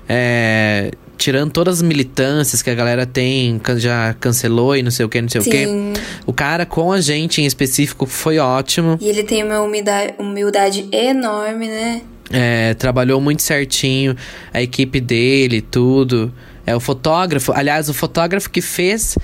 É, 0.09 0.91
tirando 1.21 1.53
todas 1.53 1.77
as 1.77 1.83
militâncias 1.83 2.63
que 2.63 2.71
a 2.71 2.75
galera 2.75 3.05
tem, 3.05 3.61
já 3.77 4.15
cancelou 4.19 4.75
e 4.75 4.83
não 4.83 4.91
sei 4.91 5.05
o 5.05 5.09
que, 5.09 5.21
não 5.21 5.29
sei 5.29 5.41
o 5.43 5.45
que. 5.45 5.67
Sim. 5.67 5.93
O 6.25 6.33
cara 6.33 6.65
com 6.65 6.91
a 6.91 7.01
gente 7.01 7.43
em 7.43 7.45
específico 7.45 8.07
foi 8.07 8.39
ótimo. 8.39 8.97
E 8.99 9.07
ele 9.07 9.23
tem 9.23 9.45
uma 9.45 9.61
humildade, 9.61 10.15
humildade 10.19 10.89
enorme, 10.91 11.69
né? 11.69 12.01
É, 12.31 12.73
trabalhou 12.73 13.21
muito 13.21 13.43
certinho, 13.43 14.17
a 14.53 14.63
equipe 14.63 14.99
dele, 14.99 15.61
tudo. 15.61 16.33
É 16.67 16.75
o 16.75 16.81
fotógrafo, 16.81 17.53
aliás, 17.53 17.91
o 17.91 17.95
fotógrafo 17.95 18.49
que 18.49 18.63
fez 18.63 19.19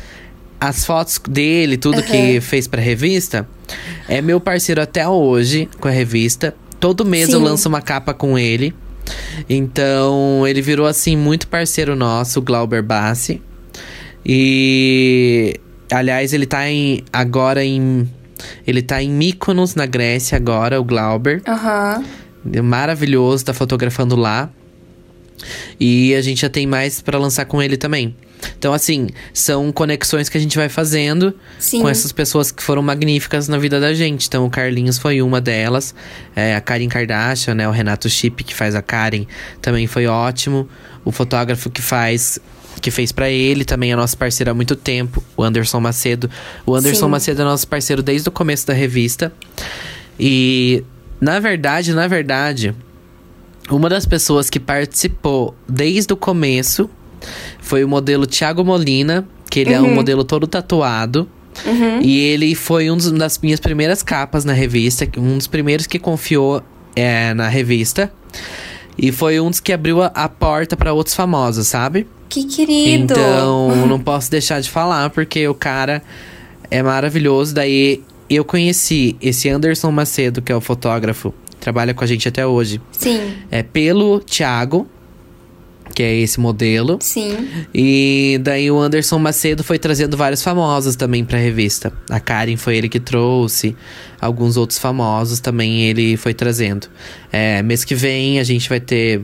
as 0.60 0.84
fotos 0.84 1.18
dele, 1.26 1.78
tudo 1.78 2.02
que 2.02 2.40
fez 2.42 2.68
pra 2.68 2.80
revista, 2.80 3.48
é 4.06 4.20
meu 4.20 4.38
parceiro 4.38 4.82
até 4.82 5.08
hoje 5.08 5.66
com 5.80 5.88
a 5.88 5.90
revista. 5.90 6.54
Todo 6.78 7.06
mês 7.06 7.30
eu 7.30 7.38
Sim. 7.38 7.44
lanço 7.44 7.68
uma 7.70 7.80
capa 7.80 8.12
com 8.12 8.38
ele. 8.38 8.74
Então, 9.48 10.46
ele 10.46 10.60
virou 10.60 10.86
assim 10.86 11.16
muito 11.16 11.48
parceiro 11.48 11.94
nosso, 11.94 12.40
o 12.40 12.42
Glauber 12.42 12.82
Bassi. 12.82 13.42
E 14.24 15.54
aliás, 15.90 16.32
ele 16.32 16.46
tá 16.46 16.68
em 16.68 17.04
agora 17.12 17.64
em 17.64 18.08
ele 18.66 18.82
tá 18.82 19.02
em 19.02 19.10
Mykonos, 19.10 19.74
na 19.74 19.86
Grécia 19.86 20.36
agora, 20.36 20.80
o 20.80 20.84
Glauber. 20.84 21.42
Aham. 21.46 22.04
Maravilhoso, 22.62 23.44
tá 23.44 23.54
fotografando 23.54 24.14
lá. 24.14 24.50
E 25.78 26.14
a 26.14 26.20
gente 26.20 26.42
já 26.42 26.48
tem 26.48 26.66
mais 26.66 27.00
pra 27.00 27.18
lançar 27.18 27.44
com 27.44 27.62
ele 27.62 27.76
também. 27.76 28.14
Então, 28.58 28.72
assim, 28.72 29.08
são 29.32 29.70
conexões 29.72 30.28
que 30.28 30.36
a 30.36 30.40
gente 30.40 30.56
vai 30.56 30.68
fazendo 30.68 31.34
Sim. 31.58 31.82
com 31.82 31.88
essas 31.88 32.12
pessoas 32.12 32.50
que 32.50 32.62
foram 32.62 32.82
magníficas 32.82 33.48
na 33.48 33.58
vida 33.58 33.80
da 33.80 33.94
gente. 33.94 34.26
Então, 34.28 34.44
o 34.44 34.50
Carlinhos 34.50 34.98
foi 34.98 35.22
uma 35.22 35.40
delas. 35.40 35.94
É, 36.34 36.54
a 36.54 36.60
Karen 36.60 36.88
Kardashian, 36.88 37.54
né? 37.54 37.68
O 37.68 37.70
Renato 37.70 38.08
Chip, 38.08 38.44
que 38.44 38.54
faz 38.54 38.74
a 38.74 38.82
Karen, 38.82 39.26
também 39.60 39.86
foi 39.86 40.06
ótimo. 40.06 40.68
O 41.04 41.12
fotógrafo 41.12 41.70
que 41.70 41.82
faz. 41.82 42.38
Que 42.80 42.90
fez 42.90 43.10
pra 43.10 43.30
ele, 43.30 43.64
também 43.64 43.90
é 43.90 43.96
nosso 43.96 44.18
parceiro 44.18 44.50
há 44.50 44.54
muito 44.54 44.76
tempo, 44.76 45.24
o 45.34 45.42
Anderson 45.42 45.80
Macedo. 45.80 46.30
O 46.66 46.74
Anderson 46.74 47.06
Sim. 47.06 47.10
Macedo 47.10 47.40
é 47.40 47.44
nosso 47.44 47.66
parceiro 47.66 48.02
desde 48.02 48.28
o 48.28 48.32
começo 48.32 48.66
da 48.66 48.74
revista. 48.74 49.32
E, 50.20 50.84
na 51.18 51.40
verdade, 51.40 51.94
na 51.94 52.06
verdade, 52.06 52.74
uma 53.70 53.88
das 53.88 54.06
pessoas 54.06 54.50
que 54.50 54.60
participou 54.60 55.54
desde 55.66 56.12
o 56.12 56.16
começo 56.16 56.88
foi 57.60 57.84
o 57.84 57.88
modelo 57.88 58.26
Thiago 58.26 58.64
Molina, 58.64 59.26
que 59.50 59.60
ele 59.60 59.72
é 59.72 59.80
um 59.80 59.94
modelo 59.94 60.24
todo 60.24 60.46
tatuado. 60.46 61.28
E 62.02 62.18
ele 62.20 62.54
foi 62.54 62.90
um 62.90 62.96
dos- 62.96 63.06
uma 63.06 63.18
das 63.18 63.38
minhas 63.38 63.58
primeiras 63.60 64.02
capas 64.02 64.44
na 64.44 64.52
revista, 64.52 65.08
um 65.16 65.38
dos 65.38 65.46
primeiros 65.46 65.86
que 65.86 65.98
confiou 65.98 66.62
é, 66.94 67.32
na 67.34 67.48
revista. 67.48 68.12
E 68.98 69.12
foi 69.12 69.38
um 69.40 69.50
dos 69.50 69.60
que 69.60 69.72
abriu 69.72 70.02
a, 70.02 70.06
a 70.06 70.28
porta 70.28 70.76
para 70.76 70.92
outros 70.92 71.14
famosos, 71.14 71.66
sabe? 71.66 72.06
Que 72.28 72.44
querido. 72.44 73.12
Então, 73.14 73.86
não 73.86 74.00
posso 74.00 74.30
deixar 74.30 74.60
de 74.60 74.68
falar, 74.70 75.10
porque 75.10 75.46
o 75.48 75.54
cara 75.54 76.02
é 76.70 76.82
maravilhoso. 76.82 77.54
Daí, 77.54 78.02
eu 78.28 78.44
conheci 78.44 79.16
esse 79.20 79.48
Anderson 79.48 79.90
Macedo, 79.90 80.42
que 80.42 80.50
é 80.50 80.56
o 80.56 80.60
fotógrafo, 80.60 81.32
trabalha 81.60 81.94
com 81.94 82.02
a 82.02 82.06
gente 82.06 82.26
até 82.28 82.46
hoje. 82.46 82.80
Sim, 82.92 83.32
É 83.50 83.62
pelo 83.62 84.20
Thiago, 84.20 84.86
que 85.94 86.02
é 86.02 86.14
esse 86.14 86.38
modelo. 86.40 86.98
sim. 87.00 87.36
E 87.74 88.38
daí 88.42 88.70
o 88.70 88.78
Anderson 88.78 89.18
Macedo 89.18 89.64
foi 89.64 89.78
trazendo 89.78 90.16
vários 90.16 90.42
famosos 90.42 90.96
também 90.96 91.24
pra 91.24 91.38
revista. 91.38 91.92
A 92.10 92.20
Karen 92.20 92.56
foi 92.56 92.76
ele 92.76 92.88
que 92.88 93.00
trouxe. 93.00 93.76
Alguns 94.20 94.56
outros 94.56 94.78
famosos 94.78 95.40
também 95.40 95.84
ele 95.84 96.16
foi 96.16 96.34
trazendo. 96.34 96.88
É, 97.32 97.62
mês 97.62 97.84
que 97.84 97.94
vem 97.94 98.38
a 98.38 98.44
gente 98.44 98.68
vai 98.68 98.80
ter 98.80 99.22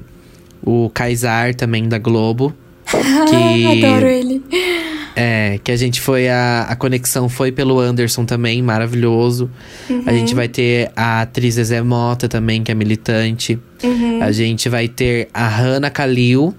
o 0.64 0.90
Kaysar 0.90 1.54
também 1.54 1.88
da 1.88 1.98
Globo. 1.98 2.54
Que, 3.28 3.84
Adoro 3.86 4.06
ele. 4.06 4.42
É, 5.14 5.58
que 5.62 5.70
a 5.70 5.76
gente 5.76 6.00
foi. 6.00 6.28
A, 6.28 6.66
a 6.68 6.76
conexão 6.76 7.28
foi 7.28 7.52
pelo 7.52 7.78
Anderson 7.78 8.24
também, 8.24 8.62
maravilhoso. 8.62 9.50
A 10.06 10.12
gente 10.12 10.34
vai 10.34 10.48
ter 10.48 10.90
a 10.96 11.22
atriz 11.22 11.54
Zezé 11.54 11.82
Mota 11.82 12.28
também, 12.28 12.62
que 12.62 12.70
é 12.72 12.74
militante. 12.74 13.58
A 14.20 14.32
gente 14.32 14.68
vai 14.68 14.88
ter 14.88 15.28
a 15.34 15.48
Hannah 15.48 15.90
Kalil, 15.90 16.54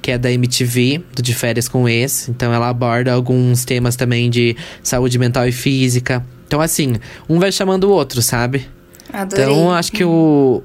que 0.00 0.10
é 0.10 0.18
da 0.18 0.30
MTV, 0.30 1.02
do 1.14 1.22
De 1.22 1.34
Férias 1.34 1.68
com 1.68 1.88
Ex. 1.88 2.28
Então 2.28 2.52
ela 2.52 2.68
aborda 2.68 3.12
alguns 3.12 3.64
temas 3.64 3.96
também 3.96 4.30
de 4.30 4.56
saúde 4.82 5.18
mental 5.18 5.46
e 5.46 5.52
física. 5.52 6.24
Então, 6.46 6.60
assim, 6.60 6.94
um 7.28 7.38
vai 7.38 7.52
chamando 7.52 7.84
o 7.84 7.90
outro, 7.90 8.22
sabe? 8.22 8.66
Adorei. 9.12 9.44
Então, 9.44 9.70
acho 9.70 9.92
que 9.92 10.02
o, 10.02 10.62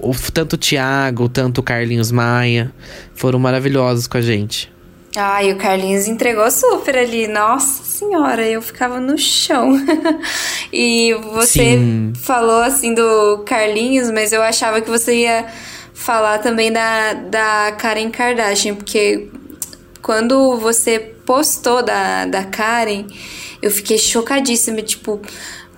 o 0.00 0.14
tanto 0.32 0.54
o 0.54 0.56
Thiago, 0.56 1.28
tanto 1.28 1.58
o 1.58 1.62
Carlinhos 1.62 2.12
Maia 2.12 2.72
foram 3.14 3.38
maravilhosos 3.38 4.06
com 4.06 4.18
a 4.18 4.20
gente. 4.20 4.70
Ai, 5.18 5.50
o 5.50 5.56
Carlinhos 5.56 6.06
entregou 6.06 6.50
super 6.50 6.96
ali. 6.98 7.26
Nossa 7.26 7.82
senhora, 7.82 8.46
eu 8.46 8.60
ficava 8.60 9.00
no 9.00 9.16
chão. 9.16 9.72
e 10.70 11.14
você 11.32 11.76
Sim. 11.76 12.12
falou 12.14 12.60
assim 12.60 12.92
do 12.92 13.38
Carlinhos, 13.46 14.10
mas 14.10 14.32
eu 14.32 14.42
achava 14.42 14.80
que 14.80 14.90
você 14.90 15.22
ia 15.22 15.46
falar 15.94 16.38
também 16.38 16.70
da, 16.70 17.14
da 17.14 17.72
Karen 17.72 18.10
Kardashian, 18.10 18.74
porque 18.74 19.30
quando 20.02 20.56
você 20.58 21.00
postou 21.00 21.82
da, 21.82 22.26
da 22.26 22.44
Karen, 22.44 23.06
eu 23.62 23.70
fiquei 23.70 23.98
chocadíssima, 23.98 24.82
tipo. 24.82 25.20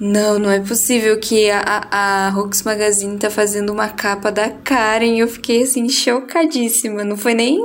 Não, 0.01 0.39
não 0.39 0.49
é 0.49 0.61
possível 0.61 1.19
que 1.19 1.51
a, 1.51 1.89
a, 1.91 2.33
Hooks 2.37 2.63
Magazine 2.63 3.19
tá 3.19 3.29
fazendo 3.31 3.73
uma 3.73 3.89
capa 3.89 4.31
da 4.31 4.49
Karen. 4.49 5.17
Eu 5.17 5.27
fiquei 5.27 5.65
assim, 5.65 5.89
chocadíssima. 5.89 7.03
Não 7.03 7.17
foi 7.17 7.35
nem 7.35 7.59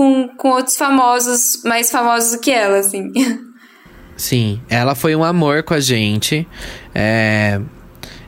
com, 0.00 0.28
com 0.28 0.48
outros 0.48 0.78
famosos, 0.78 1.62
mais 1.62 1.90
famosos 1.90 2.32
do 2.32 2.38
que 2.38 2.50
ela, 2.50 2.78
assim. 2.78 3.12
Sim, 4.16 4.58
ela 4.70 4.94
foi 4.94 5.14
um 5.14 5.22
amor 5.22 5.62
com 5.62 5.74
a 5.74 5.80
gente. 5.80 6.48
É, 6.94 7.60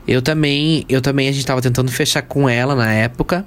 eu 0.07 0.21
também, 0.21 0.85
eu 0.87 1.01
também 1.01 1.27
a 1.27 1.31
gente 1.31 1.45
tava 1.45 1.63
tentando 1.63 1.91
fechar 1.91 2.21
com 2.21 2.47
ela 2.47 2.75
na 2.75 2.93
época. 2.93 3.43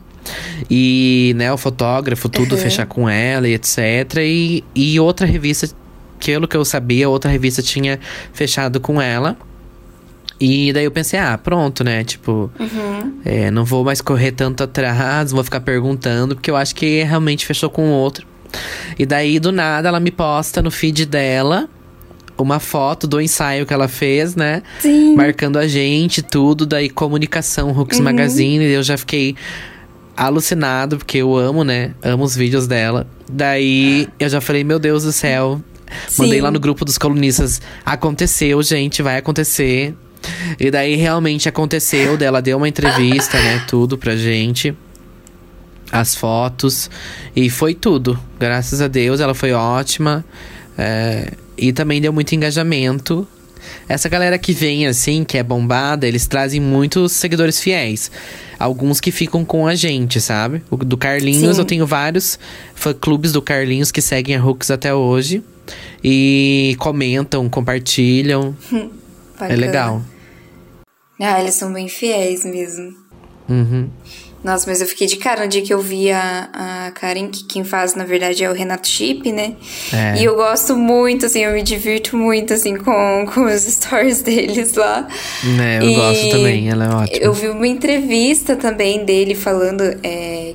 E, 0.68 1.34
né, 1.36 1.52
o 1.52 1.56
fotógrafo, 1.56 2.28
tudo 2.28 2.56
Uhum. 2.56 2.60
fechar 2.60 2.86
com 2.86 3.08
ela 3.08 3.46
e 3.46 3.54
etc. 3.54 3.78
E, 4.18 4.64
e 4.74 4.98
outra 4.98 5.24
revista, 5.24 5.68
pelo 6.24 6.48
que 6.48 6.56
eu 6.56 6.64
sabia, 6.64 7.08
outra 7.08 7.30
revista 7.30 7.62
tinha 7.62 8.00
fechado 8.32 8.80
com 8.80 9.00
ela. 9.00 9.36
E 10.38 10.72
daí 10.72 10.84
eu 10.84 10.90
pensei, 10.90 11.18
ah, 11.18 11.38
pronto, 11.38 11.82
né? 11.82 12.04
Tipo, 12.04 12.50
é, 13.24 13.50
não 13.50 13.64
vou 13.64 13.84
mais 13.84 14.00
correr 14.00 14.32
tanto 14.32 14.62
atrás, 14.62 15.32
vou 15.32 15.42
ficar 15.42 15.60
perguntando, 15.60 16.34
porque 16.34 16.50
eu 16.50 16.56
acho 16.56 16.74
que 16.74 17.02
realmente 17.02 17.46
fechou 17.46 17.70
com 17.70 17.90
outro. 17.90 18.26
E 18.98 19.06
daí, 19.06 19.38
do 19.38 19.50
nada, 19.50 19.88
ela 19.88 20.00
me 20.00 20.10
posta 20.10 20.60
no 20.62 20.70
feed 20.70 21.06
dela 21.06 21.68
uma 22.38 22.60
foto 22.60 23.06
do 23.06 23.20
ensaio 23.20 23.64
que 23.64 23.72
ela 23.72 23.88
fez, 23.88 24.36
né? 24.36 24.62
Sim. 24.80 25.14
Marcando 25.14 25.58
a 25.58 25.66
gente, 25.66 26.20
tudo, 26.22 26.66
daí 26.66 26.90
comunicação, 26.90 27.70
Hooks 27.70 27.98
Magazine, 27.98 28.64
e 28.64 28.72
eu 28.72 28.82
já 28.82 28.98
fiquei 28.98 29.34
alucinado, 30.16 30.98
porque 30.98 31.18
eu 31.18 31.36
amo, 31.36 31.64
né? 31.64 31.92
Amo 32.02 32.24
os 32.24 32.36
vídeos 32.36 32.66
dela. 32.66 33.06
Daí 33.30 34.08
eu 34.18 34.28
já 34.28 34.40
falei, 34.40 34.64
meu 34.64 34.78
Deus 34.78 35.04
do 35.04 35.12
céu. 35.12 35.60
Mandei 36.18 36.38
Sim. 36.38 36.40
lá 36.40 36.50
no 36.50 36.58
grupo 36.58 36.84
dos 36.84 36.98
colunistas. 36.98 37.60
Aconteceu, 37.84 38.62
gente, 38.62 39.02
vai 39.02 39.16
acontecer. 39.18 39.94
E 40.58 40.70
daí 40.70 40.96
realmente 40.96 41.48
aconteceu, 41.48 42.16
dela 42.16 42.40
deu 42.40 42.56
uma 42.56 42.68
entrevista, 42.68 43.40
né? 43.40 43.64
Tudo 43.68 43.96
pra 43.98 44.16
gente. 44.16 44.74
as 45.92 46.14
fotos. 46.14 46.90
E 47.34 47.48
foi 47.48 47.74
tudo. 47.74 48.18
Graças 48.38 48.80
a 48.80 48.88
Deus, 48.88 49.20
ela 49.20 49.34
foi 49.34 49.52
ótima. 49.52 50.24
É, 50.76 51.32
e 51.56 51.72
também 51.72 52.00
deu 52.00 52.12
muito 52.12 52.34
engajamento. 52.34 53.26
Essa 53.88 54.08
galera 54.08 54.38
que 54.38 54.52
vem 54.52 54.86
assim, 54.86 55.24
que 55.24 55.38
é 55.38 55.42
bombada, 55.42 56.06
eles 56.06 56.26
trazem 56.26 56.60
muitos 56.60 57.12
seguidores 57.12 57.60
fiéis. 57.60 58.10
Alguns 58.58 59.00
que 59.00 59.10
ficam 59.10 59.44
com 59.44 59.66
a 59.66 59.74
gente, 59.74 60.20
sabe? 60.20 60.62
O 60.70 60.76
do 60.76 60.96
Carlinhos, 60.96 61.56
Sim. 61.56 61.62
eu 61.62 61.64
tenho 61.64 61.86
vários 61.86 62.38
fã-clubes 62.74 63.32
do 63.32 63.42
Carlinhos 63.42 63.90
que 63.92 64.00
seguem 64.00 64.36
a 64.36 64.44
Hooks 64.44 64.70
até 64.70 64.94
hoje. 64.94 65.42
E 66.02 66.74
comentam, 66.78 67.48
compartilham. 67.48 68.56
É 69.38 69.54
legal. 69.54 70.02
Ah, 71.20 71.40
eles 71.40 71.54
são 71.54 71.72
bem 71.72 71.88
fiéis 71.88 72.44
mesmo. 72.44 72.94
Uhum. 73.48 73.88
Nossa, 74.44 74.68
mas 74.68 74.80
eu 74.80 74.86
fiquei 74.86 75.06
de 75.08 75.16
cara 75.16 75.42
no 75.42 75.48
dia 75.48 75.62
que 75.62 75.74
eu 75.74 75.80
vi 75.80 76.10
a, 76.12 76.48
a 76.86 76.90
Karen, 76.92 77.28
que 77.28 77.44
quem 77.44 77.64
faz, 77.64 77.94
na 77.96 78.04
verdade, 78.04 78.44
é 78.44 78.50
o 78.50 78.52
Renato 78.52 78.86
Chip, 78.86 79.32
né? 79.32 79.56
É. 79.92 80.20
E 80.20 80.24
eu 80.24 80.36
gosto 80.36 80.76
muito, 80.76 81.26
assim, 81.26 81.40
eu 81.40 81.52
me 81.52 81.62
divirto 81.62 82.16
muito, 82.16 82.52
assim, 82.54 82.76
com, 82.76 83.26
com 83.34 83.44
os 83.46 83.62
stories 83.62 84.22
deles 84.22 84.74
lá. 84.74 85.08
Né, 85.56 85.78
eu 85.78 85.88
E 85.90 85.94
gosto 85.96 86.28
também, 86.30 86.68
ela 86.68 86.84
é 86.84 86.88
ótima. 86.94 87.18
Eu 87.24 87.32
vi 87.32 87.48
uma 87.48 87.66
entrevista 87.66 88.54
também 88.54 89.04
dele 89.04 89.34
falando 89.34 89.82
é, 90.04 90.54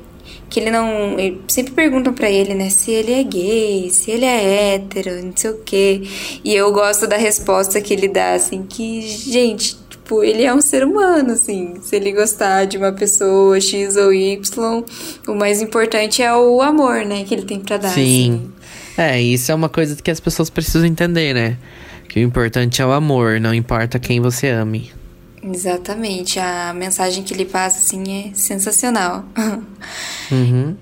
que 0.50 0.60
ele 0.60 0.71
não. 0.71 1.19
ele- 1.19 1.41
sempre 1.50 1.74
perguntam 1.74 2.13
pra 2.13 2.30
ele, 2.32 2.54
né, 2.54 2.69
se 2.69 2.91
ele 2.91 3.12
é 3.12 3.24
gay, 3.24 3.89
se 3.89 4.10
ele 4.12 4.24
é 4.26 4.76
hétero, 4.76 5.21
não 5.26 5.34
sei 5.36 5.50
o 5.50 5.58
quê. 5.65 6.02
E 6.45 6.56
eu 6.56 6.71
gosto 6.71 7.08
da 7.08 7.17
resposta 7.17 7.82
que 7.82 7.93
ele 7.93 8.08
dá, 8.08 8.36
assim, 8.36 8.63
que, 8.63 9.02
gente, 9.02 9.76
tipo, 10.11 10.23
ele 10.23 10.43
é 10.43 10.53
um 10.53 10.61
ser 10.61 10.83
humano, 10.83 11.31
assim. 11.31 11.75
Se 11.81 11.95
ele 11.95 12.11
gostar 12.11 12.65
de 12.65 12.77
uma 12.77 12.91
pessoa 12.91 13.59
X 13.59 13.95
ou 13.95 14.13
Y, 14.13 14.83
o 15.27 15.33
mais 15.33 15.61
importante 15.61 16.21
é 16.21 16.35
o 16.35 16.61
amor, 16.61 17.05
né, 17.05 17.23
que 17.23 17.33
ele 17.33 17.43
tem 17.43 17.59
pra 17.59 17.77
dar. 17.77 17.89
Sim. 17.89 18.51
É, 18.97 19.21
isso 19.21 19.51
é 19.51 19.55
uma 19.55 19.69
coisa 19.69 19.95
que 19.95 20.11
as 20.11 20.19
pessoas 20.19 20.49
precisam 20.49 20.85
entender, 20.85 21.33
né? 21.33 21.57
Que 22.09 22.19
o 22.19 22.23
importante 22.23 22.81
é 22.81 22.85
o 22.85 22.91
amor, 22.91 23.39
não 23.39 23.53
importa 23.53 23.97
quem 23.97 24.19
você 24.19 24.49
ame. 24.49 24.91
assim. 25.41 25.51
Exatamente. 25.53 26.39
A 26.39 26.73
mensagem 26.73 27.23
que 27.23 27.33
ele 27.33 27.45
passa, 27.45 27.77
assim, 27.77 28.29
é 28.29 28.33
sensacional. 28.33 29.25
Uhum. 30.31 30.77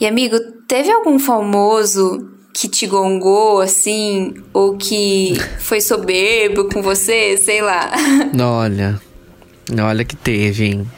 E 0.00 0.06
amigo, 0.06 0.38
teve 0.66 0.90
algum 0.90 1.18
famoso 1.18 2.30
que 2.56 2.68
te 2.68 2.86
gongou 2.86 3.60
assim, 3.60 4.32
ou 4.50 4.78
que 4.78 5.38
foi 5.58 5.78
soberbo 5.78 6.70
com 6.70 6.80
você, 6.80 7.36
sei 7.36 7.60
lá? 7.60 7.92
Olha, 8.40 8.98
olha 9.78 10.04
que 10.06 10.16
teve, 10.16 10.64
hein? 10.64 10.90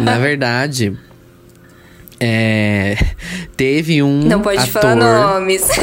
Na 0.00 0.18
verdade, 0.18 0.98
é, 2.18 2.96
teve 3.56 4.02
um 4.02 4.22
Não 4.22 4.40
pode 4.40 4.58
ator... 4.58 4.82
falar 4.82 4.96
nomes. 4.96 5.62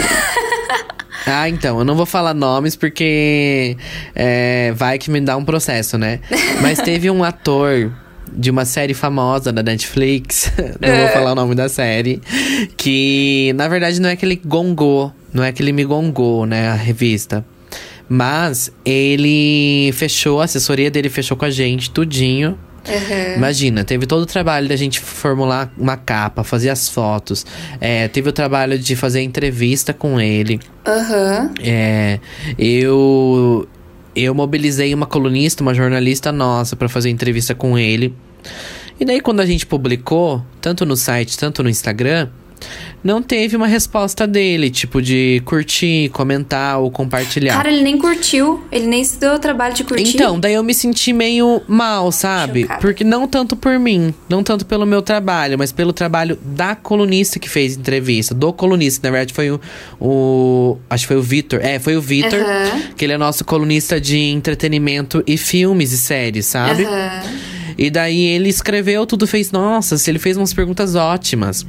Ah, 1.25 1.47
então, 1.47 1.79
eu 1.79 1.85
não 1.85 1.95
vou 1.95 2.05
falar 2.05 2.33
nomes 2.33 2.75
porque 2.75 3.77
é, 4.13 4.73
vai 4.75 4.99
que 4.99 5.09
me 5.09 5.21
dá 5.21 5.37
um 5.37 5.45
processo, 5.45 5.97
né? 5.97 6.19
Mas 6.61 6.79
teve 6.79 7.09
um 7.09 7.23
ator 7.23 7.93
de 8.35 8.49
uma 8.51 8.65
série 8.65 8.93
famosa 8.93 9.51
da 9.51 9.61
Netflix, 9.63 10.51
não 10.81 10.89
É. 10.89 11.01
vou 11.05 11.09
falar 11.13 11.31
o 11.31 11.35
nome 11.35 11.55
da 11.55 11.69
série, 11.69 12.21
que 12.77 13.51
na 13.55 13.67
verdade 13.67 13.99
não 14.01 14.09
é 14.09 14.15
que 14.15 14.25
ele 14.25 14.39
gongou, 14.43 15.13
não 15.33 15.43
é 15.43 15.51
que 15.51 15.61
ele 15.61 15.71
me 15.71 15.83
gongou, 15.83 16.45
né, 16.45 16.69
a 16.69 16.73
revista. 16.75 17.45
Mas 18.09 18.71
ele 18.85 19.91
fechou, 19.93 20.41
a 20.41 20.43
assessoria 20.43 20.91
dele 20.91 21.09
fechou 21.09 21.35
com 21.37 21.45
a 21.45 21.49
gente, 21.49 21.89
tudinho. 21.89 22.57
Uhum. 22.85 23.35
Imagina, 23.37 23.85
teve 23.85 24.05
todo 24.05 24.23
o 24.23 24.25
trabalho 24.25 24.67
da 24.67 24.75
gente 24.75 24.99
formular 24.99 25.71
uma 25.77 25.95
capa, 25.95 26.43
fazer 26.43 26.69
as 26.69 26.89
fotos. 26.89 27.45
É, 27.79 28.09
teve 28.09 28.27
o 28.27 28.33
trabalho 28.33 28.77
de 28.77 28.93
fazer 28.97 29.21
entrevista 29.21 29.93
com 29.93 30.19
ele. 30.19 30.59
Aham. 30.85 31.49
É, 31.63 32.19
eu 32.59 33.65
eu 34.15 34.33
mobilizei 34.33 34.93
uma 34.93 35.05
colunista, 35.05 35.63
uma 35.63 35.73
jornalista 35.73 36.31
nossa 36.31 36.75
pra 36.75 36.89
fazer 36.89 37.09
entrevista 37.09 37.53
com 37.55 37.77
ele. 37.77 38.13
E 38.99 39.05
daí 39.05 39.19
quando 39.19 39.39
a 39.39 39.45
gente 39.45 39.65
publicou, 39.65 40.43
tanto 40.61 40.85
no 40.85 40.95
site, 40.95 41.37
tanto 41.37 41.63
no 41.63 41.69
Instagram, 41.69 42.29
não 43.03 43.21
teve 43.21 43.55
uma 43.55 43.67
resposta 43.67 44.25
dele, 44.25 44.69
tipo 44.69 45.01
de 45.01 45.41
curtir, 45.45 46.09
comentar 46.09 46.79
ou 46.79 46.89
compartilhar. 46.89 47.55
Cara, 47.55 47.71
ele 47.71 47.81
nem 47.81 47.97
curtiu. 47.97 48.63
Ele 48.71 48.87
nem 48.87 49.03
se 49.03 49.19
deu 49.19 49.33
o 49.33 49.39
trabalho 49.39 49.73
de 49.73 49.83
curtir. 49.83 50.15
Então, 50.15 50.39
daí 50.39 50.53
eu 50.53 50.63
me 50.63 50.73
senti 50.73 51.11
meio 51.11 51.61
mal, 51.67 52.11
sabe? 52.11 52.61
Chocada. 52.61 52.79
Porque 52.79 53.03
não 53.03 53.27
tanto 53.27 53.55
por 53.55 53.77
mim, 53.77 54.13
não 54.29 54.41
tanto 54.41 54.65
pelo 54.65 54.85
meu 54.85 55.01
trabalho, 55.01 55.57
mas 55.57 55.71
pelo 55.71 55.91
trabalho 55.91 56.37
da 56.41 56.75
colunista 56.75 57.39
que 57.39 57.49
fez 57.49 57.75
entrevista, 57.75 58.33
do 58.33 58.53
colunista. 58.53 59.05
Na 59.07 59.11
verdade, 59.11 59.33
foi 59.33 59.51
o. 59.51 59.59
o 59.99 60.77
acho 60.89 61.03
que 61.03 61.07
foi 61.09 61.17
o 61.17 61.21
Vitor. 61.23 61.59
É, 61.61 61.79
foi 61.79 61.97
o 61.97 62.01
Vitor, 62.01 62.39
Aham. 62.39 62.81
que 62.95 63.03
ele 63.03 63.13
é 63.13 63.17
nosso 63.17 63.43
colunista 63.43 63.99
de 63.99 64.17
entretenimento 64.17 65.21
e 65.27 65.37
filmes 65.37 65.91
e 65.91 65.97
séries, 65.97 66.45
sabe? 66.45 66.85
Aham. 66.85 67.21
E 67.77 67.89
daí 67.89 68.21
ele 68.21 68.49
escreveu 68.49 69.05
tudo, 69.05 69.25
fez. 69.27 69.51
Nossa, 69.51 69.97
ele 70.09 70.19
fez 70.19 70.37
umas 70.37 70.53
perguntas 70.53 70.95
ótimas. 70.95 71.65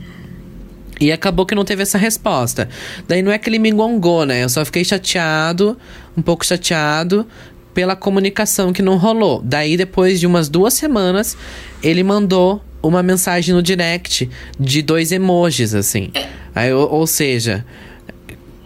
E 1.00 1.11
acabou 1.11 1.44
que 1.44 1.54
não 1.54 1.64
teve 1.64 1.83
essa 1.83 1.98
resposta. 1.98 2.68
Daí 3.09 3.22
não 3.22 3.33
é 3.33 3.38
que 3.38 3.48
ele 3.48 3.59
me 3.59 3.70
gongou, 3.72 4.24
né? 4.24 4.44
Eu 4.44 4.48
só 4.48 4.64
fiquei 4.64 4.85
chateado, 4.85 5.76
um 6.16 6.22
pouco 6.22 6.44
chateado 6.46 7.26
pela 7.72 7.96
comunicação 7.96 8.72
que 8.72 8.80
não 8.80 8.96
rolou. 8.96 9.42
Daí, 9.42 9.76
depois 9.76 10.20
de 10.20 10.26
umas 10.26 10.48
duas 10.48 10.74
semanas, 10.74 11.37
ele 11.83 12.04
mandou 12.04 12.62
uma 12.80 13.02
mensagem 13.02 13.54
no 13.54 13.62
direct 13.62 14.30
de 14.59 14.83
dois 14.83 15.11
emojis, 15.11 15.74
assim. 15.74 16.11
Aí, 16.54 16.72
ou, 16.72 16.88
ou 16.90 17.07
seja, 17.07 17.64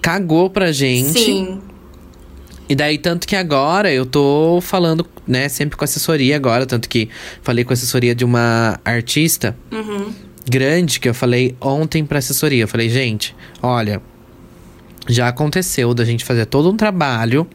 cagou 0.02 0.50
pra 0.50 0.70
gente. 0.72 1.18
Sim. 1.18 1.60
E 2.68 2.74
daí, 2.74 2.98
tanto 2.98 3.26
que 3.26 3.34
agora 3.34 3.90
eu 3.90 4.04
tô 4.04 4.58
falando, 4.60 5.06
né, 5.26 5.48
sempre 5.48 5.76
com 5.76 5.84
assessoria 5.84 6.36
agora, 6.36 6.66
tanto 6.66 6.86
que 6.86 7.08
falei 7.42 7.64
com 7.64 7.72
assessoria 7.72 8.14
de 8.14 8.24
uma 8.24 8.78
artista 8.84 9.56
Uhum. 9.72 10.12
Grande 10.48 11.00
que 11.00 11.08
eu 11.08 11.14
falei 11.14 11.54
ontem 11.60 12.04
pra 12.04 12.18
assessoria. 12.18 12.64
Eu 12.64 12.68
falei, 12.68 12.88
gente, 12.88 13.34
olha, 13.62 14.02
já 15.08 15.28
aconteceu 15.28 15.94
da 15.94 16.04
gente 16.04 16.24
fazer 16.24 16.46
todo 16.46 16.70
um 16.70 16.76
trabalho, 16.76 17.46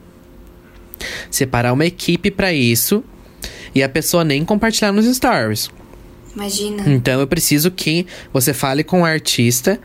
separar 1.29 1.73
uma 1.73 1.86
equipe 1.86 2.32
pra 2.32 2.53
isso 2.53 3.03
e 3.75 3.84
a 3.84 3.89
pessoa 3.89 4.23
nem 4.23 4.43
compartilhar 4.45 4.91
nos 4.91 5.06
stories. 5.06 5.69
Imagina. 6.36 6.84
Então 6.88 7.19
eu 7.19 7.27
preciso 7.27 7.69
que 7.69 8.08
você 8.32 8.53
fale 8.53 8.84
com 8.84 9.01
o 9.01 9.06
artista 9.06 9.79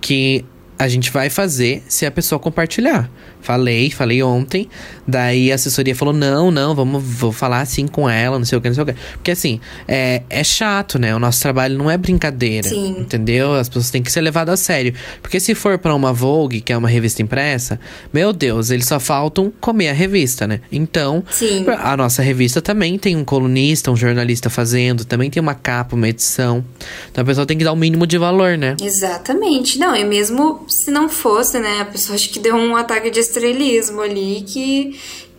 que 0.00 0.44
a 0.78 0.88
gente 0.88 1.10
vai 1.10 1.28
fazer 1.28 1.82
se 1.88 2.06
a 2.06 2.10
pessoa 2.10 2.38
compartilhar. 2.38 3.10
Falei, 3.42 3.90
falei 3.90 4.22
ontem. 4.22 4.68
Daí 5.06 5.50
a 5.50 5.54
assessoria 5.54 5.94
falou: 5.94 6.14
não, 6.14 6.50
não, 6.50 6.74
vamos 6.74 7.02
vou 7.02 7.32
falar 7.32 7.60
assim 7.60 7.86
com 7.86 8.08
ela, 8.08 8.38
não 8.38 8.44
sei 8.44 8.58
o 8.58 8.60
que, 8.60 8.68
não 8.68 8.74
sei 8.74 8.82
o 8.82 8.86
que. 8.86 8.94
Porque 9.14 9.30
assim, 9.30 9.60
é, 9.88 10.22
é 10.28 10.44
chato, 10.44 10.98
né? 10.98 11.14
O 11.14 11.18
nosso 11.18 11.40
trabalho 11.40 11.76
não 11.76 11.90
é 11.90 11.96
brincadeira. 11.96 12.68
Sim. 12.68 12.96
Entendeu? 12.98 13.54
As 13.54 13.68
pessoas 13.68 13.90
têm 13.90 14.02
que 14.02 14.12
ser 14.12 14.20
levadas 14.20 14.60
a 14.60 14.62
sério. 14.62 14.94
Porque 15.22 15.40
se 15.40 15.54
for 15.54 15.78
pra 15.78 15.94
uma 15.94 16.12
Vogue, 16.12 16.60
que 16.60 16.72
é 16.72 16.76
uma 16.76 16.88
revista 16.88 17.22
impressa, 17.22 17.80
meu 18.12 18.32
Deus, 18.32 18.70
eles 18.70 18.86
só 18.86 19.00
faltam 19.00 19.52
comer 19.60 19.88
a 19.88 19.92
revista, 19.92 20.46
né? 20.46 20.60
Então, 20.70 21.24
Sim. 21.30 21.64
a 21.78 21.96
nossa 21.96 22.22
revista 22.22 22.60
também 22.60 22.98
tem 22.98 23.16
um 23.16 23.24
colunista, 23.24 23.90
um 23.90 23.96
jornalista 23.96 24.50
fazendo, 24.50 25.04
também 25.04 25.30
tem 25.30 25.40
uma 25.40 25.54
capa, 25.54 25.96
uma 25.96 26.08
edição. 26.08 26.64
Então 27.10 27.22
a 27.22 27.24
pessoa 27.24 27.46
tem 27.46 27.56
que 27.56 27.64
dar 27.64 27.72
o 27.72 27.76
mínimo 27.76 28.06
de 28.06 28.18
valor, 28.18 28.56
né? 28.56 28.76
Exatamente. 28.80 29.78
Não, 29.78 29.94
e 29.96 30.04
mesmo 30.04 30.64
se 30.68 30.90
não 30.90 31.08
fosse, 31.08 31.58
né? 31.58 31.80
A 31.80 31.84
pessoa 31.84 32.14
acho 32.14 32.30
que 32.30 32.38
deu 32.38 32.54
um 32.54 32.76
ataque 32.76 33.10
de 33.10 33.18
estrelismo 33.30 34.00
ali 34.00 34.44
que 34.46 34.98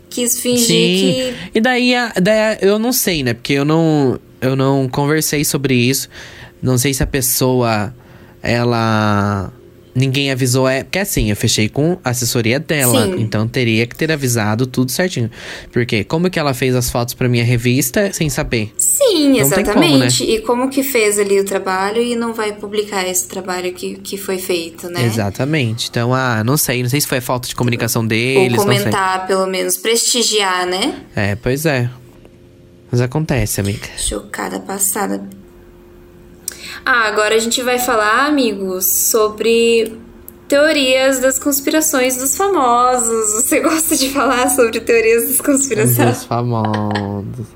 quis 0.10 0.40
fingir 0.40 0.66
Sim. 0.66 1.34
E 1.54 1.62
daí, 1.62 1.94
daí 2.22 2.58
eu 2.62 2.80
não 2.80 2.92
sei, 2.92 3.24
né? 3.24 3.34
Porque 3.34 3.54
eu 3.54 3.66
não, 3.66 4.20
eu 4.40 4.56
não 4.56 4.88
conversei 4.90 5.44
sobre 5.44 5.74
isso. 5.74 6.10
Não 6.62 6.78
sei 6.78 6.94
se 6.94 7.02
a 7.04 7.08
pessoa, 7.08 7.94
ela. 8.42 9.52
Ninguém 9.94 10.32
avisou. 10.32 10.68
É, 10.68 10.84
porque 10.84 11.00
assim, 11.00 11.30
eu 11.30 11.36
fechei 11.36 11.68
com 11.68 11.98
a 12.04 12.12
assessoria 12.12 12.60
dela. 12.60 13.06
Sim. 13.06 13.16
Então 13.20 13.48
teria 13.48 13.86
que 13.86 13.96
ter 13.96 14.12
avisado 14.12 14.66
tudo 14.66 14.92
certinho. 14.92 15.30
Porque 15.72 16.04
como 16.04 16.30
que 16.30 16.40
ela 16.40 16.54
fez 16.54 16.76
as 16.76 16.90
fotos 16.90 17.14
pra 17.14 17.28
minha 17.28 17.44
revista 17.44 18.12
sem 18.14 18.30
saber? 18.30 18.72
Sim, 18.78 19.32
Não 19.32 19.40
exatamente. 19.40 19.74
como, 19.74 19.98
né? 19.98 20.08
E 20.36 20.40
como 20.42 20.70
que 20.70 20.84
fez 20.84 21.20
ali 21.20 21.40
o 21.40 21.44
trabalho 21.46 22.02
e 22.02 22.16
não 22.16 22.34
vai 22.34 22.54
publicar 22.54 23.06
esse 23.08 23.28
trabalho 23.28 23.74
que, 23.74 23.96
que 23.96 24.18
foi 24.18 24.38
feito, 24.38 24.90
né? 24.90 25.04
Exatamente. 25.06 25.90
Então, 25.90 26.14
ah, 26.14 26.44
não 26.44 26.56
sei. 26.58 26.82
Não 26.82 26.90
sei 26.90 27.02
se 27.02 27.08
foi 27.08 27.20
falta 27.20 27.48
de 27.48 27.56
comunicação 27.56 28.04
Ou 28.04 28.08
deles. 28.08 28.62
sei. 28.62 28.80
comentar, 28.80 29.28
pelo 29.28 29.46
menos, 29.46 29.78
prestigiar, 29.78 30.66
né? 30.66 31.02
É, 31.16 31.36
pois 31.36 31.66
é. 31.66 31.90
Mas 32.92 33.02
acontece, 33.02 33.60
amiga. 33.62 33.88
Chocada 33.98 34.60
passada. 34.60 35.22
Ah, 36.86 37.08
agora 37.08 37.36
a 37.36 37.40
gente 37.40 37.62
vai 37.62 37.80
falar, 37.80 38.28
amigos, 38.28 38.86
sobre 38.86 39.98
teorias 40.48 41.20
das 41.20 41.40
conspirações 41.40 42.18
dos 42.18 42.36
famosos. 42.36 43.34
Você 43.44 43.60
gosta 43.60 43.96
de 43.96 44.10
falar 44.10 44.50
sobre 44.50 44.80
teorias 44.80 45.28
das 45.28 45.42
conspirações? 45.42 46.18
Os 46.18 46.24
famosos. 46.26 47.48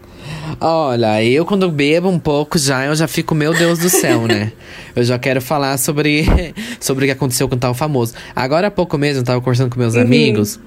Olha, 0.62 1.23
eu 1.23 1.45
quando 1.45 1.69
bebo 1.69 2.08
um 2.08 2.19
pouco 2.19 2.58
já, 2.58 2.86
eu 2.86 2.95
já 2.95 3.08
fico, 3.08 3.36
meu 3.36 3.54
Deus 3.54 3.80
do 3.80 3.89
céu, 3.89 4.21
né? 4.28 4.54
Eu 4.95 5.04
já 5.04 5.19
quero 5.19 5.41
falar 5.41 5.78
sobre, 5.78 6.25
sobre 6.80 7.06
o 7.06 7.08
que 7.08 7.12
aconteceu 7.12 7.49
com 7.49 7.56
o 7.56 7.60
tal 7.60 7.73
famoso. 7.73 8.13
Agora 8.36 8.67
há 8.67 8.71
pouco 8.71 8.97
mesmo, 8.97 9.21
eu 9.21 9.25
tava 9.25 9.41
conversando 9.41 9.69
com 9.69 9.80
meus 9.80 9.95
uhum. 9.95 10.01
amigos 10.01 10.60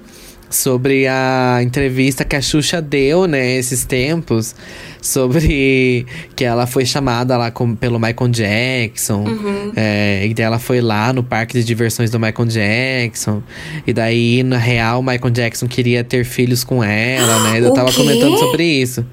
sobre 0.51 1.07
a 1.07 1.61
entrevista 1.63 2.25
que 2.25 2.35
a 2.35 2.41
Xuxa 2.41 2.81
deu, 2.81 3.27
né, 3.27 3.57
esses 3.57 3.85
tempos, 3.85 4.55
sobre 5.01 6.07
que 6.35 6.45
ela 6.45 6.67
foi 6.67 6.87
chamada 6.87 7.37
lá 7.37 7.51
com, 7.51 7.75
pelo 7.75 7.99
Michael 7.99 8.31
Jackson, 8.31 9.25
uhum. 9.25 9.73
é, 9.77 10.27
e 10.27 10.35
daí 10.35 10.45
ela 10.45 10.59
foi 10.59 10.81
lá 10.81 11.13
no 11.13 11.23
parque 11.23 11.59
de 11.59 11.65
diversões 11.65 12.11
do 12.11 12.19
Michael 12.19 12.49
Jackson, 12.49 13.43
e 13.87 13.93
daí, 13.93 14.43
na 14.43 14.59
real, 14.59 15.01
o 15.01 15.03
Michael 15.03 15.31
Jackson 15.31 15.67
queria 15.67 16.03
ter 16.03 16.25
filhos 16.25 16.65
com 16.65 16.83
ela, 16.83 17.51
né, 17.51 17.61
eu 17.61 17.73
tava 17.75 17.93
comentando 17.93 18.39
sobre 18.39 18.65
isso. 18.65 19.05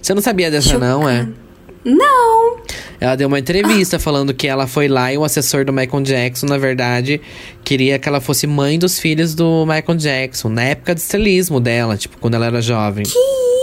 Você 0.00 0.14
não 0.14 0.22
sabia 0.22 0.50
dessa, 0.50 0.78
não, 0.78 1.08
é? 1.08 1.28
Não! 1.84 2.61
Ela 3.02 3.16
deu 3.16 3.26
uma 3.26 3.40
entrevista 3.40 3.98
falando 3.98 4.32
que 4.32 4.46
ela 4.46 4.68
foi 4.68 4.86
lá 4.86 5.12
e 5.12 5.18
o 5.18 5.24
assessor 5.24 5.64
do 5.64 5.72
Michael 5.72 6.04
Jackson, 6.04 6.46
na 6.46 6.56
verdade, 6.56 7.20
queria 7.64 7.98
que 7.98 8.08
ela 8.08 8.20
fosse 8.20 8.46
mãe 8.46 8.78
dos 8.78 9.00
filhos 9.00 9.34
do 9.34 9.66
Michael 9.66 9.98
Jackson, 9.98 10.48
na 10.48 10.62
época 10.62 10.94
do 10.94 10.98
estelismo 10.98 11.58
dela, 11.58 11.96
tipo, 11.96 12.16
quando 12.18 12.34
ela 12.34 12.46
era 12.46 12.62
jovem. 12.62 13.04
Que 13.04 13.18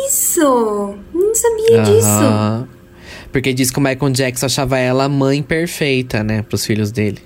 isso? 0.09 0.93
Não 1.13 1.33
sabia 1.33 1.83
disso. 1.83 2.67
Porque 3.31 3.53
diz 3.53 3.71
que 3.71 3.79
o 3.79 3.81
Michael 3.81 4.11
Jackson 4.11 4.45
achava 4.45 4.77
ela 4.77 5.05
a 5.05 5.09
mãe 5.09 5.41
perfeita, 5.41 6.21
né, 6.21 6.41
pros 6.41 6.65
filhos 6.65 6.91
dele. 6.91 7.19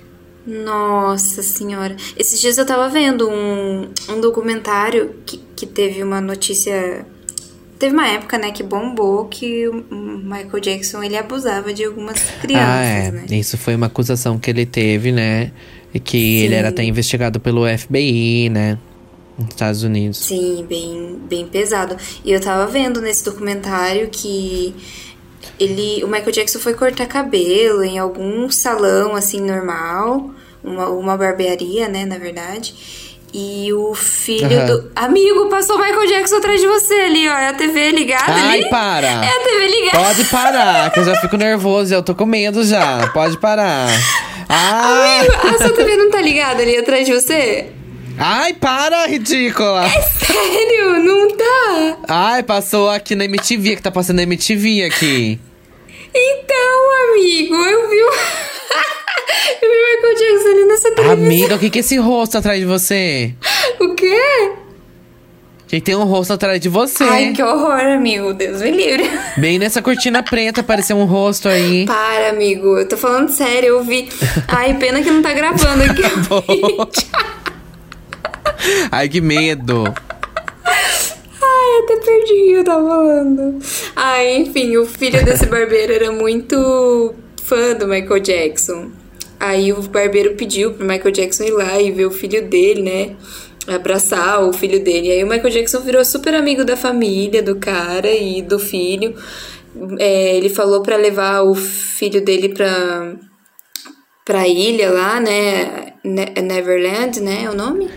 Nossa 0.46 1.42
senhora. 1.42 1.96
Esses 2.16 2.40
dias 2.40 2.56
eu 2.56 2.64
tava 2.64 2.88
vendo 2.90 3.28
um, 3.28 3.88
um 4.08 4.20
documentário 4.20 5.16
que, 5.26 5.40
que 5.56 5.66
teve 5.66 6.00
uma 6.00 6.20
notícia 6.20 7.04
Teve 7.78 7.94
uma 7.94 8.06
época, 8.06 8.38
né, 8.38 8.52
que 8.52 8.62
bombou 8.62 9.26
que 9.26 9.68
o 9.68 9.84
Michael 9.90 10.60
Jackson 10.60 11.02
ele 11.02 11.16
abusava 11.16 11.72
de 11.72 11.84
algumas 11.84 12.20
crianças, 12.40 12.68
ah, 12.68 12.84
é. 12.84 13.10
né? 13.10 13.26
Isso 13.30 13.58
foi 13.58 13.74
uma 13.74 13.86
acusação 13.86 14.38
que 14.38 14.50
ele 14.50 14.64
teve, 14.64 15.10
né? 15.10 15.50
E 15.92 16.00
que 16.00 16.18
Sim. 16.18 16.44
ele 16.44 16.54
era 16.54 16.68
até 16.68 16.84
investigado 16.84 17.40
pelo 17.40 17.66
FBI, 17.66 18.48
né? 18.48 18.78
Nos 19.36 19.48
Estados 19.48 19.82
Unidos. 19.82 20.18
Sim, 20.18 20.64
bem, 20.68 21.18
bem 21.28 21.46
pesado. 21.46 21.96
E 22.24 22.30
eu 22.30 22.40
tava 22.40 22.70
vendo 22.70 23.00
nesse 23.00 23.24
documentário 23.24 24.08
que 24.10 24.74
ele, 25.58 26.02
o 26.04 26.08
Michael 26.08 26.32
Jackson 26.32 26.58
foi 26.58 26.74
cortar 26.74 27.06
cabelo 27.06 27.82
em 27.82 27.98
algum 27.98 28.48
salão 28.50 29.14
assim 29.14 29.40
normal, 29.40 30.30
uma, 30.62 30.88
uma 30.88 31.16
barbearia, 31.16 31.88
né, 31.88 32.04
na 32.04 32.18
verdade. 32.18 32.74
E 33.36 33.72
o 33.72 33.92
filho 33.96 34.60
uhum. 34.60 34.66
do. 34.66 34.90
Amigo, 34.94 35.48
passou 35.48 35.74
o 35.74 35.80
Michael 35.80 36.06
Jackson 36.06 36.36
atrás 36.36 36.60
de 36.60 36.68
você 36.68 36.94
ali, 36.94 37.28
ó. 37.28 37.32
É 37.32 37.48
a 37.48 37.52
TV 37.52 37.90
ligada 37.90 38.32
Ai, 38.32 38.60
ali? 38.60 38.70
para! 38.70 39.08
É 39.08 39.28
a 39.28 39.40
TV 39.40 39.66
ligada. 39.66 40.04
Pode 40.04 40.24
parar, 40.26 40.92
que 40.92 41.00
eu 41.00 41.04
já 41.04 41.16
fico 41.16 41.36
nervoso, 41.36 41.92
eu 41.92 42.00
tô 42.00 42.14
com 42.14 42.26
medo 42.26 42.64
já. 42.64 43.08
Pode 43.12 43.36
parar. 43.38 43.88
Ah. 44.48 45.18
Amigo, 45.18 45.34
a 45.48 45.58
sua 45.58 45.70
TV 45.70 45.96
não 45.96 46.10
tá 46.10 46.20
ligada 46.20 46.62
ali 46.62 46.76
atrás 46.76 47.06
de 47.06 47.12
você? 47.12 47.66
Ai, 48.16 48.52
para, 48.52 49.06
ridícula! 49.06 49.84
É 49.84 50.02
sério, 50.02 51.02
não 51.02 51.36
tá? 51.36 51.96
Ai, 52.06 52.42
passou 52.44 52.88
aqui 52.88 53.16
na 53.16 53.24
MTV, 53.24 53.74
que 53.74 53.82
tá 53.82 53.90
passando 53.90 54.16
na 54.16 54.22
MTV 54.22 54.84
aqui. 54.84 55.40
Então, 56.14 57.12
amigo, 57.12 57.54
eu 57.56 57.90
vi 57.90 58.02
o. 58.02 58.10
Eu 59.60 59.68
vi 59.70 59.76
o 59.76 59.96
Michael 59.96 60.14
Jackson 60.18 60.48
ali 60.48 60.64
nessa 60.66 60.90
televisão. 60.94 61.24
Amiga, 61.26 61.54
o 61.56 61.58
que, 61.58 61.70
que 61.70 61.78
é 61.78 61.80
esse 61.80 61.96
rosto 61.96 62.38
atrás 62.38 62.60
de 62.60 62.66
você? 62.66 63.34
O 63.80 63.94
quê? 63.94 64.52
Que 65.66 65.80
tem 65.80 65.96
um 65.96 66.04
rosto 66.04 66.32
atrás 66.34 66.60
de 66.60 66.68
você. 66.68 67.04
Ai, 67.04 67.32
que 67.32 67.42
horror, 67.42 67.80
amigo. 67.80 68.32
Deus 68.34 68.62
me 68.62 68.70
livre. 68.70 69.10
Bem 69.36 69.58
nessa 69.58 69.82
cortina 69.82 70.22
preta 70.22 70.60
apareceu 70.60 70.96
um 70.96 71.04
rosto 71.04 71.48
aí. 71.48 71.84
Para, 71.86 72.30
amigo. 72.30 72.78
Eu 72.78 72.86
tô 72.86 72.96
falando 72.96 73.30
sério, 73.30 73.68
eu 73.70 73.84
vi. 73.84 74.08
Ai, 74.48 74.74
pena 74.74 75.02
que 75.02 75.10
não 75.10 75.22
tá 75.22 75.32
gravando 75.32 75.82
aqui. 75.90 76.02
Ai, 78.90 79.08
que 79.08 79.20
medo. 79.20 79.92
Até 81.82 81.96
perdi 81.96 82.32
o 82.32 82.46
que 82.46 82.52
eu 82.52 82.64
tava 82.64 82.88
falando. 82.88 83.58
Ai, 83.96 84.36
enfim, 84.36 84.76
o 84.76 84.86
filho 84.86 85.24
desse 85.24 85.46
barbeiro 85.46 85.92
era 85.92 86.12
muito 86.12 87.14
fã 87.42 87.74
do 87.74 87.86
Michael 87.86 88.20
Jackson. 88.20 88.90
Aí 89.38 89.72
o 89.72 89.82
barbeiro 89.82 90.34
pediu 90.34 90.72
pro 90.72 90.86
Michael 90.86 91.10
Jackson 91.10 91.44
ir 91.44 91.50
lá 91.50 91.80
e 91.80 91.90
ver 91.90 92.06
o 92.06 92.10
filho 92.10 92.48
dele, 92.48 92.82
né? 92.82 93.16
Abraçar 93.66 94.42
o 94.42 94.52
filho 94.52 94.82
dele. 94.82 95.10
Aí 95.10 95.24
o 95.24 95.28
Michael 95.28 95.50
Jackson 95.50 95.80
virou 95.80 96.04
super 96.04 96.34
amigo 96.34 96.64
da 96.64 96.76
família, 96.76 97.42
do 97.42 97.56
cara 97.56 98.10
e 98.10 98.42
do 98.42 98.58
filho. 98.58 99.14
É, 99.98 100.36
ele 100.36 100.48
falou 100.48 100.82
para 100.82 100.96
levar 100.96 101.42
o 101.42 101.54
filho 101.54 102.24
dele 102.24 102.50
pra, 102.50 103.14
pra 104.24 104.46
ilha 104.46 104.90
lá, 104.90 105.20
né? 105.20 105.94
Neverland, 106.04 107.20
né? 107.20 107.44
É 107.44 107.50
o 107.50 107.54
nome? 107.54 107.90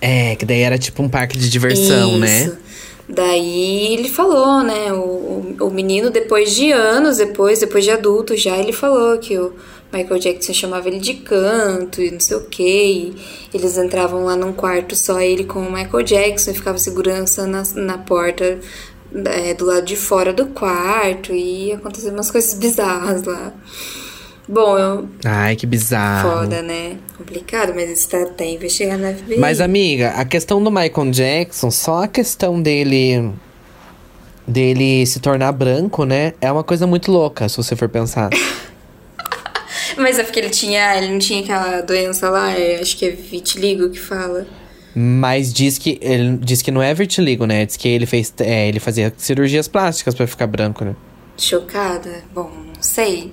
É, 0.00 0.36
que 0.36 0.44
daí 0.44 0.60
era 0.60 0.78
tipo 0.78 1.02
um 1.02 1.08
parque 1.08 1.38
de 1.38 1.48
diversão, 1.48 2.18
né? 2.18 2.40
Isso. 2.42 2.50
né? 2.50 2.58
Daí 3.08 3.94
ele 3.94 4.08
falou, 4.08 4.62
né? 4.62 4.92
O, 4.92 5.56
o 5.60 5.70
menino, 5.70 6.10
depois 6.10 6.54
de 6.54 6.72
anos, 6.72 7.18
depois, 7.18 7.60
depois 7.60 7.84
de 7.84 7.90
adulto 7.90 8.36
já, 8.36 8.56
ele 8.58 8.72
falou 8.72 9.16
que 9.18 9.38
o 9.38 9.52
Michael 9.92 10.18
Jackson 10.18 10.52
chamava 10.52 10.88
ele 10.88 10.98
de 10.98 11.14
canto 11.14 12.02
e 12.02 12.10
não 12.10 12.20
sei 12.20 12.36
o 12.36 12.44
que. 12.44 13.14
eles 13.54 13.78
entravam 13.78 14.24
lá 14.24 14.36
num 14.36 14.52
quarto 14.52 14.96
só 14.96 15.20
ele 15.20 15.44
com 15.44 15.60
o 15.60 15.72
Michael 15.72 16.02
Jackson 16.02 16.50
e 16.50 16.54
ficava 16.54 16.78
segurança 16.78 17.46
na, 17.46 17.62
na 17.76 17.98
porta 17.98 18.58
é, 19.24 19.54
do 19.54 19.64
lado 19.64 19.84
de 19.86 19.96
fora 19.96 20.32
do 20.32 20.46
quarto 20.46 21.32
e 21.32 21.72
aconteciam 21.72 22.12
umas 22.12 22.30
coisas 22.30 22.54
bizarras 22.54 23.22
lá. 23.22 23.52
Bom, 24.48 24.78
eu. 24.78 25.08
Ai, 25.24 25.56
que 25.56 25.66
bizarro. 25.66 26.40
Foda, 26.40 26.62
né? 26.62 26.96
Complicado, 27.18 27.72
mas 27.74 27.90
isso 27.90 28.08
tá 28.08 28.22
até 28.22 28.48
investigando 28.48 29.02
na 29.02 29.12
FBI. 29.12 29.38
Mas, 29.38 29.60
amiga, 29.60 30.10
a 30.10 30.24
questão 30.24 30.62
do 30.62 30.70
Michael 30.70 31.10
Jackson, 31.10 31.70
só 31.70 32.04
a 32.04 32.08
questão 32.08 32.62
dele. 32.62 33.32
dele 34.46 35.04
se 35.04 35.18
tornar 35.18 35.50
branco, 35.50 36.04
né? 36.04 36.32
É 36.40 36.50
uma 36.50 36.62
coisa 36.62 36.86
muito 36.86 37.10
louca, 37.10 37.48
se 37.48 37.56
você 37.56 37.74
for 37.74 37.88
pensar. 37.88 38.30
mas 39.98 40.18
é 40.18 40.22
porque 40.22 40.38
ele 40.38 40.50
tinha. 40.50 40.96
Ele 40.96 41.08
não 41.08 41.18
tinha 41.18 41.40
aquela 41.40 41.80
doença 41.80 42.30
lá, 42.30 42.52
é, 42.52 42.80
acho 42.80 42.96
que 42.96 43.06
é 43.06 43.10
vitiligo 43.10 43.90
que 43.90 43.98
fala. 43.98 44.46
Mas 44.94 45.52
diz 45.52 45.76
que 45.76 45.98
ele 46.00 46.38
diz 46.38 46.62
que 46.62 46.70
não 46.70 46.80
é 46.80 46.94
vitiligo, 46.94 47.44
né? 47.46 47.66
Diz 47.66 47.76
que 47.76 47.88
ele 47.88 48.06
fez. 48.06 48.32
É, 48.38 48.68
ele 48.68 48.78
fazia 48.78 49.12
cirurgias 49.16 49.66
plásticas 49.66 50.14
para 50.14 50.26
ficar 50.26 50.46
branco, 50.46 50.84
né? 50.84 50.94
Chocada? 51.36 52.22
Bom, 52.32 52.50
não 52.74 52.82
sei. 52.82 53.32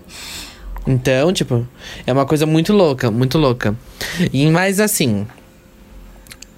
Então, 0.86 1.32
tipo, 1.32 1.66
é 2.06 2.12
uma 2.12 2.26
coisa 2.26 2.46
muito 2.46 2.74
louca, 2.74 3.10
muito 3.10 3.38
louca. 3.38 3.76
E 4.32 4.46
mais 4.48 4.80
assim, 4.80 5.26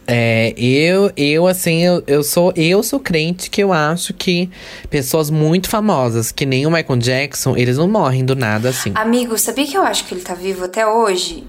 é, 0.08 0.54
eu, 0.58 1.12
eu 1.16 1.48
assim, 1.48 1.84
eu, 1.84 2.04
eu 2.06 2.24
sou 2.24 2.54
eu 2.56 2.84
sou 2.84 3.00
crente 3.00 3.50
que 3.50 3.62
eu 3.62 3.74
acho 3.74 4.14
que 4.14 4.50
pessoas 4.90 5.30
muito 5.30 5.70
famosas, 5.70 6.32
que 6.32 6.46
nem 6.46 6.66
o 6.66 6.72
Michael 6.72 7.00
Jackson, 7.00 7.56
eles 7.56 7.78
não 7.78 7.88
morrem 7.88 8.24
do 8.24 8.36
nada 8.36 8.70
assim. 8.70 8.92
Amigo, 8.96 9.38
sabia 9.38 9.66
que 9.66 9.78
eu 9.78 9.84
acho 9.84 10.06
que 10.06 10.14
ele 10.14 10.22
tá 10.22 10.34
vivo 10.34 10.66
até 10.66 10.86
hoje? 10.86 11.44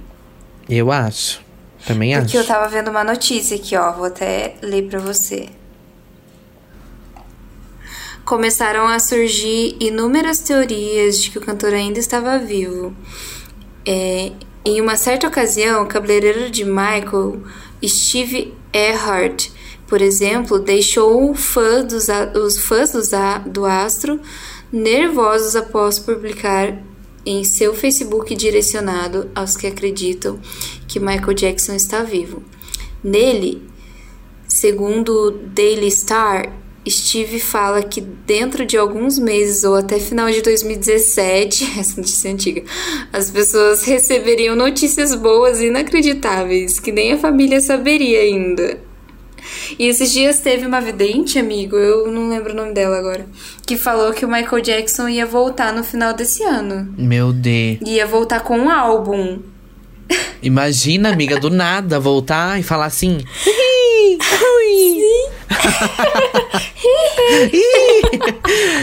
Eu 0.69 0.91
acho. 0.91 1.41
Também 1.87 2.11
Porque 2.11 2.25
acho. 2.25 2.33
Porque 2.33 2.39
eu 2.39 2.47
tava 2.47 2.69
vendo 2.69 2.91
uma 2.91 3.05
notícia 3.05 3.57
aqui, 3.57 3.77
ó, 3.77 3.93
vou 3.93 4.07
até 4.07 4.55
ler 4.63 4.89
para 4.89 4.99
você 4.99 5.49
começaram 8.27 8.89
a 8.89 8.99
surgir 8.99 9.77
inúmeras 9.79 10.41
teorias 10.41 11.23
de 11.23 11.31
que 11.31 11.39
o 11.39 11.41
cantor 11.41 11.73
ainda 11.73 12.01
estava 12.01 12.37
vivo. 12.39 12.93
É, 13.87 14.33
em 14.65 14.81
uma 14.81 14.97
certa 14.97 15.29
ocasião, 15.29 15.85
o 15.85 15.87
cabeleireiro 15.87 16.51
de 16.51 16.65
Michael, 16.65 17.41
Steve 17.85 18.53
Earhart, 18.75 19.49
por 19.87 20.03
exemplo, 20.03 20.59
deixou 20.59 21.33
fã 21.37 21.85
dos, 21.85 22.09
os 22.35 22.59
fãs 22.59 22.91
dos, 22.91 23.11
do 23.47 23.65
astro 23.65 24.21
nervosos 24.73 25.55
após 25.55 26.01
publicar 26.01 26.77
em 27.25 27.45
seu 27.45 27.73
Facebook 27.75 28.35
direcionado 28.35 29.31
aos 29.37 29.57
que 29.57 29.69
acreditam 29.69 30.41
que 30.89 30.99
Michael 30.99 31.33
Jackson 31.33 31.75
está 31.75 32.03
vivo. 32.03 32.43
Nele, 33.05 33.63
segundo 34.49 35.29
o 35.29 35.31
Daily 35.31 35.91
Star, 35.93 36.66
Steve 36.89 37.41
fala 37.41 37.83
que 37.83 38.01
dentro 38.01 38.65
de 38.65 38.77
alguns 38.77 39.19
meses 39.19 39.65
ou 39.65 39.75
até 39.75 39.99
final 39.99 40.31
de 40.31 40.41
2017, 40.41 41.75
essa 41.79 41.97
notícia 41.97 42.29
é 42.29 42.33
antiga, 42.33 42.63
as 43.13 43.31
pessoas 43.31 43.85
receberiam 43.85 44.55
notícias 44.55 45.15
boas 45.15 45.61
e 45.61 45.67
inacreditáveis 45.67 46.79
que 46.79 46.93
nem 46.93 47.13
a 47.13 47.19
família 47.19 47.61
saberia 47.61 48.21
ainda. 48.21 48.79
E 49.79 49.87
esses 49.87 50.13
dias 50.13 50.41
teve 50.41 50.67
uma 50.67 50.81
vidente, 50.81 51.39
amigo, 51.39 51.77
eu 51.77 52.11
não 52.11 52.29
lembro 52.29 52.53
o 52.53 52.57
nome 52.57 52.73
dela 52.73 52.99
agora, 52.99 53.27
que 53.65 53.77
falou 53.77 54.13
que 54.13 54.25
o 54.25 54.29
Michael 54.29 54.63
Jackson 54.63 55.09
ia 55.09 55.27
voltar 55.27 55.73
no 55.73 55.85
final 55.85 56.15
desse 56.15 56.43
ano. 56.43 56.93
Meu 56.97 57.33
Deus. 57.33 57.79
Ia 57.85 58.07
voltar 58.07 58.41
com 58.41 58.59
um 58.59 58.71
álbum. 58.71 59.41
Imagina, 60.43 61.13
amiga, 61.13 61.39
do 61.39 61.51
nada 61.51 61.99
voltar 61.99 62.59
e 62.59 62.63
falar 62.63 62.87
assim. 62.87 63.19
Sim. 63.43 65.36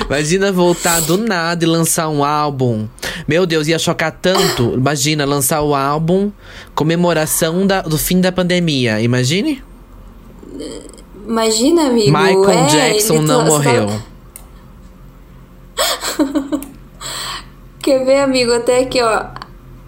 Imagina 0.06 0.52
voltar 0.52 1.00
do 1.02 1.18
nada 1.18 1.64
e 1.64 1.68
lançar 1.68 2.10
um 2.10 2.24
álbum. 2.24 2.88
Meu 3.28 3.46
Deus, 3.46 3.68
ia 3.68 3.78
chocar 3.80 4.12
tanto. 4.12 4.74
Imagina 4.74 5.26
lançar 5.26 5.62
o 5.62 5.76
álbum 5.76 6.32
comemoração 6.76 7.66
da, 7.66 7.82
do 7.82 7.98
fim 7.98 8.22
da 8.22 8.32
pandemia. 8.32 9.02
Imagine? 9.02 9.64
Imagina, 11.28 11.88
amigo. 11.88 12.12
Michael 12.12 12.50
é, 12.50 12.68
Jackson 12.68 13.22
não 13.22 13.46
morreu. 13.46 13.88
Quer 17.82 18.06
ver, 18.06 18.20
amigo? 18.20 18.54
Até 18.54 18.82
aqui, 18.82 19.02
ó. 19.02 19.26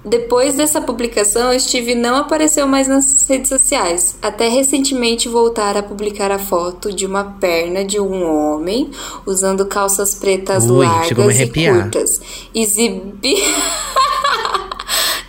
Depois 0.06 0.54
dessa 0.56 0.80
publicação, 0.80 1.58
Steve 1.60 1.96
não 1.96 2.18
apareceu 2.18 2.68
mais 2.68 2.88
nas 2.88 3.26
redes 3.28 3.50
sociais. 3.50 4.16
Até 4.22 4.48
recentemente 4.48 5.28
voltar 5.28 5.76
a 5.76 5.82
publicar 5.82 6.32
a 6.32 6.38
foto 6.38 6.94
de 6.94 7.08
uma 7.08 7.24
perna 7.24 7.84
de 7.84 8.00
um 8.00 8.24
homem 8.24 8.92
usando 9.26 9.66
calças 9.66 10.14
pretas 10.14 10.70
Ui, 10.70 10.86
largas 10.86 11.40
e 11.40 11.48
curtas. 11.48 12.22
Exibi... 12.54 13.36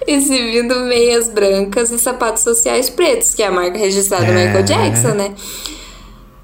Exibindo 0.06 0.76
meias 0.84 1.28
brancas 1.28 1.90
e 1.90 1.98
sapatos 1.98 2.44
sociais 2.44 2.88
pretos, 2.88 3.34
que 3.34 3.42
é 3.42 3.46
a 3.46 3.50
marca 3.50 3.76
registrada 3.76 4.26
do 4.26 4.32
É. 4.32 4.46
Michael 4.46 4.64
Jackson, 4.64 5.14
né? 5.14 5.34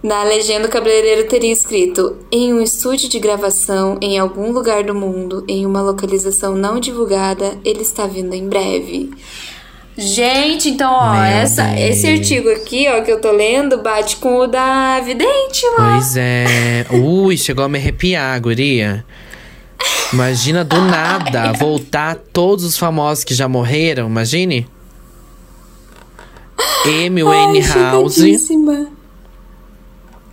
Na 0.02 0.24
legenda, 0.24 0.66
o 0.66 0.70
cabeleireiro 0.70 1.28
teria 1.28 1.52
escrito: 1.52 2.16
em 2.30 2.52
um 2.52 2.60
estúdio 2.60 3.08
de 3.08 3.18
gravação 3.20 3.98
em 4.00 4.18
algum 4.18 4.50
lugar 4.50 4.82
do 4.82 4.94
mundo, 4.94 5.44
em 5.46 5.64
uma 5.64 5.80
localização 5.80 6.56
não 6.56 6.80
divulgada, 6.80 7.56
ele 7.64 7.82
está 7.82 8.06
vindo 8.06 8.34
em 8.34 8.48
breve. 8.48 9.10
Gente, 9.96 10.70
então, 10.70 10.90
ó, 10.90 11.12
Meu 11.12 11.22
essa, 11.22 11.64
Deus. 11.64 11.80
esse 11.80 12.06
artigo 12.06 12.48
aqui, 12.48 12.88
ó, 12.88 13.02
que 13.02 13.12
eu 13.12 13.20
tô 13.20 13.30
lendo, 13.30 13.78
bate 13.78 14.16
com 14.16 14.38
o 14.38 14.46
da 14.46 14.98
Vidente 15.00 15.66
lá. 15.78 15.96
Pois 15.96 16.16
é. 16.16 16.86
Ui, 16.90 17.36
chegou 17.36 17.64
a 17.64 17.68
me 17.68 17.78
arrepiar, 17.78 18.40
guria. 18.40 19.04
Imagina 20.12 20.64
do 20.64 20.80
nada 20.80 21.52
voltar 21.52 22.16
todos 22.32 22.64
os 22.64 22.76
famosos 22.76 23.22
que 23.22 23.34
já 23.34 23.46
morreram, 23.48 24.08
imagine. 24.08 24.66
Amy 26.86 27.22
Winehouse. 27.22 28.14
chocadíssima. 28.14 29.01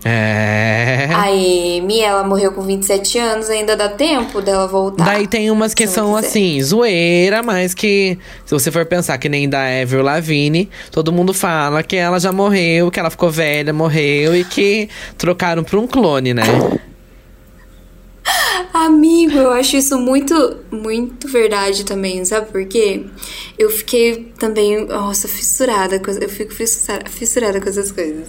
É. 0.03 1.09
A 1.11 1.23
Amy, 1.27 1.99
ela 1.99 2.23
morreu 2.23 2.53
com 2.53 2.61
27 2.61 3.17
anos, 3.17 3.49
ainda 3.49 3.75
dá 3.75 3.89
tempo 3.89 4.41
dela 4.41 4.65
voltar. 4.67 5.03
Daí 5.03 5.27
tem 5.27 5.51
umas 5.51 5.73
que 5.73 5.87
são 5.87 6.15
assim, 6.15 6.61
zoeira, 6.63 7.43
mas 7.43 7.73
que 7.73 8.17
se 8.45 8.51
você 8.53 8.71
for 8.71 8.85
pensar 8.85 9.17
que 9.17 9.27
nem 9.27 9.49
da 9.49 9.61
Avril 9.81 10.01
Lavigne, 10.01 10.69
todo 10.89 11.11
mundo 11.11 11.33
fala 11.33 11.83
que 11.83 11.97
ela 11.97 12.17
já 12.19 12.31
morreu, 12.31 12.89
que 12.89 12.99
ela 12.99 13.09
ficou 13.09 13.29
velha, 13.29 13.73
morreu 13.73 14.35
e 14.35 14.45
que 14.45 14.87
trocaram 15.17 15.63
por 15.65 15.77
um 15.77 15.85
clone, 15.87 16.33
né? 16.33 16.43
Amigo, 18.73 19.33
eu 19.37 19.51
acho 19.51 19.75
isso 19.77 19.97
muito, 19.97 20.57
muito 20.71 21.27
verdade 21.27 21.83
também, 21.83 22.23
sabe 22.23 22.51
por 22.51 22.63
quê? 22.65 23.03
Eu 23.57 23.69
fiquei 23.69 24.31
também, 24.37 24.85
nossa, 24.85 25.27
fissurada, 25.27 26.01
eu 26.21 26.29
fico 26.29 26.53
fissura- 26.53 27.03
fissurada 27.09 27.59
com 27.59 27.67
essas 27.67 27.91
coisas. 27.91 28.27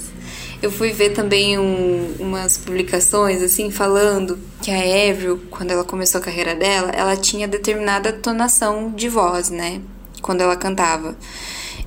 Eu 0.63 0.71
fui 0.71 0.93
ver 0.93 1.11
também 1.11 1.59
um- 1.59 2.15
umas 2.19 2.59
publicações, 2.59 3.43
assim, 3.43 3.71
falando 3.71 4.39
que 4.63 4.71
a 4.71 5.11
Avril, 5.11 5.41
quando 5.51 5.71
ela 5.71 5.85
começou 5.85 6.21
a 6.21 6.25
carreira 6.25 6.55
dela, 6.55 6.91
ela 6.95 7.17
tinha 7.17 7.49
determinada 7.49 8.13
tonação 8.13 8.91
de 8.95 9.09
voz, 9.09 9.49
né? 9.49 9.81
Quando 10.21 10.43
ela 10.43 10.57
cantava. 10.57 11.17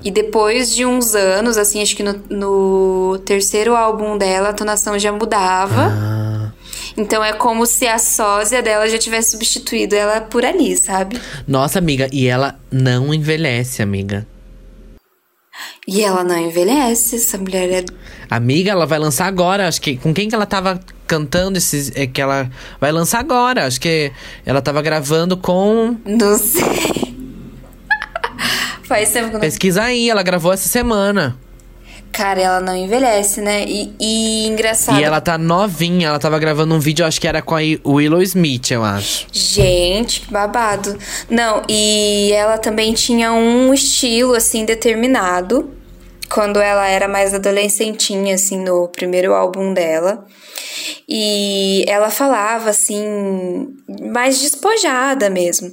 E 0.02 0.10
depois 0.10 0.74
de 0.74 0.84
uns 0.84 1.14
anos, 1.14 1.56
assim, 1.56 1.80
acho 1.80 1.94
que 1.96 2.02
no, 2.02 2.20
no 2.28 3.18
terceiro 3.24 3.76
álbum 3.76 4.18
dela, 4.18 4.48
a 4.48 4.52
tonação 4.52 4.98
já 4.98 5.12
mudava. 5.12 5.86
Ah, 5.90 6.50
Então 6.96 7.24
é 7.24 7.32
como 7.32 7.64
se 7.66 7.86
a 7.86 7.98
sósia 7.98 8.60
dela 8.60 8.88
já 8.88 8.98
tivesse 8.98 9.30
substituído 9.32 9.94
ela 9.94 10.20
por 10.20 10.44
ali, 10.44 10.76
sabe? 10.76 11.18
nossa, 11.46 11.78
amiga, 11.78 12.08
e 12.12 12.26
ela 12.26 12.58
não 12.70 13.14
envelhece, 13.14 13.82
amiga. 13.82 14.26
E 15.86 16.02
ela 16.02 16.24
não 16.24 16.38
envelhece, 16.38 17.16
essa 17.16 17.38
mulher 17.38 17.70
é. 17.70 17.84
Amiga, 18.30 18.70
ela 18.70 18.86
vai 18.86 18.98
lançar 18.98 19.26
agora, 19.26 19.68
acho 19.68 19.80
que 19.80 19.96
com 19.96 20.12
quem 20.12 20.28
que 20.28 20.34
ela 20.34 20.46
tava 20.46 20.80
cantando 21.06 21.58
esses 21.58 21.92
é 21.94 22.06
que 22.06 22.20
ela 22.20 22.50
vai 22.80 22.90
lançar 22.90 23.20
agora, 23.20 23.66
acho 23.66 23.80
que 23.80 24.10
ela 24.44 24.62
tava 24.62 24.82
gravando 24.82 25.36
com 25.36 25.96
Não 26.04 26.38
sei. 26.38 27.14
Faz 28.84 29.10
tempo 29.12 29.28
que 29.28 29.34
não. 29.34 29.40
Pesquisa 29.40 29.82
aí, 29.82 30.10
ela 30.10 30.22
gravou 30.22 30.52
essa 30.52 30.68
semana. 30.68 31.38
Cara, 32.14 32.40
ela 32.40 32.60
não 32.60 32.76
envelhece, 32.76 33.40
né? 33.40 33.64
E, 33.66 33.92
e 33.98 34.46
engraçado. 34.46 35.00
E 35.00 35.02
ela 35.02 35.20
tá 35.20 35.36
novinha, 35.36 36.06
ela 36.06 36.18
tava 36.20 36.38
gravando 36.38 36.72
um 36.72 36.78
vídeo, 36.78 37.04
acho 37.04 37.20
que 37.20 37.26
era 37.26 37.42
com 37.42 37.56
a 37.56 37.58
Willow 37.58 38.22
Smith, 38.22 38.70
eu 38.70 38.84
acho. 38.84 39.26
Gente, 39.32 40.20
que 40.20 40.32
babado. 40.32 40.96
Não, 41.28 41.62
e 41.68 42.30
ela 42.32 42.56
também 42.56 42.94
tinha 42.94 43.32
um 43.32 43.74
estilo, 43.74 44.32
assim, 44.32 44.64
determinado. 44.64 45.74
Quando 46.30 46.60
ela 46.60 46.86
era 46.86 47.08
mais 47.08 47.34
adolescentinha, 47.34 48.36
assim, 48.36 48.62
no 48.62 48.86
primeiro 48.86 49.34
álbum 49.34 49.74
dela. 49.74 50.24
E 51.08 51.84
ela 51.88 52.10
falava, 52.10 52.70
assim, 52.70 53.74
mais 54.12 54.40
despojada 54.40 55.28
mesmo. 55.28 55.68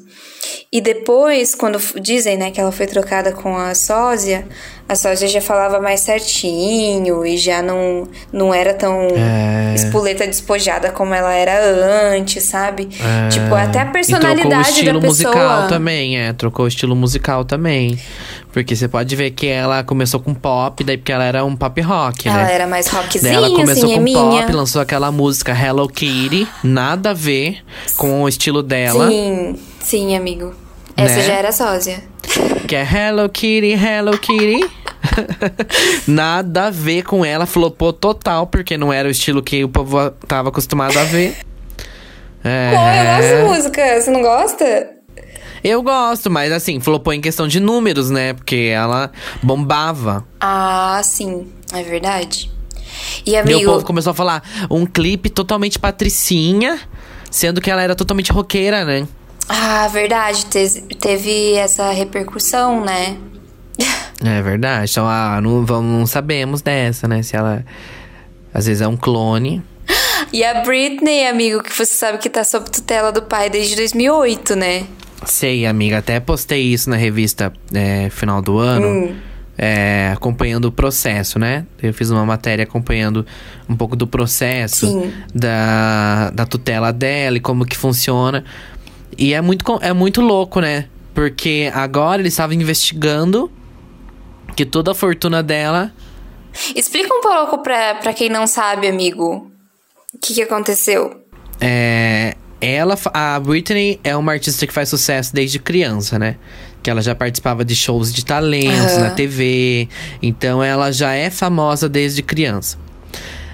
E 0.71 0.81
depois, 0.81 1.53
quando 1.53 1.79
dizem, 1.99 2.37
né, 2.37 2.49
que 2.49 2.59
ela 2.59 2.71
foi 2.71 2.87
trocada 2.87 3.31
com 3.31 3.57
a 3.57 3.75
sósia, 3.75 4.47
a 4.91 4.95
sósia 4.95 5.27
já 5.27 5.39
falava 5.39 5.79
mais 5.79 6.01
certinho 6.01 7.25
e 7.25 7.37
já 7.37 7.61
não, 7.61 8.07
não 8.31 8.53
era 8.53 8.73
tão 8.73 9.07
É. 9.15 9.73
espoleta 9.73 10.27
despojada 10.27 10.91
como 10.91 11.13
ela 11.13 11.33
era 11.33 11.53
antes, 12.13 12.43
sabe? 12.43 12.89
Tipo, 13.29 13.55
até 13.55 13.79
a 13.79 13.83
E 13.83 13.85
trocou 13.85 13.89
o 13.89 13.91
personalidade 13.93 14.69
estilo 14.69 14.99
da 14.99 15.07
pessoa. 15.07 15.29
musical 15.33 15.67
também, 15.67 16.19
é. 16.19 16.33
Trocou 16.33 16.65
o 16.65 16.67
estilo 16.67 16.95
musical 16.95 17.45
também. 17.45 17.97
Porque 18.51 18.75
você 18.75 18.87
pode 18.89 19.15
ver 19.15 19.31
que 19.31 19.47
ela 19.47 19.81
começou 19.81 20.19
com 20.19 20.33
pop, 20.33 20.83
daí 20.83 20.97
porque 20.97 21.11
ela 21.13 21.23
era 21.23 21.45
um 21.45 21.55
pop 21.55 21.79
rock, 21.79 22.27
Ela 22.27 22.43
né? 22.43 22.53
era 22.53 22.67
mais 22.67 22.85
Daí 22.87 22.95
rockzinha, 23.01 23.33
ela 23.33 23.49
começou 23.49 23.85
assim, 23.85 23.93
com 23.95 24.01
eminha. 24.01 24.41
pop, 24.43 24.51
lançou 24.51 24.81
aquela 24.81 25.09
música 25.09 25.53
Hello 25.53 25.87
Kitty, 25.87 26.45
nada 26.61 27.11
a 27.11 27.13
ver 27.13 27.59
com 27.95 28.23
o 28.23 28.27
estilo 28.27 28.61
dela. 28.61 29.07
Sim, 29.07 29.55
sim, 29.79 30.15
amigo. 30.17 30.53
Essa 30.97 31.15
Né? 31.15 31.21
já 31.21 31.33
era 31.33 31.51
sósia. 31.53 32.03
Que 32.67 32.75
é 32.75 32.83
Hello 32.83 33.27
Kitty, 33.29 33.71
Hello 33.71 34.17
Kitty. 34.17 34.69
Nada 36.07 36.67
a 36.67 36.69
ver 36.69 37.03
com 37.03 37.23
ela, 37.23 37.45
flopou 37.45 37.91
total, 37.93 38.47
porque 38.47 38.77
não 38.77 38.91
era 38.91 39.07
o 39.07 39.11
estilo 39.11 39.41
que 39.41 39.63
o 39.63 39.69
povo 39.69 40.11
tava 40.27 40.49
acostumado 40.49 40.97
a 40.97 41.03
ver. 41.03 41.37
É. 42.43 42.71
Pô, 42.71 42.81
eu 42.81 43.05
gosto 43.05 43.37
de 43.37 43.57
música, 43.61 44.01
você 44.01 44.11
não 44.11 44.21
gosta? 44.21 44.89
Eu 45.63 45.83
gosto, 45.83 46.29
mas 46.31 46.51
assim, 46.51 46.79
flopou 46.79 47.13
em 47.13 47.21
questão 47.21 47.47
de 47.47 47.59
números, 47.59 48.09
né? 48.09 48.33
Porque 48.33 48.71
ela 48.73 49.11
bombava. 49.43 50.25
Ah, 50.39 50.99
sim, 51.03 51.51
é 51.71 51.83
verdade. 51.83 52.51
E 53.25 53.33
o 53.35 53.39
amigo, 53.39 53.71
povo 53.71 53.85
começou 53.85 54.11
a 54.11 54.13
falar 54.13 54.43
um 54.69 54.85
clipe 54.85 55.29
totalmente 55.29 55.77
patricinha, 55.77 56.79
sendo 57.29 57.61
que 57.61 57.69
ela 57.69 57.81
era 57.81 57.95
totalmente 57.95 58.31
roqueira, 58.31 58.83
né? 58.83 59.07
ah, 59.53 59.87
verdade, 59.89 60.45
te- 60.45 60.81
teve 60.95 61.53
essa 61.55 61.91
repercussão, 61.91 62.83
né? 62.85 63.17
É 64.23 64.41
verdade. 64.41 64.91
Então, 64.91 65.07
ah, 65.07 65.39
não, 65.41 65.65
vamos, 65.65 65.99
não 65.99 66.05
sabemos 66.05 66.61
dessa, 66.61 67.07
né? 67.07 67.23
Se 67.23 67.35
ela 67.35 67.65
às 68.53 68.65
vezes 68.65 68.81
é 68.81 68.87
um 68.87 68.97
clone. 68.97 69.61
E 70.33 70.45
a 70.45 70.61
Britney, 70.61 71.27
amigo, 71.27 71.61
que 71.61 71.75
você 71.75 71.93
sabe 71.93 72.17
que 72.17 72.29
tá 72.29 72.43
sob 72.43 72.69
tutela 72.69 73.11
do 73.11 73.21
pai 73.23 73.49
desde 73.49 73.75
2008, 73.75 74.55
né? 74.55 74.85
Sei, 75.25 75.65
amiga, 75.65 75.97
até 75.97 76.19
postei 76.21 76.61
isso 76.61 76.89
na 76.89 76.95
revista 76.95 77.51
é, 77.73 78.09
final 78.09 78.41
do 78.41 78.57
ano, 78.57 78.87
Hum. 78.87 79.15
é, 79.57 80.11
acompanhando 80.13 80.65
o 80.65 80.71
processo, 80.71 81.37
né? 81.37 81.65
Eu 81.83 81.93
fiz 81.93 82.09
uma 82.11 82.25
matéria 82.25 82.63
acompanhando 82.63 83.25
um 83.67 83.75
pouco 83.75 83.95
do 83.95 84.07
processo 84.07 84.87
Sim. 84.87 85.11
da, 85.35 86.29
da 86.29 86.45
tutela 86.45 86.93
dela 86.93 87.35
e 87.35 87.39
como 87.41 87.65
que 87.65 87.75
funciona. 87.75 88.45
E 89.17 89.33
é 89.33 89.41
muito, 89.41 89.65
é 89.81 89.91
muito 89.91 90.21
louco, 90.21 90.61
né? 90.61 90.85
Porque 91.13 91.69
agora 91.73 92.21
eles 92.21 92.31
estavam 92.33 92.55
investigando 92.55 93.51
que 94.61 94.65
toda 94.65 94.91
a 94.91 94.95
fortuna 94.95 95.41
dela. 95.41 95.91
Explica 96.75 97.11
um 97.11 97.21
pouco 97.21 97.63
pra, 97.63 97.95
pra 97.95 98.13
quem 98.13 98.29
não 98.29 98.45
sabe, 98.45 98.87
amigo, 98.87 99.51
o 100.13 100.17
que, 100.19 100.35
que 100.35 100.41
aconteceu. 100.43 101.19
É, 101.59 102.35
ela, 102.59 102.95
a 103.11 103.39
Britney 103.39 103.99
é 104.03 104.15
uma 104.15 104.33
artista 104.33 104.67
que 104.67 104.73
faz 104.73 104.89
sucesso 104.89 105.33
desde 105.33 105.57
criança, 105.57 106.19
né? 106.19 106.35
Que 106.83 106.91
ela 106.91 107.01
já 107.01 107.15
participava 107.15 107.65
de 107.65 107.75
shows 107.75 108.13
de 108.13 108.23
talentos 108.23 108.93
Aham. 108.93 108.99
na 108.99 109.09
TV. 109.11 109.87
Então 110.21 110.63
ela 110.63 110.91
já 110.91 111.13
é 111.13 111.31
famosa 111.31 111.89
desde 111.89 112.21
criança. 112.21 112.77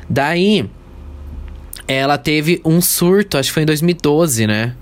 Daí, 0.10 0.70
ela 1.88 2.18
teve 2.18 2.62
um 2.66 2.82
surto, 2.82 3.38
acho 3.38 3.50
que 3.50 3.54
foi 3.54 3.64
em 3.64 3.68
2012, 3.68 4.46
né? 4.46 4.76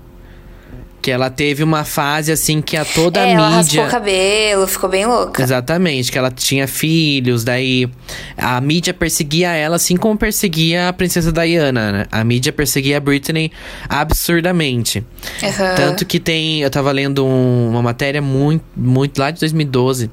Que 1.02 1.10
ela 1.12 1.30
teve 1.30 1.62
uma 1.62 1.84
fase 1.84 2.32
assim 2.32 2.60
que 2.60 2.76
a 2.76 2.84
toda 2.84 3.20
é, 3.20 3.24
a 3.24 3.26
ela 3.28 3.42
mídia. 3.44 3.56
raspou 3.56 3.84
o 3.84 3.88
cabelo, 3.88 4.66
ficou 4.66 4.90
bem 4.90 5.06
louca. 5.06 5.40
Exatamente, 5.42 6.10
que 6.10 6.18
ela 6.18 6.30
tinha 6.32 6.66
filhos, 6.66 7.44
daí 7.44 7.88
a 8.36 8.60
mídia 8.60 8.92
perseguia 8.92 9.52
ela 9.52 9.76
assim 9.76 9.96
como 9.96 10.18
perseguia 10.18 10.88
a 10.88 10.92
princesa 10.92 11.30
Diana, 11.32 11.92
né? 11.92 12.06
A 12.10 12.24
mídia 12.24 12.52
perseguia 12.52 12.96
a 12.96 13.00
Britney 13.00 13.52
absurdamente. 13.88 15.04
Aham. 15.42 15.74
Tanto 15.76 16.04
que 16.06 16.18
tem. 16.18 16.60
Eu 16.62 16.70
tava 16.70 16.90
lendo 16.92 17.24
um- 17.24 17.68
uma 17.70 17.82
matéria 17.82 18.22
muito, 18.22 18.64
muito 18.76 19.18
lá 19.18 19.30
de 19.30 19.38
2012 19.40 20.10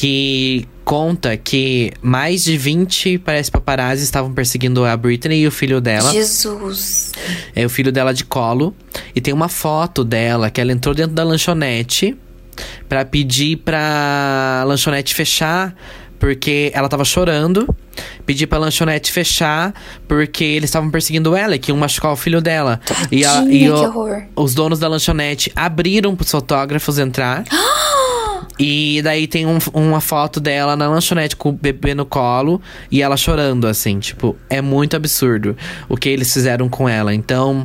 que 0.00 0.66
conta 0.82 1.36
que 1.36 1.92
mais 2.00 2.42
de 2.44 2.56
20, 2.56 3.18
parece, 3.18 3.50
paparazzi 3.50 4.02
estavam 4.02 4.32
perseguindo 4.32 4.82
a 4.86 4.96
Britney 4.96 5.42
e 5.42 5.46
o 5.46 5.50
filho 5.50 5.78
dela. 5.78 6.10
Jesus. 6.10 7.12
É 7.54 7.66
o 7.66 7.68
filho 7.68 7.92
dela 7.92 8.14
de 8.14 8.24
colo. 8.24 8.74
E 9.14 9.20
tem 9.20 9.34
uma 9.34 9.50
foto 9.50 10.02
dela 10.02 10.48
que 10.48 10.58
ela 10.58 10.72
entrou 10.72 10.94
dentro 10.94 11.12
da 11.12 11.22
lanchonete 11.22 12.16
pra 12.88 13.04
pedir 13.04 13.58
pra 13.58 14.64
lanchonete 14.66 15.14
fechar. 15.14 15.74
Porque 16.18 16.70
ela 16.74 16.88
tava 16.88 17.04
chorando. 17.04 17.66
Pedir 18.26 18.46
pra 18.46 18.58
lanchonete 18.58 19.12
fechar. 19.12 19.74
Porque 20.08 20.44
eles 20.44 20.68
estavam 20.70 20.90
perseguindo 20.90 21.36
ela 21.36 21.56
e 21.56 21.58
que 21.58 21.70
iam 21.70 21.76
machucar 21.78 22.10
o 22.12 22.16
filho 22.16 22.40
dela. 22.40 22.80
E, 23.12 23.22
a- 23.24 23.32
Tadinha, 23.34 23.54
e 23.54 23.58
que 23.60 23.68
o- 23.70 23.74
horror. 23.84 24.22
os 24.34 24.54
donos 24.54 24.78
da 24.78 24.88
lanchonete 24.88 25.52
abriram 25.54 26.16
pros 26.16 26.30
fotógrafos 26.30 26.98
entrar. 26.98 27.44
E 28.62 29.00
daí 29.02 29.26
tem 29.26 29.46
um- 29.46 29.58
uma 29.72 30.02
foto 30.02 30.38
dela 30.38 30.76
na 30.76 30.86
lanchonete 30.86 31.34
com 31.34 31.48
o 31.48 31.52
bebê 31.52 31.94
no 31.94 32.04
colo 32.04 32.60
e 32.90 33.00
ela 33.00 33.16
chorando, 33.16 33.66
assim, 33.66 33.98
tipo, 33.98 34.36
é 34.50 34.60
muito 34.60 34.94
absurdo 34.94 35.56
o 35.88 35.96
que 35.96 36.10
eles 36.10 36.30
fizeram 36.30 36.68
com 36.68 36.86
ela. 36.86 37.14
Então, 37.14 37.64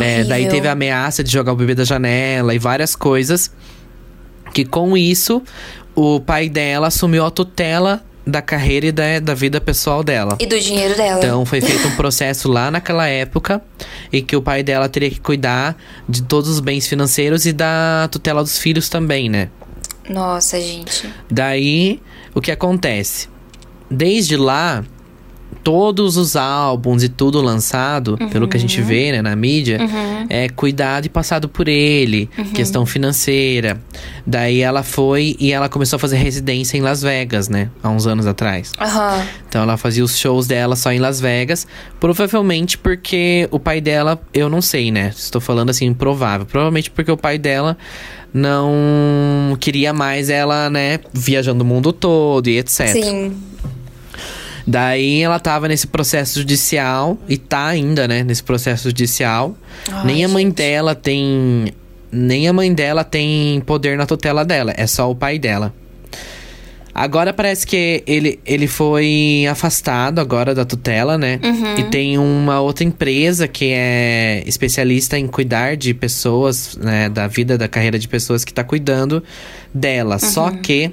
é, 0.00 0.22
daí 0.22 0.44
teve 0.48 0.68
a 0.68 0.72
ameaça 0.72 1.24
de 1.24 1.32
jogar 1.32 1.52
o 1.52 1.56
bebê 1.56 1.74
da 1.74 1.82
janela 1.82 2.54
e 2.54 2.58
várias 2.60 2.94
coisas. 2.94 3.50
Que 4.54 4.64
com 4.64 4.96
isso, 4.96 5.42
o 5.96 6.20
pai 6.20 6.48
dela 6.48 6.86
assumiu 6.86 7.24
a 7.26 7.30
tutela 7.30 8.04
da 8.24 8.40
carreira 8.40 8.86
e 8.86 8.92
da, 8.92 9.18
da 9.20 9.34
vida 9.34 9.60
pessoal 9.60 10.02
dela. 10.04 10.36
E 10.40 10.46
do 10.46 10.58
dinheiro 10.60 10.96
dela. 10.96 11.18
Então 11.18 11.44
foi 11.44 11.60
feito 11.60 11.86
um 11.88 11.96
processo 11.96 12.48
lá 12.48 12.70
naquela 12.70 13.06
época 13.08 13.60
e 14.12 14.22
que 14.22 14.36
o 14.36 14.42
pai 14.42 14.62
dela 14.62 14.88
teria 14.88 15.10
que 15.10 15.20
cuidar 15.20 15.76
de 16.08 16.22
todos 16.22 16.48
os 16.50 16.60
bens 16.60 16.86
financeiros 16.86 17.46
e 17.46 17.52
da 17.52 18.08
tutela 18.10 18.42
dos 18.42 18.58
filhos 18.58 18.88
também, 18.88 19.28
né? 19.28 19.48
Nossa, 20.08 20.60
gente. 20.60 21.12
Daí, 21.30 22.00
o 22.34 22.40
que 22.40 22.50
acontece? 22.50 23.28
Desde 23.90 24.36
lá, 24.36 24.84
todos 25.66 26.16
os 26.16 26.36
álbuns 26.36 27.02
e 27.02 27.08
tudo 27.08 27.42
lançado, 27.42 28.16
pelo 28.30 28.46
que 28.46 28.56
a 28.56 28.60
gente 28.60 28.80
vê 28.80 29.10
né, 29.10 29.20
na 29.20 29.34
mídia, 29.34 29.80
é 30.28 30.48
cuidado 30.48 31.06
e 31.06 31.08
passado 31.08 31.48
por 31.48 31.66
ele, 31.66 32.30
questão 32.54 32.86
financeira. 32.86 33.76
Daí 34.24 34.60
ela 34.60 34.84
foi 34.84 35.34
e 35.40 35.52
ela 35.52 35.68
começou 35.68 35.96
a 35.96 35.98
fazer 35.98 36.18
residência 36.18 36.78
em 36.78 36.82
Las 36.82 37.02
Vegas, 37.02 37.48
né? 37.48 37.68
Há 37.82 37.90
uns 37.90 38.06
anos 38.06 38.28
atrás. 38.28 38.70
Aham. 38.80 39.26
Então 39.48 39.60
ela 39.60 39.76
fazia 39.76 40.04
os 40.04 40.16
shows 40.16 40.46
dela 40.46 40.76
só 40.76 40.92
em 40.92 41.00
Las 41.00 41.20
Vegas, 41.20 41.66
provavelmente 41.98 42.78
porque 42.78 43.48
o 43.50 43.58
pai 43.58 43.80
dela, 43.80 44.20
eu 44.32 44.48
não 44.48 44.62
sei, 44.62 44.92
né? 44.92 45.12
Estou 45.16 45.40
falando 45.40 45.70
assim, 45.70 45.86
improvável. 45.86 46.46
Provavelmente 46.46 46.92
porque 46.92 47.10
o 47.10 47.16
pai 47.16 47.38
dela 47.38 47.76
não 48.32 49.56
queria 49.58 49.92
mais 49.92 50.28
ela, 50.28 50.68
né, 50.68 51.00
viajando 51.12 51.64
o 51.64 51.66
mundo 51.66 51.92
todo 51.92 52.48
e 52.48 52.58
etc. 52.58 52.88
Sim. 52.88 53.32
Daí 54.66 55.22
ela 55.22 55.38
tava 55.38 55.68
nesse 55.68 55.86
processo 55.86 56.40
judicial 56.40 57.16
e 57.28 57.36
tá 57.36 57.66
ainda, 57.66 58.08
né, 58.08 58.24
nesse 58.24 58.42
processo 58.42 58.88
judicial. 58.88 59.56
Ai, 59.90 60.06
nem 60.06 60.24
a 60.24 60.28
mãe 60.28 60.44
gente. 60.46 60.56
dela 60.56 60.94
tem 60.94 61.72
nem 62.10 62.48
a 62.48 62.52
mãe 62.52 62.72
dela 62.72 63.04
tem 63.04 63.60
poder 63.60 63.96
na 63.96 64.06
tutela 64.06 64.44
dela, 64.44 64.72
é 64.76 64.86
só 64.86 65.10
o 65.10 65.14
pai 65.14 65.38
dela. 65.38 65.72
Agora 66.96 67.30
parece 67.30 67.66
que 67.66 68.02
ele, 68.06 68.40
ele 68.46 68.66
foi 68.66 69.46
afastado 69.50 70.18
agora 70.18 70.54
da 70.54 70.64
tutela, 70.64 71.18
né? 71.18 71.38
E 71.78 71.82
tem 71.90 72.16
uma 72.16 72.58
outra 72.60 72.84
empresa 72.84 73.46
que 73.46 73.70
é 73.70 74.42
especialista 74.46 75.18
em 75.18 75.26
cuidar 75.26 75.76
de 75.76 75.92
pessoas, 75.92 76.74
né? 76.80 77.10
Da 77.10 77.26
vida, 77.26 77.58
da 77.58 77.68
carreira 77.68 77.98
de 77.98 78.08
pessoas 78.08 78.46
que 78.46 78.54
tá 78.54 78.64
cuidando 78.64 79.22
dela. 79.74 80.18
Só 80.18 80.50
que 80.50 80.90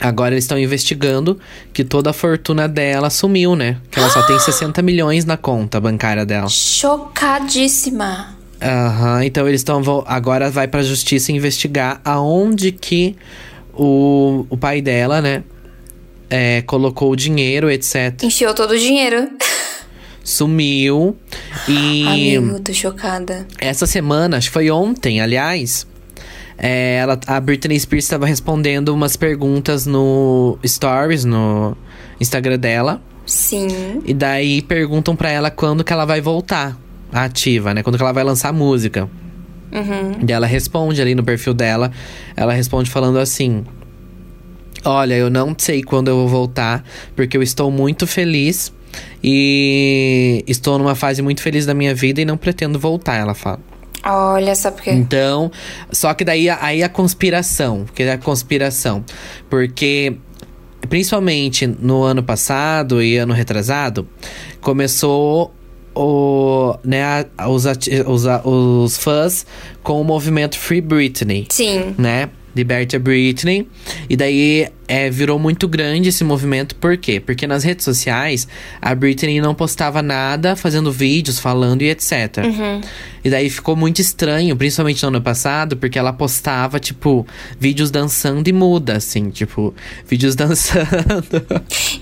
agora 0.00 0.34
eles 0.34 0.44
estão 0.44 0.58
investigando 0.58 1.38
que 1.72 1.84
toda 1.84 2.10
a 2.10 2.12
fortuna 2.12 2.68
dela 2.68 3.10
sumiu, 3.10 3.54
né? 3.56 3.78
Que 3.90 3.98
ela 3.98 4.10
só 4.10 4.22
tem 4.22 4.38
60 4.40 4.80
milhões 4.82 5.24
na 5.24 5.36
conta 5.36 5.80
bancária 5.80 6.24
dela. 6.26 6.48
Chocadíssima. 6.48 8.36
Aham, 8.60 9.24
então 9.24 9.46
eles 9.46 9.60
estão. 9.60 9.82
Agora 10.06 10.50
vai 10.50 10.66
pra 10.66 10.82
justiça 10.82 11.30
investigar 11.30 12.00
aonde 12.04 12.72
que 12.72 13.16
o, 13.72 14.44
o 14.50 14.56
pai 14.56 14.80
dela, 14.80 15.20
né? 15.20 15.44
é, 16.30 16.62
colocou 16.62 17.10
o 17.12 17.16
dinheiro, 17.16 17.70
etc. 17.70 18.22
Enfiou 18.22 18.54
todo 18.54 18.72
o 18.72 18.78
dinheiro. 18.78 19.28
Sumiu. 20.22 21.16
E 21.66 22.36
Amigo, 22.36 22.60
tô 22.60 22.72
chocada. 22.74 23.46
essa 23.58 23.86
semana, 23.86 24.36
acho 24.36 24.48
que 24.48 24.52
foi 24.52 24.70
ontem, 24.70 25.20
aliás. 25.20 25.86
É, 26.58 26.96
ela, 26.96 27.18
a 27.26 27.40
Britney 27.40 27.78
Spears 27.78 28.04
estava 28.04 28.26
respondendo 28.26 28.88
umas 28.88 29.16
perguntas 29.16 29.86
no 29.86 30.58
Stories, 30.66 31.24
no 31.24 31.76
Instagram 32.20 32.58
dela. 32.58 33.00
Sim. 33.24 34.02
E 34.04 34.12
daí 34.12 34.60
perguntam 34.62 35.14
pra 35.14 35.30
ela 35.30 35.50
quando 35.50 35.84
que 35.84 35.92
ela 35.92 36.04
vai 36.04 36.20
voltar 36.20 36.76
ativa, 37.12 37.72
né? 37.72 37.82
Quando 37.82 37.96
que 37.96 38.02
ela 38.02 38.12
vai 38.12 38.24
lançar 38.24 38.52
música. 38.52 39.08
Uhum. 39.70 40.26
E 40.26 40.32
ela 40.32 40.46
responde 40.46 41.00
ali 41.00 41.14
no 41.14 41.22
perfil 41.22 41.54
dela. 41.54 41.92
Ela 42.34 42.52
responde 42.52 42.90
falando 42.90 43.18
assim: 43.18 43.64
Olha, 44.84 45.14
eu 45.14 45.30
não 45.30 45.54
sei 45.56 45.82
quando 45.82 46.08
eu 46.08 46.16
vou 46.16 46.28
voltar, 46.28 46.84
porque 47.14 47.36
eu 47.36 47.42
estou 47.42 47.70
muito 47.70 48.06
feliz 48.06 48.72
e 49.22 50.42
estou 50.46 50.78
numa 50.78 50.94
fase 50.94 51.22
muito 51.22 51.42
feliz 51.42 51.66
da 51.66 51.74
minha 51.74 51.94
vida 51.94 52.20
e 52.20 52.24
não 52.24 52.36
pretendo 52.36 52.78
voltar, 52.78 53.16
ela 53.16 53.34
fala. 53.34 53.60
Olha 54.08 54.54
só 54.54 54.70
porque. 54.70 54.90
Então, 54.90 55.50
só 55.92 56.14
que 56.14 56.24
daí 56.24 56.48
aí 56.48 56.82
a 56.82 56.88
conspiração, 56.88 57.84
que 57.94 58.02
é 58.02 58.12
a 58.12 58.18
conspiração, 58.18 59.04
porque 59.50 60.16
principalmente 60.88 61.66
no 61.66 62.02
ano 62.02 62.22
passado 62.22 63.02
e 63.02 63.18
ano 63.18 63.34
retrasado, 63.34 64.08
começou 64.60 65.52
o, 65.94 66.76
né, 66.84 67.26
os, 67.48 67.64
os, 68.06 68.24
os 68.44 68.96
fãs 68.96 69.44
com 69.82 70.00
o 70.00 70.04
movimento 70.04 70.56
Free 70.56 70.80
Britney 70.80 71.46
Sim. 71.50 71.94
né? 71.98 72.30
Liberte 72.58 72.96
a 72.96 72.98
Britney. 72.98 73.68
E 74.10 74.16
daí 74.16 74.66
é, 74.88 75.08
virou 75.08 75.38
muito 75.38 75.68
grande 75.68 76.08
esse 76.08 76.24
movimento. 76.24 76.74
Por 76.74 76.96
quê? 76.96 77.20
Porque 77.20 77.46
nas 77.46 77.62
redes 77.62 77.84
sociais 77.84 78.48
a 78.82 78.92
Britney 78.96 79.40
não 79.40 79.54
postava 79.54 80.02
nada, 80.02 80.56
fazendo 80.56 80.90
vídeos, 80.90 81.38
falando 81.38 81.82
e 81.82 81.90
etc. 81.90 82.38
E 83.24 83.30
daí 83.30 83.48
ficou 83.48 83.76
muito 83.76 84.00
estranho, 84.00 84.56
principalmente 84.56 85.00
no 85.02 85.08
ano 85.08 85.22
passado, 85.22 85.76
porque 85.76 85.98
ela 85.98 86.12
postava, 86.12 86.80
tipo, 86.80 87.24
vídeos 87.60 87.92
dançando 87.92 88.48
e 88.48 88.52
muda, 88.52 88.96
assim, 88.96 89.30
tipo, 89.30 89.72
vídeos 90.08 90.34
dançando. 90.36 91.46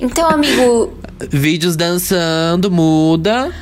Então, 0.01 0.31
amigo, 0.31 0.97
vídeos 1.31 1.77
dançando, 1.77 2.71
muda. 2.71 3.53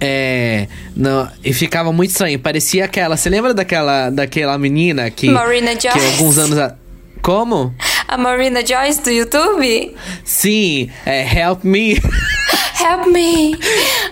É. 0.00 0.66
Não, 0.94 1.28
e 1.44 1.52
ficava 1.52 1.92
muito 1.92 2.10
estranho. 2.10 2.38
Parecia 2.38 2.84
aquela. 2.84 3.16
Você 3.16 3.28
lembra 3.28 3.52
daquela, 3.54 4.10
daquela 4.10 4.56
menina 4.58 5.10
que. 5.10 5.28
Marina 5.30 5.74
Que 5.76 5.90
Joyce. 5.90 6.06
alguns 6.06 6.38
anos. 6.38 6.58
A, 6.58 6.74
como? 7.22 7.74
a 8.06 8.16
Marina 8.16 8.64
Joyce 8.64 9.02
do 9.02 9.10
YouTube? 9.10 9.94
Sim, 10.24 10.88
é 11.04 11.40
Help 11.40 11.64
Me. 11.64 11.94
Help 12.80 13.06
me! 13.12 13.58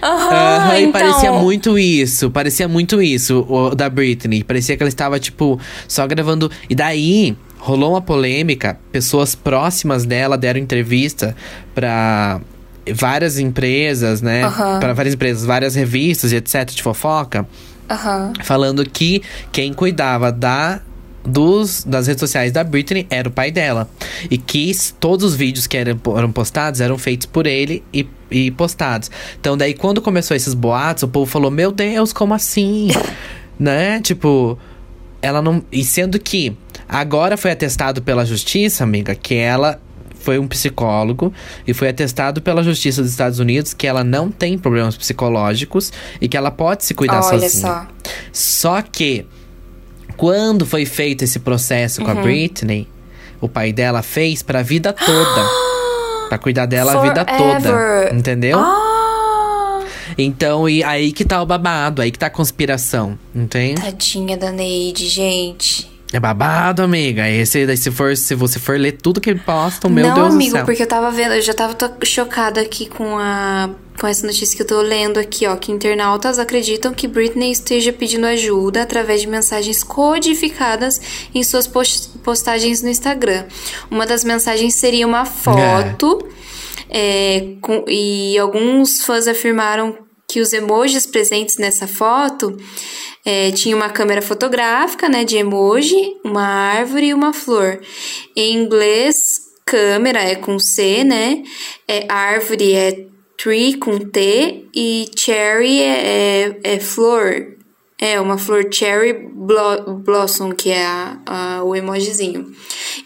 Aham, 0.02 0.34
Aham, 0.34 0.78
e 0.78 0.82
então. 0.82 0.92
parecia 1.00 1.32
muito 1.32 1.78
isso. 1.78 2.30
Parecia 2.30 2.66
muito 2.66 3.00
isso, 3.00 3.46
o 3.48 3.74
da 3.76 3.88
Britney. 3.88 4.42
Parecia 4.42 4.76
que 4.76 4.82
ela 4.82 4.88
estava, 4.88 5.20
tipo, 5.20 5.58
só 5.86 6.06
gravando. 6.06 6.50
E 6.68 6.74
daí. 6.74 7.36
Rolou 7.58 7.92
uma 7.94 8.02
polêmica, 8.02 8.78
pessoas 8.92 9.34
próximas 9.34 10.04
dela 10.04 10.38
deram 10.38 10.60
entrevista 10.60 11.34
pra 11.74 12.40
várias 12.94 13.38
empresas, 13.38 14.22
né? 14.22 14.44
Aham. 14.44 14.80
Pra 14.80 14.92
várias 14.92 15.14
empresas, 15.14 15.44
várias 15.44 15.74
revistas 15.74 16.32
e 16.32 16.36
etc. 16.36 16.66
de 16.66 16.82
fofoca. 16.82 17.46
Aham. 17.88 18.32
falando 18.42 18.84
que 18.84 19.22
quem 19.52 19.72
cuidava 19.72 20.32
da 20.32 20.80
dos, 21.26 21.84
das 21.84 22.06
redes 22.06 22.20
sociais 22.20 22.52
da 22.52 22.62
Britney 22.62 23.06
era 23.10 23.28
o 23.28 23.30
pai 23.30 23.50
dela. 23.50 23.88
E 24.30 24.38
que 24.38 24.72
todos 24.98 25.24
os 25.24 25.34
vídeos 25.34 25.66
que 25.66 25.76
eram, 25.76 25.98
eram 26.16 26.30
postados 26.30 26.80
eram 26.80 26.96
feitos 26.96 27.26
por 27.26 27.46
ele 27.46 27.82
e, 27.92 28.08
e 28.30 28.50
postados. 28.52 29.10
Então, 29.38 29.56
daí, 29.56 29.74
quando 29.74 30.00
começou 30.00 30.36
esses 30.36 30.54
boatos, 30.54 31.02
o 31.02 31.08
povo 31.08 31.30
falou: 31.30 31.50
Meu 31.50 31.72
Deus, 31.72 32.12
como 32.12 32.32
assim? 32.32 32.88
né? 33.58 34.00
Tipo, 34.00 34.58
ela 35.20 35.42
não. 35.42 35.62
E 35.70 35.84
sendo 35.84 36.18
que 36.18 36.56
agora 36.88 37.36
foi 37.36 37.50
atestado 37.50 38.00
pela 38.00 38.24
justiça, 38.24 38.84
amiga, 38.84 39.14
que 39.14 39.34
ela 39.34 39.80
foi 40.26 40.40
um 40.40 40.48
psicólogo 40.48 41.32
e 41.64 41.72
foi 41.72 41.88
atestado 41.88 42.42
pela 42.42 42.60
justiça 42.60 43.00
dos 43.00 43.12
Estados 43.12 43.38
Unidos 43.38 43.72
que 43.72 43.86
ela 43.86 44.02
não 44.02 44.28
tem 44.28 44.58
problemas 44.58 44.96
psicológicos 44.96 45.92
e 46.20 46.26
que 46.28 46.36
ela 46.36 46.50
pode 46.50 46.84
se 46.84 46.94
cuidar 46.94 47.20
Olha 47.24 47.48
sozinha. 47.48 47.62
só. 47.62 47.86
Só 48.32 48.82
que, 48.82 49.24
quando 50.16 50.66
foi 50.66 50.84
feito 50.84 51.22
esse 51.22 51.38
processo 51.38 52.00
Uhum. 52.00 52.06
com 52.06 52.10
a 52.10 52.22
Britney, 52.22 52.88
o 53.40 53.48
pai 53.48 53.72
dela 53.72 54.02
fez 54.02 54.42
pra 54.42 54.62
vida 54.62 54.92
toda. 54.92 55.48
pra 56.28 56.38
cuidar 56.38 56.66
dela 56.66 56.94
a 56.98 57.02
vida 57.02 57.24
toda. 57.24 58.10
Entendeu? 58.12 58.58
Ah, 58.58 59.84
Então, 60.18 60.68
e 60.68 60.82
aí 60.82 61.12
que 61.12 61.24
tá 61.24 61.40
o 61.40 61.46
babado, 61.46 62.02
aí 62.02 62.10
que 62.10 62.18
tá 62.18 62.26
a 62.26 62.30
conspiração, 62.30 63.16
entende? 63.32 63.80
tadinha 63.80 64.36
da 64.36 64.50
Neide, 64.50 65.06
gente. 65.08 65.88
É 66.12 66.20
babado, 66.20 66.82
amiga. 66.82 67.28
Esse, 67.28 67.66
daí 67.66 67.76
se, 67.76 67.90
for, 67.90 68.16
se 68.16 68.34
você 68.34 68.58
for 68.60 68.78
ler 68.78 68.92
tudo 68.92 69.20
que 69.20 69.28
ele 69.30 69.40
posta, 69.40 69.88
meu 69.88 70.06
não, 70.06 70.14
Deus 70.14 70.34
amigo, 70.34 70.50
do 70.52 70.56
céu. 70.58 70.64
porque 70.64 70.82
eu 70.82 70.86
tava 70.86 71.10
vendo, 71.10 71.34
eu 71.34 71.42
já 71.42 71.52
tava 71.52 71.76
chocada 72.04 72.60
aqui 72.60 72.86
com 72.88 73.18
a 73.18 73.70
com 73.98 74.06
essa 74.06 74.26
notícia 74.26 74.54
que 74.54 74.62
eu 74.62 74.66
tô 74.66 74.82
lendo 74.82 75.18
aqui, 75.18 75.46
ó, 75.46 75.56
que 75.56 75.72
internautas 75.72 76.38
acreditam 76.38 76.92
que 76.92 77.08
Britney 77.08 77.50
esteja 77.50 77.94
pedindo 77.94 78.26
ajuda 78.26 78.82
através 78.82 79.22
de 79.22 79.26
mensagens 79.26 79.82
codificadas 79.82 81.00
em 81.34 81.42
suas 81.42 81.66
pos- 81.66 82.10
postagens 82.22 82.82
no 82.82 82.90
Instagram. 82.90 83.44
Uma 83.90 84.04
das 84.06 84.22
mensagens 84.22 84.74
seria 84.74 85.06
uma 85.06 85.24
foto 85.24 86.28
é, 86.90 87.54
com- 87.62 87.84
e 87.88 88.36
alguns 88.38 89.02
fãs 89.02 89.26
afirmaram 89.26 89.96
que 90.36 90.40
os 90.42 90.52
emojis 90.52 91.06
presentes 91.06 91.56
nessa 91.56 91.86
foto 91.88 92.54
é, 93.24 93.50
tinha 93.52 93.74
uma 93.74 93.88
câmera 93.88 94.20
fotográfica, 94.20 95.08
né, 95.08 95.24
de 95.24 95.38
emoji, 95.38 96.14
uma 96.22 96.44
árvore 96.46 97.06
e 97.06 97.14
uma 97.14 97.32
flor. 97.32 97.80
Em 98.36 98.54
inglês, 98.54 99.16
câmera 99.64 100.20
é 100.20 100.34
com 100.34 100.58
C, 100.58 101.04
né? 101.04 101.42
É, 101.88 102.04
árvore 102.12 102.74
é 102.74 103.06
tree 103.38 103.78
com 103.78 103.98
T 103.98 104.66
e 104.74 105.06
cherry 105.16 105.80
é, 105.80 106.50
é, 106.64 106.74
é 106.74 106.80
flor. 106.80 107.56
É 107.98 108.20
uma 108.20 108.36
flor 108.36 108.66
cherry 108.70 109.14
blo- 109.14 109.94
blossom, 110.04 110.52
que 110.52 110.68
é 110.68 110.84
a, 110.84 111.18
a- 111.24 111.64
o 111.64 111.74
emojizinho. 111.74 112.54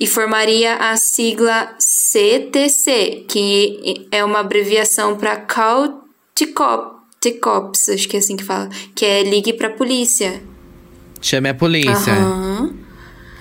E 0.01 0.07
formaria 0.09 0.75
a 0.75 0.97
sigla 0.97 1.77
CTC, 1.79 3.25
que 3.29 4.09
é 4.11 4.25
uma 4.25 4.41
abreviação 4.41 5.17
para 5.17 5.37
Cauticops, 7.23 7.91
acho 7.91 8.09
que 8.09 8.17
é 8.17 8.19
assim 8.19 8.35
que 8.35 8.43
fala, 8.43 8.71
que 8.95 9.05
é 9.05 9.23
ligue 9.23 9.53
pra 9.53 9.69
polícia. 9.69 10.43
Chame 11.21 11.51
a 11.51 11.55
polícia. 11.55 12.15
Aham. 12.15 12.75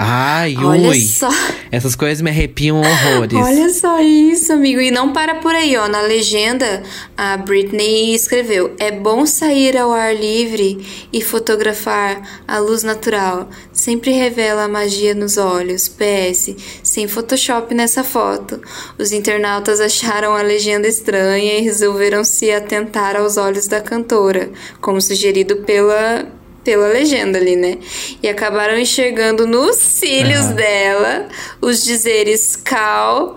Ai, 0.02 0.56
Olha 0.58 0.92
ui. 0.92 1.02
só. 1.02 1.30
Essas 1.70 1.94
coisas 1.94 2.22
me 2.22 2.30
arrepiam 2.30 2.80
horrores. 2.80 3.38
Olha 3.38 3.70
só 3.70 4.00
isso, 4.00 4.54
amigo. 4.54 4.80
E 4.80 4.90
não 4.90 5.12
para 5.12 5.36
por 5.36 5.54
aí, 5.54 5.76
ó. 5.76 5.90
Na 5.90 6.00
legenda, 6.00 6.82
a 7.18 7.36
Britney 7.36 8.16
escreveu: 8.16 8.74
É 8.80 8.92
bom 8.92 9.26
sair 9.26 9.78
ao 9.78 9.92
ar 9.92 10.16
livre 10.16 11.08
e 11.12 11.22
fotografar 11.22 12.22
a 12.48 12.60
luz 12.60 12.82
natural. 12.82 13.50
Sempre 13.74 14.12
revela 14.12 14.64
a 14.64 14.68
magia 14.70 15.14
nos 15.14 15.38
olhos. 15.38 15.90
PS, 15.90 16.56
sem 16.82 17.06
Photoshop 17.06 17.76
nessa 17.76 18.02
foto. 18.02 18.62
Os 18.98 19.12
internautas 19.12 19.82
acharam 19.82 20.34
a 20.34 20.42
legenda 20.42 20.88
estranha 20.88 21.60
e 21.60 21.62
resolveram 21.62 22.24
se 22.24 22.50
atentar 22.52 23.18
aos 23.18 23.36
olhos 23.36 23.68
da 23.68 23.82
cantora, 23.82 24.50
como 24.80 25.02
sugerido 25.02 25.58
pela 25.58 26.39
pela 26.64 26.88
legenda 26.88 27.38
ali, 27.40 27.56
né? 27.56 27.78
E 28.22 28.28
acabaram 28.30 28.78
enxergando 28.78 29.48
nos 29.48 29.76
cílios 29.78 30.48
dela 30.48 31.28
os 31.62 31.84
dizeres 31.84 32.56
Cal 32.56 33.36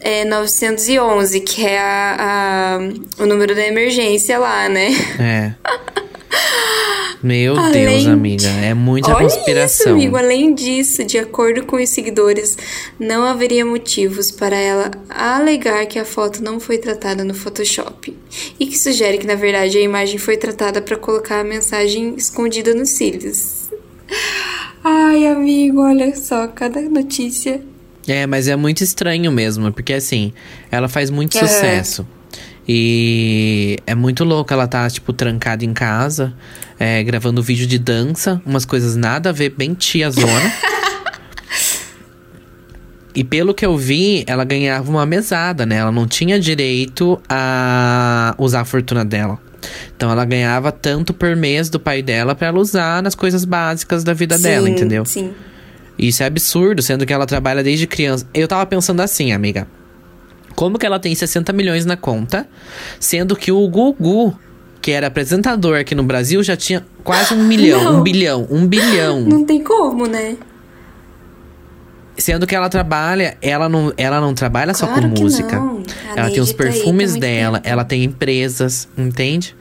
é, 0.00 0.24
911, 0.24 1.40
que 1.40 1.66
é 1.66 1.78
a, 1.78 2.16
a- 2.78 3.22
o 3.22 3.26
número 3.26 3.54
da 3.54 3.66
emergência 3.66 4.38
lá, 4.38 4.68
né? 4.68 4.88
É. 5.18 5.52
Meu 7.22 7.56
Além 7.58 7.72
Deus, 7.72 8.02
de- 8.02 8.10
amiga. 8.10 8.48
É 8.48 8.74
muita 8.74 9.14
Olha 9.14 9.26
isso, 9.26 9.36
conspiração. 9.36 9.92
amigo. 9.94 10.16
Além 10.16 10.54
disso, 10.54 11.02
de 11.02 11.18
acordo 11.18 11.64
com 11.64 11.76
os 11.76 11.88
seguidores, 11.88 12.56
não 13.00 13.24
haveria 13.24 13.64
motivos 13.64 14.30
para 14.30 14.54
ela 14.56 14.90
alegar 15.08 15.86
que 15.86 15.98
a 15.98 16.04
foto 16.04 16.42
não 16.42 16.60
foi 16.60 16.78
tratada 16.78 17.24
no 17.24 17.34
Photoshop. 17.34 18.16
E 18.60 18.66
que 18.66 18.78
sugere 18.78 19.18
que, 19.18 19.26
na 19.26 19.34
verdade, 19.34 19.78
a 19.78 19.80
imagem 19.80 20.18
foi 20.18 20.36
tratada 20.36 20.80
para 20.82 20.96
colocar 20.96 21.40
a 21.40 21.44
mensagem 21.44 22.14
escondida 22.16 22.74
nos 22.74 22.90
cílios. 22.90 23.70
Ai, 24.84 25.26
amigo, 25.26 25.80
olha 25.82 26.14
só, 26.14 26.46
cada 26.48 26.80
notícia. 26.82 27.60
É, 28.06 28.24
mas 28.26 28.46
é 28.46 28.54
muito 28.54 28.84
estranho 28.84 29.32
mesmo, 29.32 29.72
porque 29.72 29.94
assim, 29.94 30.32
ela 30.70 30.88
faz 30.88 31.10
muito 31.10 31.36
Aham. 31.38 31.46
sucesso. 31.48 32.06
E 32.68 33.78
é 33.86 33.94
muito 33.94 34.24
louco 34.24 34.52
ela 34.52 34.66
tá, 34.66 34.88
tipo, 34.90 35.12
trancada 35.12 35.64
em 35.64 35.72
casa, 35.72 36.34
é, 36.78 37.02
gravando 37.02 37.42
vídeo 37.42 37.66
de 37.66 37.78
dança, 37.78 38.40
umas 38.44 38.64
coisas 38.64 38.96
nada 38.96 39.30
a 39.30 39.32
ver, 39.32 39.50
bem 39.50 39.72
tiazona. 39.72 40.52
e 43.14 43.22
pelo 43.22 43.54
que 43.54 43.64
eu 43.64 43.76
vi, 43.76 44.24
ela 44.26 44.44
ganhava 44.44 44.90
uma 44.90 45.06
mesada, 45.06 45.64
né? 45.64 45.76
Ela 45.76 45.92
não 45.92 46.08
tinha 46.08 46.40
direito 46.40 47.20
a 47.28 48.34
usar 48.36 48.62
a 48.62 48.64
fortuna 48.64 49.04
dela. 49.04 49.38
Então 49.96 50.10
ela 50.10 50.24
ganhava 50.24 50.72
tanto 50.72 51.14
por 51.14 51.34
mês 51.36 51.68
do 51.70 51.78
pai 51.78 52.02
dela 52.02 52.34
pra 52.34 52.48
ela 52.48 52.58
usar 52.58 53.02
nas 53.02 53.14
coisas 53.14 53.44
básicas 53.44 54.02
da 54.02 54.12
vida 54.12 54.38
dela, 54.38 54.66
Sim, 54.66 54.72
entendeu? 54.72 55.04
Sim. 55.04 55.32
Isso 55.98 56.22
é 56.22 56.26
absurdo, 56.26 56.82
sendo 56.82 57.06
que 57.06 57.12
ela 57.12 57.26
trabalha 57.26 57.62
desde 57.62 57.86
criança. 57.86 58.26
Eu 58.34 58.46
tava 58.46 58.66
pensando 58.66 59.00
assim, 59.00 59.32
amiga. 59.32 59.66
Como 60.56 60.78
que 60.78 60.84
ela 60.86 60.98
tem 60.98 61.14
60 61.14 61.52
milhões 61.52 61.84
na 61.84 61.96
conta, 61.96 62.48
sendo 62.98 63.36
que 63.36 63.52
o 63.52 63.68
Gugu, 63.68 64.36
que 64.82 64.90
era 64.90 65.06
apresentador 65.06 65.78
aqui 65.78 65.94
no 65.94 66.02
Brasil, 66.02 66.42
já 66.42 66.56
tinha 66.56 66.84
quase 67.04 67.32
um 67.34 67.44
milhão, 67.46 67.84
Não. 67.84 68.00
um 68.00 68.02
bilhão, 68.02 68.46
um 68.50 68.66
bilhão. 68.66 69.20
Não 69.20 69.44
tem 69.44 69.62
como, 69.62 70.06
né? 70.06 70.36
Sendo 72.18 72.46
que 72.46 72.54
ela 72.56 72.70
trabalha, 72.70 73.36
ela 73.42 73.68
não, 73.68 73.92
ela 73.98 74.18
não 74.22 74.32
trabalha 74.32 74.72
só 74.72 74.86
Claro 74.86 75.02
com 75.10 75.14
que 75.14 75.22
música. 75.22 75.62
Ela 76.16 76.30
tem 76.30 76.40
os 76.40 76.50
tá 76.50 76.56
tá 76.56 76.62
perfumes 76.64 77.10
muito 77.10 77.20
dela, 77.20 77.58
tempo. 77.58 77.68
ela 77.70 77.84
tem 77.84 78.04
empresas, 78.04 78.88
entende? 78.96 79.54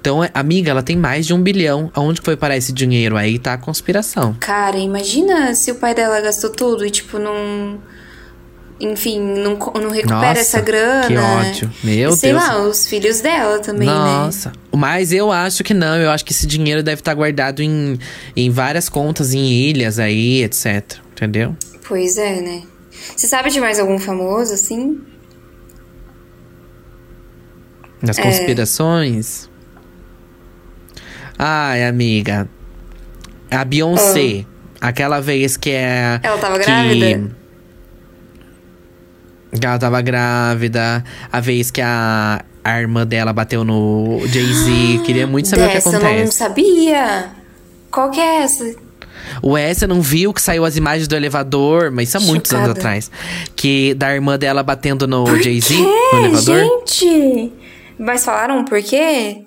Então, 0.00 0.24
é- 0.24 0.30
amiga, 0.34 0.72
ela 0.72 0.82
tem 0.82 0.96
mais 0.96 1.24
de 1.24 1.32
um 1.32 1.40
bilhão. 1.40 1.88
Aonde 1.94 2.20
foi 2.20 2.36
parar 2.36 2.56
esse 2.56 2.72
dinheiro 2.72 3.16
aí? 3.16 3.38
Tá 3.38 3.52
a 3.52 3.58
conspiração. 3.58 4.34
Cara, 4.40 4.76
imagina 4.78 5.54
se 5.54 5.70
o 5.70 5.76
pai 5.76 5.94
dela 5.94 6.20
gastou 6.20 6.50
tudo 6.50 6.84
e, 6.84 6.90
tipo, 6.90 7.16
não. 7.18 7.78
Enfim, 8.80 9.20
não, 9.20 9.58
não 9.58 9.90
recupera 9.90 10.28
Nossa, 10.28 10.40
essa 10.40 10.60
grana. 10.60 11.06
que 11.06 11.16
ódio. 11.16 11.70
Meu 11.84 12.10
E 12.10 12.16
Sei 12.16 12.32
Deus. 12.32 12.42
lá, 12.42 12.62
os 12.62 12.86
filhos 12.86 13.20
dela 13.20 13.58
também, 13.58 13.86
né? 13.86 13.92
Nossa. 13.94 14.52
Mas 14.74 15.12
eu 15.12 15.30
acho 15.30 15.62
que 15.62 15.74
não. 15.74 15.96
Eu 15.96 16.10
acho 16.10 16.24
que 16.24 16.32
esse 16.32 16.46
dinheiro 16.46 16.82
deve 16.82 17.00
estar 17.02 17.12
guardado 17.12 17.60
em, 17.62 17.98
em 18.34 18.48
várias 18.50 18.88
contas, 18.88 19.34
em 19.34 19.44
ilhas 19.52 19.98
aí, 19.98 20.42
etc. 20.42 20.96
Entendeu? 21.12 21.54
Pois 21.86 22.16
é, 22.16 22.40
né? 22.40 22.62
Você 23.14 23.26
sabe 23.26 23.50
de 23.50 23.60
mais 23.60 23.78
algum 23.78 23.98
famoso, 23.98 24.54
assim? 24.54 24.98
Nas 28.00 28.18
É. 28.18 28.22
conspirações. 28.22 29.48
Ai, 31.38 31.84
amiga. 31.84 32.48
A 33.50 33.64
Beyoncé. 33.64 34.44
Aquela 34.80 35.20
vez 35.20 35.56
que 35.58 35.70
é. 35.70 36.18
Ela 36.22 36.38
tava 36.38 36.58
que- 36.58 36.64
grávida? 36.64 37.36
Ela 39.52 39.78
tava 39.78 40.00
grávida. 40.00 41.04
A 41.32 41.40
vez 41.40 41.70
que 41.70 41.80
a, 41.80 42.44
a 42.62 42.80
irmã 42.80 43.06
dela 43.06 43.32
bateu 43.32 43.64
no 43.64 44.20
Jay-Z. 44.26 45.02
Queria 45.04 45.26
muito 45.26 45.48
saber 45.48 45.68
Dessa 45.68 45.88
o 45.88 45.92
que 45.92 45.96
eu 45.96 46.00
não 46.00 46.08
acontece. 46.08 46.32
sabia. 46.36 47.30
Qual 47.90 48.10
que 48.10 48.20
é 48.20 48.42
essa? 48.42 48.74
O 49.42 49.56
Essa 49.56 49.86
não 49.86 50.00
viu 50.00 50.32
que 50.32 50.40
saiu 50.42 50.64
as 50.64 50.76
imagens 50.76 51.06
do 51.06 51.14
elevador, 51.14 51.90
mas 51.90 52.08
isso 52.08 52.18
há 52.18 52.20
muitos 52.20 52.52
anos 52.52 52.70
atrás. 52.70 53.10
Que 53.54 53.94
da 53.94 54.12
irmã 54.14 54.38
dela 54.38 54.62
batendo 54.62 55.06
no 55.06 55.26
Jay-Z, 55.42 55.74
no 56.12 56.18
elevador. 56.18 56.64
gente? 56.86 57.52
Mas 57.98 58.24
falaram 58.24 58.64
por 58.64 58.82
quê? 58.82 59.42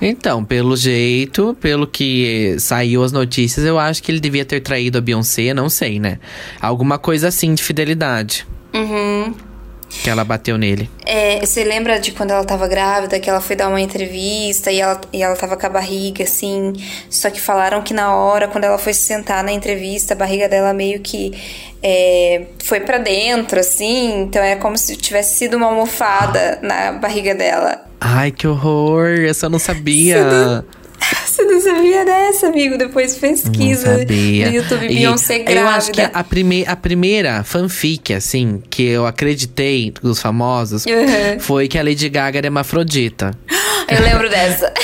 Então, 0.00 0.44
pelo 0.44 0.76
jeito, 0.76 1.56
pelo 1.60 1.86
que 1.86 2.56
saiu 2.58 3.02
as 3.02 3.12
notícias, 3.12 3.64
eu 3.64 3.78
acho 3.78 4.02
que 4.02 4.12
ele 4.12 4.20
devia 4.20 4.44
ter 4.44 4.60
traído 4.60 4.98
a 4.98 5.00
Beyoncé, 5.00 5.54
não 5.54 5.70
sei, 5.70 5.98
né? 5.98 6.18
Alguma 6.60 6.98
coisa 6.98 7.28
assim 7.28 7.54
de 7.54 7.62
fidelidade 7.62 8.46
Uhum. 8.76 9.34
que 9.88 10.10
ela 10.10 10.24
bateu 10.24 10.58
nele. 10.58 10.90
É, 11.04 11.40
você 11.40 11.64
lembra 11.64 11.98
de 11.98 12.12
quando 12.12 12.32
ela 12.32 12.44
tava 12.44 12.66
grávida, 12.66 13.18
que 13.20 13.30
ela 13.30 13.40
foi 13.40 13.56
dar 13.56 13.68
uma 13.68 13.80
entrevista 13.80 14.70
e 14.70 14.80
ela, 14.80 15.00
e 15.12 15.22
ela 15.22 15.36
tava 15.36 15.56
com 15.56 15.66
a 15.66 15.70
barriga, 15.70 16.24
assim. 16.24 16.72
Só 17.08 17.30
que 17.30 17.40
falaram 17.40 17.80
que 17.82 17.94
na 17.94 18.14
hora, 18.14 18.48
quando 18.48 18.64
ela 18.64 18.78
foi 18.78 18.92
se 18.92 19.02
sentar 19.02 19.42
na 19.44 19.52
entrevista, 19.52 20.14
a 20.14 20.16
barriga 20.16 20.48
dela 20.48 20.72
meio 20.72 21.00
que 21.00 21.32
é, 21.82 22.46
foi 22.62 22.80
pra 22.80 22.98
dentro, 22.98 23.60
assim. 23.60 24.22
Então 24.22 24.42
é 24.42 24.56
como 24.56 24.76
se 24.76 24.96
tivesse 24.96 25.38
sido 25.38 25.56
uma 25.56 25.66
almofada 25.66 26.58
na 26.62 26.92
barriga 26.92 27.34
dela. 27.34 27.86
Ai, 28.00 28.30
que 28.30 28.46
horror! 28.46 29.08
Eu 29.08 29.50
não 29.50 29.58
sabia. 29.58 30.64
Você 31.26 31.42
não 31.44 31.60
sabia 31.60 32.04
dessa, 32.04 32.46
amigo? 32.48 32.78
Depois 32.78 33.14
pesquisa 33.16 33.90
Não 33.92 33.98
sabia. 33.98 34.46
no 34.48 34.54
YouTube 34.54 34.88
Beyoncé 34.88 35.38
grávida. 35.40 35.60
Eu 35.60 35.68
acho 35.68 35.92
que 35.92 36.00
a, 36.00 36.24
prime 36.24 36.64
a 36.66 36.74
primeira 36.76 37.44
fanfic, 37.44 38.14
assim, 38.14 38.62
que 38.70 38.82
eu 38.84 39.06
acreditei 39.06 39.92
dos 40.02 40.20
famosos 40.20 40.84
Uhum. 40.86 41.38
foi 41.40 41.68
que 41.68 41.78
a 41.78 41.82
Lady 41.82 42.08
Gaga 42.08 42.38
era 42.38 42.46
hermafrodita. 42.46 43.32
Eu 43.88 44.00
lembro 44.02 44.28
dessa. 44.28 44.72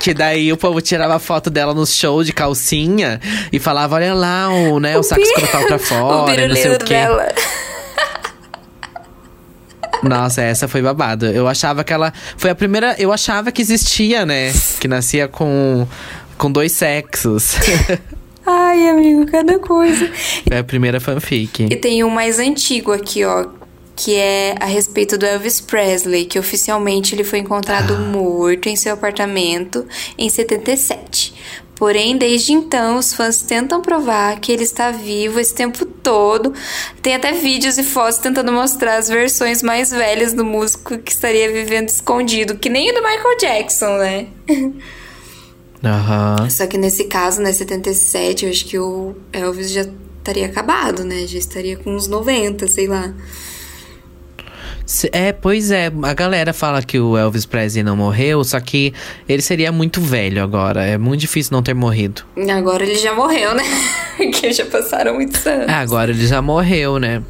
Que 0.00 0.14
daí 0.14 0.50
o 0.50 0.56
povo 0.56 0.80
tirava 0.80 1.18
foto 1.18 1.50
dela 1.50 1.74
no 1.74 1.86
show 1.86 2.24
de 2.24 2.32
calcinha 2.32 3.20
e 3.52 3.58
falava: 3.58 3.96
olha 3.96 4.14
lá, 4.14 4.48
o, 4.48 4.80
né, 4.80 4.96
o, 4.96 5.00
o 5.00 5.02
saco 5.02 5.20
escrotal 5.20 5.66
pra 5.66 5.76
fora, 5.78 6.48
não 6.48 6.56
sei 6.56 6.72
o 6.74 6.78
quê. 6.78 6.94
Dela. 6.94 7.28
Nossa, 10.02 10.42
essa 10.42 10.66
foi 10.66 10.82
babado. 10.82 11.26
Eu 11.26 11.46
achava 11.46 11.84
que 11.84 11.92
ela. 11.92 12.12
Foi 12.36 12.50
a 12.50 12.54
primeira. 12.54 12.96
Eu 12.98 13.12
achava 13.12 13.52
que 13.52 13.60
existia, 13.60 14.24
né? 14.24 14.52
Que 14.80 14.88
nascia 14.88 15.28
com, 15.28 15.86
com 16.38 16.50
dois 16.50 16.72
sexos. 16.72 17.56
Ai, 18.46 18.88
amigo, 18.88 19.26
cada 19.30 19.58
coisa. 19.58 20.10
É 20.50 20.58
a 20.58 20.64
primeira 20.64 20.98
fanfic. 20.98 21.68
E 21.70 21.76
tem 21.76 22.02
um 22.02 22.10
mais 22.10 22.38
antigo 22.38 22.92
aqui, 22.92 23.24
ó. 23.24 23.46
Que 23.94 24.16
é 24.16 24.54
a 24.58 24.64
respeito 24.64 25.18
do 25.18 25.26
Elvis 25.26 25.60
Presley, 25.60 26.24
que 26.24 26.38
oficialmente 26.38 27.14
ele 27.14 27.22
foi 27.22 27.40
encontrado 27.40 27.94
ah. 27.94 27.98
morto 27.98 28.66
em 28.68 28.74
seu 28.74 28.94
apartamento 28.94 29.86
em 30.16 30.30
77. 30.30 31.34
Porém, 31.80 32.18
desde 32.18 32.52
então, 32.52 32.98
os 32.98 33.14
fãs 33.14 33.40
tentam 33.40 33.80
provar 33.80 34.38
que 34.38 34.52
ele 34.52 34.64
está 34.64 34.90
vivo 34.90 35.40
esse 35.40 35.54
tempo 35.54 35.86
todo. 35.86 36.52
Tem 37.00 37.14
até 37.14 37.32
vídeos 37.32 37.78
e 37.78 37.82
fotos 37.82 38.18
tentando 38.18 38.52
mostrar 38.52 38.98
as 38.98 39.08
versões 39.08 39.62
mais 39.62 39.90
velhas 39.90 40.34
do 40.34 40.44
músico 40.44 40.98
que 40.98 41.10
estaria 41.10 41.50
vivendo 41.50 41.88
escondido, 41.88 42.58
que 42.58 42.68
nem 42.68 42.90
o 42.90 42.94
do 42.94 43.00
Michael 43.00 43.38
Jackson, 43.38 43.96
né? 43.96 44.26
Uhum. 44.50 44.74
Só 46.50 46.66
que 46.66 46.76
nesse 46.76 47.04
caso, 47.04 47.40
né, 47.40 47.50
77, 47.50 48.44
eu 48.44 48.50
acho 48.50 48.66
que 48.66 48.78
o 48.78 49.16
Elvis 49.32 49.70
já 49.70 49.86
estaria 50.18 50.44
acabado, 50.44 51.02
né? 51.02 51.26
Já 51.26 51.38
estaria 51.38 51.78
com 51.78 51.96
uns 51.96 52.06
90, 52.06 52.68
sei 52.68 52.88
lá. 52.88 53.14
É, 55.12 55.32
pois 55.32 55.70
é, 55.70 55.92
a 56.02 56.14
galera 56.14 56.52
fala 56.52 56.82
que 56.82 56.98
o 56.98 57.16
Elvis 57.16 57.46
Presley 57.46 57.84
não 57.84 57.96
morreu, 57.96 58.42
só 58.42 58.58
que 58.58 58.92
ele 59.28 59.40
seria 59.40 59.70
muito 59.70 60.00
velho 60.00 60.42
agora. 60.42 60.84
É 60.84 60.98
muito 60.98 61.20
difícil 61.20 61.52
não 61.52 61.62
ter 61.62 61.74
morrido. 61.74 62.22
Agora 62.52 62.82
ele 62.82 62.96
já 62.96 63.14
morreu, 63.14 63.54
né? 63.54 63.62
Porque 64.16 64.52
já 64.52 64.66
passaram 64.66 65.14
muitos 65.14 65.46
anos. 65.46 65.68
É, 65.68 65.74
agora 65.74 66.10
ele 66.10 66.26
já 66.26 66.42
morreu, 66.42 66.98
né? 66.98 67.22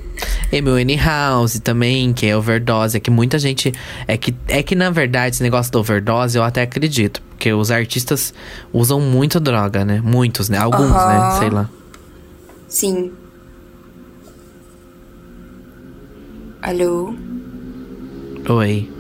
Amy 0.53 0.97
House 0.97 1.61
também, 1.61 2.13
que 2.13 2.27
é 2.27 2.37
overdose. 2.37 2.97
É 2.97 3.01
que 3.01 3.11
muita 3.11 3.39
gente. 3.39 3.73
É 4.09 4.17
que, 4.17 4.35
é 4.49 4.63
que, 4.63 4.75
na 4.75 4.91
verdade, 4.91 5.37
esse 5.37 5.43
negócio 5.43 5.71
da 5.71 5.79
overdose 5.79 6.39
eu 6.39 6.43
até 6.43 6.63
acredito. 6.63 7.23
Porque 7.31 7.53
os 7.53 7.71
artistas 7.71 8.35
usam 8.73 9.01
muito 9.01 9.39
droga, 9.39 9.85
né? 9.85 10.01
Muitos, 10.03 10.49
né? 10.49 10.59
Alguns, 10.59 10.91
uhum. 10.91 11.09
né? 11.09 11.37
Sei 11.39 11.51
lá. 11.51 11.71
Sim. 12.69 13.13
Alô? 16.63 17.15
Oi. 18.49 18.91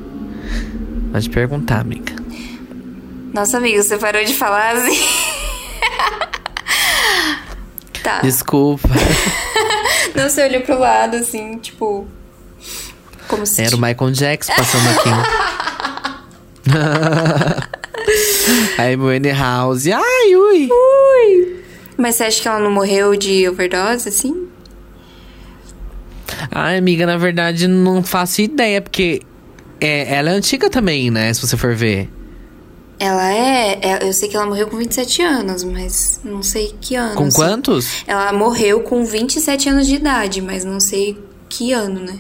Pode 1.13 1.31
perguntar, 1.31 1.81
amiga. 1.81 2.15
Nossa, 3.33 3.59
amiga, 3.59 3.81
você 3.83 3.97
parou 3.97 4.25
de 4.25 4.35
falar 4.35 4.77
assim. 4.77 4.99
tá. 8.03 8.21
Desculpa. 8.21 8.89
Não, 10.15 10.29
você 10.29 10.45
olhou 10.47 10.61
pro 10.63 10.79
lado, 10.79 11.17
assim, 11.17 11.59
tipo. 11.59 12.07
Como 13.29 13.47
se. 13.47 13.63
Era 13.63 13.77
o 13.77 13.81
Michael 13.81 14.11
Jackson 14.13 14.53
passando 14.55 14.89
aqui. 14.91 15.11
Aí, 18.79 18.97
Moene 18.97 19.33
House. 19.33 19.87
Ai, 19.87 20.37
ui. 20.37 20.69
Ui. 20.71 21.65
Mas 21.97 22.17
você 22.17 22.25
acha 22.25 22.43
que 22.43 22.49
ela 22.49 22.61
não 22.61 22.71
morreu 22.71 23.15
de 23.15 23.49
overdose, 23.49 24.09
assim? 24.09 24.49
Ai, 26.51 26.79
amiga, 26.79 27.07
na 27.07 27.17
verdade, 27.17 27.69
não 27.69 28.03
faço 28.03 28.41
ideia, 28.41 28.81
porque 28.81 29.23
é, 29.81 30.15
ela 30.15 30.31
é 30.31 30.33
antiga 30.33 30.69
também, 30.69 31.11
né? 31.11 31.33
Se 31.33 31.47
você 31.47 31.57
for 31.57 31.75
ver. 31.75 32.09
Ela 32.99 33.33
é, 33.33 33.79
é, 33.81 34.07
Eu 34.07 34.13
sei 34.13 34.29
que 34.29 34.37
ela 34.37 34.45
morreu 34.45 34.67
com 34.67 34.77
27 34.77 35.23
anos, 35.23 35.65
mas 35.65 36.21
não 36.23 36.43
sei 36.43 36.75
que 36.81 36.95
ano. 36.95 37.15
Com 37.15 37.31
quantos? 37.31 38.05
Ela 38.07 38.31
morreu 38.33 38.83
com 38.83 39.05
27 39.05 39.71
anos 39.71 39.87
de 39.87 39.95
idade, 39.95 40.43
mas 40.43 40.65
não 40.65 40.79
sei 40.79 41.19
que 41.49 41.73
ano, 41.73 42.01
né? 42.01 42.19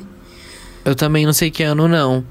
Eu 0.82 0.94
também 0.94 1.26
não 1.26 1.34
sei 1.34 1.50
que 1.50 1.62
ano, 1.62 1.86
não. 1.86 2.24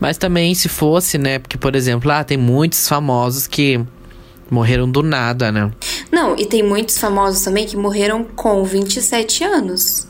Mas 0.00 0.16
também, 0.16 0.54
se 0.54 0.68
fosse, 0.68 1.18
né? 1.18 1.38
Porque, 1.38 1.58
por 1.58 1.76
exemplo, 1.76 2.08
lá 2.08 2.20
ah, 2.20 2.24
tem 2.24 2.38
muitos 2.38 2.88
famosos 2.88 3.46
que 3.46 3.78
morreram 4.50 4.90
do 4.90 5.02
nada, 5.02 5.52
né? 5.52 5.70
Não, 6.10 6.34
e 6.38 6.46
tem 6.46 6.62
muitos 6.62 6.96
famosos 6.98 7.42
também 7.42 7.66
que 7.66 7.76
morreram 7.76 8.24
com 8.24 8.64
27 8.64 9.44
anos. 9.44 10.06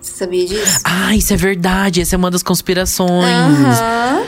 Você 0.00 0.16
sabia 0.16 0.46
disso? 0.46 0.80
Ah, 0.84 1.14
isso 1.14 1.32
é 1.32 1.36
verdade. 1.36 2.00
Essa 2.00 2.16
é 2.16 2.18
uma 2.18 2.30
das 2.30 2.42
conspirações. 2.42 3.10
Aham. 3.24 4.26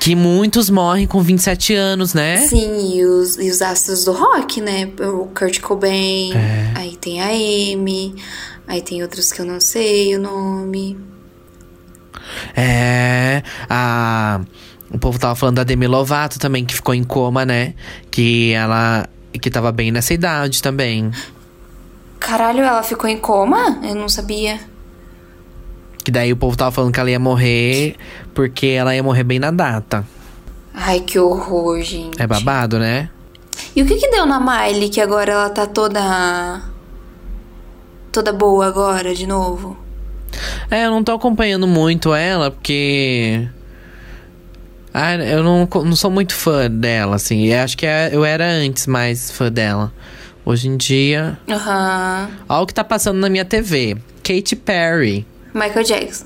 Que 0.00 0.16
muitos 0.16 0.68
morrem 0.68 1.06
com 1.06 1.22
27 1.22 1.74
anos, 1.74 2.12
né? 2.12 2.38
Sim, 2.48 2.96
e 2.96 3.04
os, 3.04 3.36
e 3.36 3.48
os 3.48 3.62
astros 3.62 4.04
do 4.04 4.12
rock, 4.12 4.60
né? 4.60 4.90
O 4.98 5.26
Kurt 5.26 5.60
Cobain, 5.60 6.32
é. 6.34 6.72
aí 6.74 6.96
tem 6.96 7.20
a 7.20 7.28
Amy, 7.28 8.16
aí 8.66 8.82
tem 8.82 9.00
outros 9.00 9.30
que 9.30 9.40
eu 9.40 9.46
não 9.46 9.60
sei 9.60 10.16
o 10.16 10.20
nome. 10.20 10.98
É. 12.56 13.44
A. 13.70 14.40
O 14.92 14.98
povo 14.98 15.20
tava 15.20 15.36
falando 15.36 15.56
da 15.56 15.64
Demi 15.64 15.86
Lovato 15.86 16.36
também, 16.36 16.64
que 16.64 16.74
ficou 16.74 16.94
em 16.94 17.04
coma, 17.04 17.46
né? 17.46 17.74
Que 18.10 18.52
ela. 18.52 19.08
Que 19.40 19.50
tava 19.50 19.70
bem 19.70 19.92
nessa 19.92 20.12
idade 20.12 20.60
também. 20.60 21.12
Caralho, 22.18 22.60
ela 22.60 22.82
ficou 22.82 23.08
em 23.08 23.18
coma? 23.18 23.78
Eu 23.84 23.94
não 23.94 24.08
sabia. 24.08 24.58
Que 26.04 26.10
daí 26.10 26.32
o 26.32 26.36
povo 26.36 26.56
tava 26.56 26.70
falando 26.72 26.92
que 26.92 26.98
ela 26.98 27.10
ia 27.10 27.18
morrer 27.18 27.96
porque 28.34 28.66
ela 28.66 28.94
ia 28.94 29.02
morrer 29.02 29.24
bem 29.24 29.38
na 29.38 29.50
data. 29.50 30.04
Ai, 30.74 31.00
que 31.00 31.18
horror, 31.18 31.80
gente. 31.82 32.20
É 32.20 32.26
babado, 32.26 32.78
né? 32.78 33.08
E 33.76 33.82
o 33.82 33.86
que 33.86 33.96
que 33.96 34.10
deu 34.10 34.26
na 34.26 34.40
Miley 34.40 34.88
que 34.88 35.00
agora 35.00 35.32
ela 35.32 35.50
tá 35.50 35.66
toda. 35.66 36.62
toda 38.10 38.32
boa 38.32 38.66
agora, 38.66 39.14
de 39.14 39.26
novo? 39.26 39.76
É, 40.70 40.86
eu 40.86 40.90
não 40.90 41.04
tô 41.04 41.12
acompanhando 41.12 41.66
muito 41.66 42.14
ela 42.14 42.50
porque. 42.50 43.46
Ah, 44.94 45.14
eu 45.14 45.42
não, 45.42 45.68
não 45.84 45.96
sou 45.96 46.10
muito 46.10 46.34
fã 46.34 46.70
dela, 46.70 47.16
assim. 47.16 47.46
Eu 47.46 47.60
acho 47.60 47.76
que 47.76 47.86
é, 47.86 48.10
eu 48.12 48.24
era 48.24 48.46
antes 48.46 48.86
mais 48.86 49.30
fã 49.30 49.50
dela. 49.50 49.92
Hoje 50.44 50.68
em 50.68 50.76
dia. 50.76 51.38
Aham. 51.48 52.28
Uhum. 52.28 52.36
Olha 52.48 52.62
o 52.62 52.66
que 52.66 52.74
tá 52.74 52.82
passando 52.82 53.18
na 53.18 53.28
minha 53.28 53.44
TV. 53.44 53.96
Katy 54.22 54.56
Perry. 54.56 55.26
Michael 55.54 55.84
Jackson. 55.84 56.24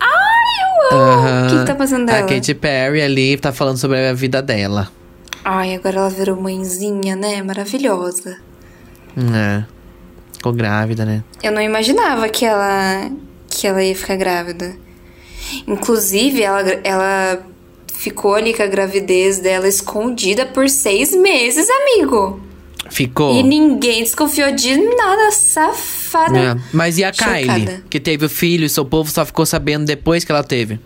Ai, 0.00 0.90
eu 0.90 0.98
amo! 0.98 1.46
O 1.46 1.50
que, 1.50 1.58
que 1.60 1.66
tá 1.66 1.74
passando 1.74 2.06
dela? 2.06 2.18
A 2.18 2.22
Katy 2.26 2.54
Perry 2.54 3.02
ali 3.02 3.36
tá 3.36 3.52
falando 3.52 3.78
sobre 3.78 3.98
a 4.06 4.12
vida 4.12 4.42
dela. 4.42 4.90
Ai, 5.44 5.74
agora 5.74 5.98
ela 5.98 6.10
virou 6.10 6.40
mãezinha, 6.40 7.16
né? 7.16 7.42
Maravilhosa. 7.42 8.38
É. 9.16 9.64
Ficou 10.32 10.52
grávida, 10.52 11.04
né? 11.04 11.22
Eu 11.42 11.52
não 11.52 11.60
imaginava 11.60 12.28
que 12.28 12.44
ela 12.44 13.10
que 13.48 13.66
ela 13.66 13.82
ia 13.82 13.94
ficar 13.94 14.16
grávida. 14.16 14.74
Inclusive, 15.66 16.42
ela, 16.42 16.62
ela 16.82 17.46
ficou 17.92 18.34
ali 18.34 18.54
com 18.54 18.62
a 18.62 18.66
gravidez 18.66 19.38
dela 19.38 19.68
escondida 19.68 20.46
por 20.46 20.68
seis 20.68 21.14
meses, 21.14 21.66
amigo. 21.68 22.40
Ficou. 22.90 23.34
E 23.34 23.42
ninguém 23.42 24.02
desconfiou 24.02 24.52
de 24.52 24.76
nada, 24.76 25.30
safada. 25.30 26.38
É. 26.38 26.56
Mas 26.72 26.98
e 26.98 27.04
a 27.04 27.12
Chocada. 27.12 27.38
Kylie, 27.38 27.84
que 27.88 28.00
teve 28.00 28.26
o 28.26 28.28
filho 28.28 28.64
e 28.64 28.68
seu 28.68 28.84
povo 28.84 29.10
só 29.10 29.24
ficou 29.24 29.46
sabendo 29.46 29.84
depois 29.84 30.24
que 30.24 30.32
ela 30.32 30.44
teve? 30.44 30.80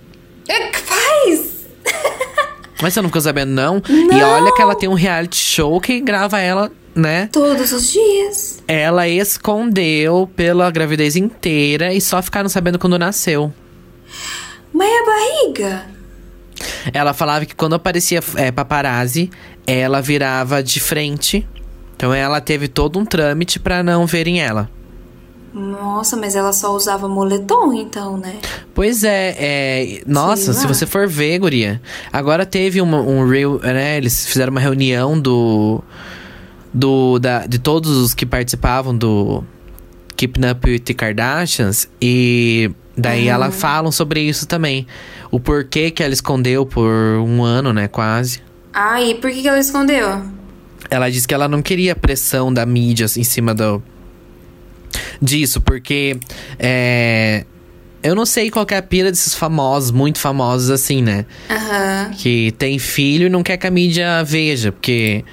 É, 0.49 0.73
faz! 0.73 1.67
Mas 2.81 2.93
você 2.93 3.01
não 3.01 3.09
ficou 3.09 3.23
sabendo, 3.23 3.51
não? 3.51 3.83
não? 3.89 4.19
E 4.19 4.23
olha 4.23 4.53
que 4.55 4.61
ela 4.61 4.75
tem 4.75 4.89
um 4.89 4.95
reality 4.95 5.37
show 5.37 5.81
que 5.81 5.99
grava 6.01 6.39
ela, 6.39 6.71
né? 6.95 7.29
Todos 7.33 7.73
os 7.73 7.91
dias. 7.91 8.63
Ela 8.69 9.09
escondeu 9.09 10.31
pela 10.37 10.71
gravidez 10.71 11.17
inteira 11.17 11.93
e 11.95 12.01
só 12.01 12.21
ficaram 12.21 12.49
sabendo 12.49 12.79
quando 12.79 12.99
nasceu. 12.99 13.53
Mas 14.73 14.91
a 14.91 15.05
barriga? 15.05 15.87
Ela 16.93 17.13
falava 17.13 17.47
que 17.47 17.55
quando 17.55 17.75
aparecia 17.75 18.21
é, 18.37 18.53
paparazzi, 18.53 19.31
ela 19.67 20.01
virava 20.01 20.63
de 20.63 20.81
frente 20.81 21.47
então 21.97 22.13
ela 22.13 22.41
teve 22.41 22.69
todo 22.69 22.99
um 22.99 23.05
trâmite 23.05 23.59
para 23.59 23.83
não 23.83 24.07
verem 24.07 24.41
ela. 24.41 24.71
Nossa, 25.57 26.19
mas 26.19 26.37
ela 26.37 26.53
só 26.53 26.77
usava 26.77 27.09
moletom, 27.09 27.73
então, 27.73 28.19
né? 28.19 28.37
Pois 28.75 29.03
é, 29.03 29.35
é 29.39 30.03
nossa, 30.07 30.53
se 30.53 30.67
você 30.67 30.85
for 30.85 31.09
ver, 31.09 31.39
guria. 31.39 31.81
Agora 32.13 32.45
teve 32.45 32.79
uma, 32.83 33.01
um 33.01 33.27
real, 33.27 33.59
né? 33.61 33.97
Eles 33.97 34.27
fizeram 34.27 34.51
uma 34.51 34.61
reunião 34.61 35.19
do. 35.19 35.83
do 36.75 37.19
da, 37.19 37.47
de 37.47 37.59
todos 37.59 37.91
os 37.97 38.13
que 38.13 38.27
participavam 38.27 38.95
do 38.95 39.43
Keeping 40.15 40.47
Up 40.51 40.69
with 40.69 40.81
the 40.81 40.93
Kardashians. 40.93 41.89
E 42.03 42.71
daí 42.95 43.29
uhum. 43.29 43.33
ela 43.33 43.51
falam 43.51 43.91
sobre 43.91 44.21
isso 44.21 44.47
também. 44.47 44.87
O 45.31 45.41
porquê 45.41 45.91
que 45.91 46.03
ela 46.03 46.13
escondeu 46.13 46.67
por 46.67 46.91
um 46.91 47.43
ano, 47.43 47.73
né? 47.73 47.89
Quase. 47.89 48.43
Ah, 48.75 49.01
e 49.01 49.15
por 49.15 49.31
que, 49.31 49.41
que 49.41 49.49
ela 49.49 49.59
escondeu? 49.59 50.23
Ela 50.91 51.11
disse 51.11 51.27
que 51.27 51.35
ela 51.35 51.49
não 51.49 51.63
queria 51.63 51.95
pressão 51.95 52.53
da 52.53 52.65
mídia 52.67 53.07
em 53.17 53.25
cima 53.25 53.55
do 53.55 53.83
disso, 55.21 55.61
porque 55.61 56.17
é, 56.59 57.45
Eu 58.03 58.15
não 58.15 58.25
sei 58.25 58.51
qual 58.51 58.67
é 58.71 58.77
a 58.77 58.83
pira 58.83 59.11
desses 59.11 59.35
famosos, 59.35 59.91
muito 59.91 60.19
famosos 60.19 60.71
assim, 60.71 61.03
né? 61.03 61.27
Aham. 61.51 62.11
Que 62.17 62.53
tem 62.57 62.79
filho 62.79 63.27
e 63.27 63.29
não 63.29 63.43
quer 63.43 63.57
que 63.57 63.67
a 63.67 63.71
mídia 63.71 64.23
veja, 64.25 64.71
porque 64.71 65.25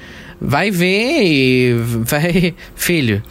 vai 0.42 0.72
ver 0.72 1.24
e 1.24 1.74
vai. 2.04 2.56
Filho. 2.76 3.22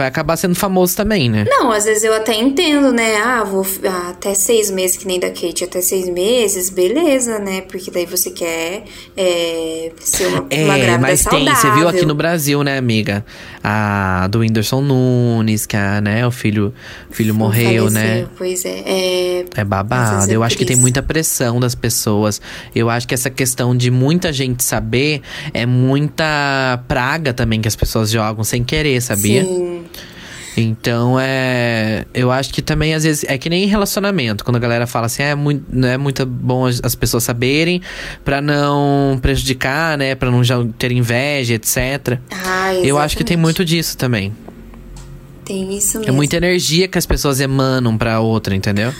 Vai 0.00 0.08
acabar 0.08 0.34
sendo 0.38 0.54
famoso 0.54 0.96
também, 0.96 1.28
né? 1.28 1.44
Não, 1.46 1.70
às 1.70 1.84
vezes 1.84 2.04
eu 2.04 2.14
até 2.14 2.34
entendo, 2.34 2.90
né? 2.90 3.16
Ah, 3.16 3.44
vou 3.44 3.66
ah, 3.84 4.08
até 4.08 4.32
seis 4.32 4.70
meses, 4.70 4.96
que 4.96 5.06
nem 5.06 5.20
da 5.20 5.28
Kate, 5.28 5.62
até 5.62 5.82
seis 5.82 6.08
meses, 6.08 6.70
beleza, 6.70 7.38
né? 7.38 7.60
Porque 7.60 7.90
daí 7.90 8.06
você 8.06 8.30
quer 8.30 8.84
é, 9.14 9.92
ser 10.00 10.28
uma, 10.28 10.40
uma 10.40 10.48
É, 10.48 10.64
grávida 10.64 10.98
mas 10.98 11.22
tem, 11.22 11.44
saudável. 11.44 11.54
você 11.70 11.78
viu 11.78 11.86
aqui 11.86 12.06
no 12.06 12.14
Brasil, 12.14 12.64
né, 12.64 12.78
amiga? 12.78 13.22
A 13.62 14.26
do 14.30 14.38
Whindersson 14.38 14.80
Nunes, 14.80 15.66
que 15.66 15.76
a, 15.76 16.00
né, 16.00 16.26
o 16.26 16.30
filho, 16.30 16.72
o 17.10 17.12
filho 17.12 17.34
morreu, 17.34 17.90
né? 17.90 18.00
Faleceu, 18.00 18.28
Pois 18.38 18.64
é. 18.64 18.82
é 18.86 19.44
É 19.54 19.64
babado. 19.64 20.30
é 20.32 20.34
Eu 20.34 20.42
acho 20.42 20.56
que 20.56 20.64
tem 20.64 20.76
muita 20.76 21.02
pressão 21.02 21.60
das 21.60 21.74
pessoas. 21.74 22.40
Eu 22.74 22.88
acho 22.88 23.06
que 23.06 23.12
essa 23.12 23.28
questão 23.28 23.76
de 23.76 23.90
muita 23.90 24.32
gente 24.32 24.64
saber 24.64 25.20
é 25.52 25.66
muita 25.66 26.82
praga 26.88 27.34
também 27.34 27.60
que 27.60 27.68
as 27.68 27.76
pessoas 27.76 28.08
jogam 28.10 28.42
sem 28.42 28.64
querer, 28.64 29.02
sabia? 29.02 29.44
Sim. 29.44 29.89
Então 30.56 31.16
é. 31.18 32.04
Eu 32.12 32.30
acho 32.30 32.52
que 32.52 32.60
também, 32.60 32.92
às 32.94 33.04
vezes, 33.04 33.24
é 33.28 33.38
que 33.38 33.48
nem 33.48 33.64
em 33.64 33.66
relacionamento, 33.66 34.44
quando 34.44 34.56
a 34.56 34.58
galera 34.58 34.86
fala 34.86 35.06
assim, 35.06 35.22
"Ah, 35.22 35.26
é 35.28 35.34
muito, 35.34 35.64
não 35.72 35.88
é 35.88 35.96
muito 35.96 36.26
bom 36.26 36.66
as 36.66 36.80
as 36.82 36.94
pessoas 36.94 37.22
saberem 37.24 37.80
pra 38.24 38.40
não 38.40 39.18
prejudicar, 39.22 39.96
né? 39.96 40.14
Pra 40.14 40.30
não 40.30 40.42
já 40.42 40.56
ter 40.78 40.90
inveja, 40.92 41.54
etc. 41.54 42.18
Ah, 42.32 42.74
Eu 42.74 42.98
acho 42.98 43.16
que 43.16 43.24
tem 43.24 43.36
muito 43.36 43.64
disso 43.64 43.96
também. 43.96 44.34
Tem 45.44 45.76
isso 45.76 45.96
É 45.98 46.00
mesmo. 46.00 46.14
muita 46.14 46.36
energia 46.36 46.86
que 46.88 46.98
as 46.98 47.06
pessoas 47.06 47.40
emanam 47.40 47.96
pra 47.96 48.20
outra, 48.20 48.54
entendeu? 48.54 48.92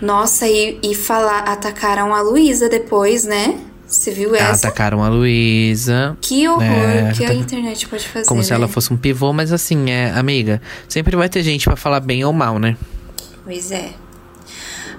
Nossa, 0.00 0.46
e, 0.46 0.78
e 0.82 0.94
falar, 0.94 1.40
atacaram 1.40 2.14
a 2.14 2.20
Luísa 2.20 2.68
depois, 2.68 3.24
né? 3.24 3.58
Você 3.88 4.10
viu 4.10 4.34
essa? 4.34 4.68
Atacaram 4.68 5.02
a 5.02 5.08
Luísa. 5.08 6.16
Que 6.20 6.46
horror 6.46 6.62
É, 6.62 7.12
que 7.16 7.24
a 7.24 7.32
internet 7.32 7.88
pode 7.88 8.06
fazer. 8.06 8.26
Como 8.26 8.42
se 8.44 8.50
né? 8.50 8.56
ela 8.56 8.68
fosse 8.68 8.92
um 8.92 8.96
pivô, 8.98 9.32
mas 9.32 9.50
assim, 9.52 9.90
é, 9.90 10.10
amiga, 10.10 10.60
sempre 10.88 11.16
vai 11.16 11.28
ter 11.28 11.42
gente 11.42 11.64
pra 11.64 11.74
falar 11.76 12.00
bem 12.00 12.22
ou 12.24 12.32
mal, 12.32 12.58
né? 12.58 12.76
Pois 13.44 13.72
é. 13.72 13.90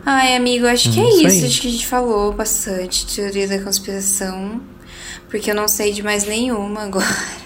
Ai, 0.06 0.36
amigo, 0.36 0.66
acho 0.66 0.92
que 0.92 1.00
Hum, 1.00 1.06
é 1.06 1.10
isso 1.10 1.28
isso. 1.28 1.44
aí. 1.44 1.46
Acho 1.52 1.62
que 1.62 1.68
a 1.68 1.72
gente 1.72 1.86
falou 1.88 2.34
bastante 2.34 3.06
teoria 3.16 3.48
da 3.48 3.60
conspiração. 3.60 4.60
Porque 5.30 5.52
eu 5.52 5.56
não 5.56 5.68
sei 5.68 5.94
de 5.94 6.02
mais 6.02 6.26
nenhuma 6.26 6.84
agora. 6.84 7.06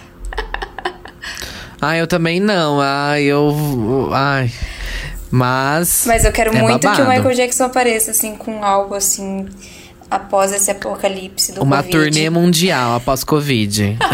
Ah, 1.86 1.98
eu 1.98 2.08
também 2.08 2.40
não. 2.40 2.80
Ah, 2.80 3.20
eu. 3.20 4.10
Ai. 4.14 4.50
Mas. 5.30 6.06
Mas 6.08 6.24
eu 6.24 6.32
quero 6.32 6.56
é 6.56 6.62
muito 6.62 6.80
que 6.80 6.88
o 6.88 6.90
babado. 6.92 7.10
Michael 7.10 7.36
Jackson 7.36 7.66
apareça, 7.66 8.12
assim, 8.12 8.38
com 8.38 8.64
algo 8.64 8.96
assim. 8.96 9.46
Após 10.16 10.52
esse 10.52 10.70
apocalipse 10.72 11.52
do 11.54 11.62
Uma 11.64 11.78
Covid. 11.84 11.92
turnê 11.92 12.30
mundial 12.30 12.96
após 12.96 13.24
Covid. 13.24 13.98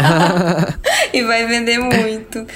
E 1.12 1.22
vai 1.24 1.44
vender 1.46 1.78
muito. 1.78 2.46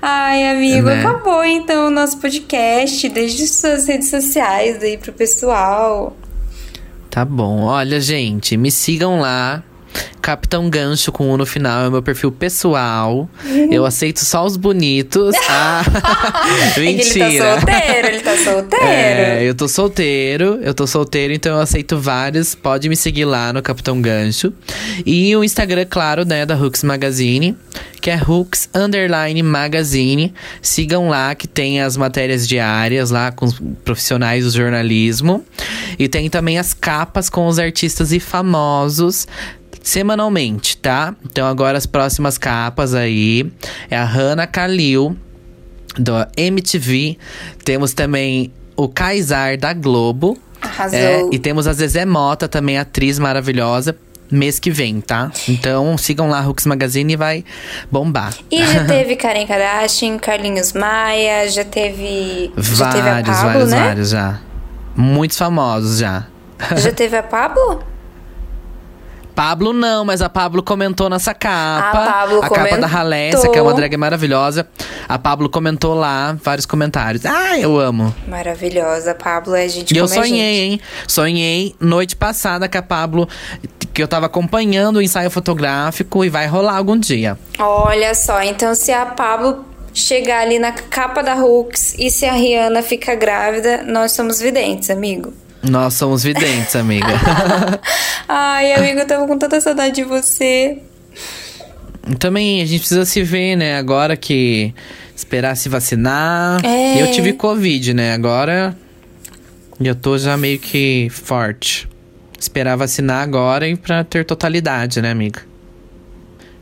Ai, 0.00 0.48
amigo, 0.50 0.86
Né? 0.88 1.00
acabou 1.00 1.44
então 1.44 1.88
o 1.88 1.90
nosso 1.90 2.16
podcast. 2.18 3.06
Deixe 3.10 3.46
suas 3.46 3.86
redes 3.86 4.08
sociais 4.08 4.82
aí 4.82 4.96
pro 4.96 5.12
pessoal. 5.12 6.16
tá 7.10 7.24
bom. 7.24 7.64
Olha, 7.64 8.00
gente, 8.00 8.56
me 8.56 8.70
sigam 8.70 9.20
lá. 9.20 9.62
Capitão 10.20 10.68
Gancho 10.68 11.10
com 11.10 11.32
um 11.32 11.36
no 11.36 11.46
final 11.46 11.84
é 11.84 11.88
o 11.88 11.90
meu 11.92 12.02
perfil 12.02 12.30
pessoal. 12.30 13.28
Eu 13.70 13.86
aceito 13.86 14.24
só 14.24 14.44
os 14.44 14.56
bonitos. 14.56 15.34
Ah, 15.50 15.82
É 15.86 16.74
que 16.74 16.80
ele 16.80 17.02
tá 17.18 17.24
mentira. 17.26 17.54
solteiro, 17.60 18.08
ele 18.08 18.20
tá 18.20 18.36
solteiro. 18.36 18.84
É, 18.84 19.42
eu 19.48 19.54
tô 19.54 19.68
solteiro, 19.68 20.58
eu 20.62 20.74
tô 20.74 20.86
solteiro, 20.86 21.32
então 21.32 21.56
eu 21.56 21.60
aceito 21.60 21.98
vários. 21.98 22.54
Pode 22.54 22.88
me 22.88 22.96
seguir 22.96 23.24
lá 23.24 23.52
no 23.52 23.62
Capitão 23.62 24.00
Gancho. 24.00 24.52
E 25.06 25.34
o 25.34 25.42
Instagram, 25.42 25.86
claro, 25.88 26.24
né, 26.26 26.44
da 26.44 26.54
Hooks 26.54 26.82
Magazine, 26.84 27.56
que 28.00 28.10
é 28.10 28.20
Hooks 28.22 28.68
Underline 28.74 29.42
Magazine. 29.42 30.34
Sigam 30.60 31.08
lá, 31.08 31.34
que 31.34 31.48
tem 31.48 31.80
as 31.80 31.96
matérias 31.96 32.46
diárias 32.46 33.10
lá 33.10 33.32
com 33.32 33.46
os 33.46 33.58
profissionais 33.84 34.44
do 34.44 34.50
jornalismo. 34.50 35.44
E 35.98 36.08
tem 36.08 36.28
também 36.28 36.58
as 36.58 36.74
capas 36.74 37.30
com 37.30 37.46
os 37.46 37.58
artistas 37.58 38.12
e 38.12 38.20
famosos. 38.20 39.26
Semanalmente, 39.82 40.76
tá? 40.76 41.14
Então 41.24 41.46
agora 41.46 41.78
as 41.78 41.86
próximas 41.86 42.36
capas 42.36 42.94
aí 42.94 43.50
é 43.90 43.96
a 43.96 44.04
Hannah 44.04 44.46
Kalil, 44.46 45.16
do 45.96 46.12
MTV. 46.36 47.18
Temos 47.64 47.92
também 47.92 48.52
o 48.76 48.88
Kaysar 48.88 49.58
da 49.58 49.72
Globo. 49.72 50.38
Arrasou. 50.60 50.98
É, 50.98 51.28
e 51.32 51.38
temos 51.38 51.66
a 51.66 51.72
Zezé 51.72 52.04
Mota, 52.04 52.48
também 52.48 52.78
atriz 52.78 53.18
maravilhosa. 53.18 53.96
Mês 54.30 54.58
que 54.58 54.70
vem, 54.70 55.00
tá? 55.00 55.32
Então 55.48 55.96
sigam 55.96 56.28
lá 56.28 56.46
Hooks 56.46 56.66
Magazine 56.66 57.14
e 57.14 57.16
vai 57.16 57.44
bombar. 57.90 58.34
E 58.50 58.62
já 58.62 58.84
teve 58.86 59.16
Karen 59.16 59.46
Kardashian, 59.46 60.18
Carlinhos 60.18 60.74
Maia, 60.74 61.48
já 61.48 61.64
teve. 61.64 62.52
já 62.58 62.90
teve 62.90 63.08
a 63.08 63.12
vários, 63.12 63.36
Pablo, 63.36 63.52
vários, 63.52 63.70
né? 63.70 63.84
vários 63.84 64.10
já. 64.10 64.40
Muitos 64.94 65.38
famosos 65.38 65.98
já. 65.98 66.26
Já 66.76 66.92
teve 66.92 67.16
a 67.16 67.22
Pablo? 67.22 67.82
Pablo 69.38 69.72
não, 69.72 70.04
mas 70.04 70.20
a 70.20 70.28
Pablo 70.28 70.64
comentou 70.64 71.08
nessa 71.08 71.32
capa. 71.32 71.90
A 71.90 72.12
Pablo 72.12 72.42
a 72.42 72.50
capa 72.50 72.76
da. 72.76 72.88
Halessia, 72.88 73.48
que 73.48 73.56
é 73.56 73.62
uma 73.62 73.72
drag 73.72 73.96
maravilhosa. 73.96 74.66
A 75.08 75.16
Pablo 75.16 75.48
comentou 75.48 75.94
lá 75.94 76.36
vários 76.42 76.66
comentários. 76.66 77.24
Ah, 77.24 77.56
eu 77.56 77.78
amo. 77.78 78.12
Maravilhosa. 78.26 79.14
Pablo 79.14 79.54
é 79.54 79.68
gente 79.68 79.94
E 79.94 79.96
eu 79.96 80.06
a 80.06 80.08
sonhei, 80.08 80.54
gente. 80.54 80.72
hein? 80.72 80.80
Sonhei 81.06 81.76
noite 81.78 82.16
passada 82.16 82.68
com 82.68 82.78
a 82.78 82.82
Pablo, 82.82 83.28
que 83.94 84.02
eu 84.02 84.08
tava 84.08 84.26
acompanhando 84.26 84.96
o 84.96 85.02
ensaio 85.02 85.30
fotográfico 85.30 86.24
e 86.24 86.28
vai 86.28 86.48
rolar 86.48 86.76
algum 86.76 86.98
dia. 86.98 87.38
Olha 87.60 88.16
só, 88.16 88.42
então 88.42 88.74
se 88.74 88.90
a 88.90 89.06
Pablo 89.06 89.64
chegar 89.94 90.40
ali 90.40 90.58
na 90.58 90.72
capa 90.72 91.22
da 91.22 91.36
Hooks 91.36 91.94
e 91.96 92.10
se 92.10 92.26
a 92.26 92.32
Rihanna 92.32 92.82
fica 92.82 93.14
grávida, 93.14 93.84
nós 93.84 94.10
somos 94.10 94.40
videntes, 94.40 94.90
amigo. 94.90 95.32
Nós 95.68 95.94
somos 95.94 96.22
videntes, 96.22 96.74
amiga. 96.74 97.06
Ai, 98.28 98.72
amigo, 98.72 99.00
eu 99.00 99.06
tava 99.06 99.26
com 99.26 99.38
tanta 99.38 99.60
saudade 99.60 99.94
de 99.94 100.04
você. 100.04 100.78
Também 102.18 102.62
a 102.62 102.66
gente 102.66 102.80
precisa 102.80 103.04
se 103.04 103.22
ver, 103.22 103.56
né? 103.56 103.76
Agora 103.76 104.16
que 104.16 104.72
esperar 105.14 105.56
se 105.56 105.68
vacinar. 105.68 106.64
É. 106.64 107.02
Eu 107.02 107.10
tive 107.10 107.32
Covid, 107.34 107.92
né? 107.92 108.14
Agora 108.14 108.76
eu 109.80 109.94
tô 109.94 110.16
já 110.16 110.36
meio 110.36 110.58
que 110.58 111.08
forte. 111.10 111.88
Esperar 112.38 112.76
vacinar 112.76 113.22
agora 113.22 113.68
e 113.68 113.76
pra 113.76 114.04
ter 114.04 114.24
totalidade, 114.24 115.02
né, 115.02 115.10
amiga? 115.10 115.42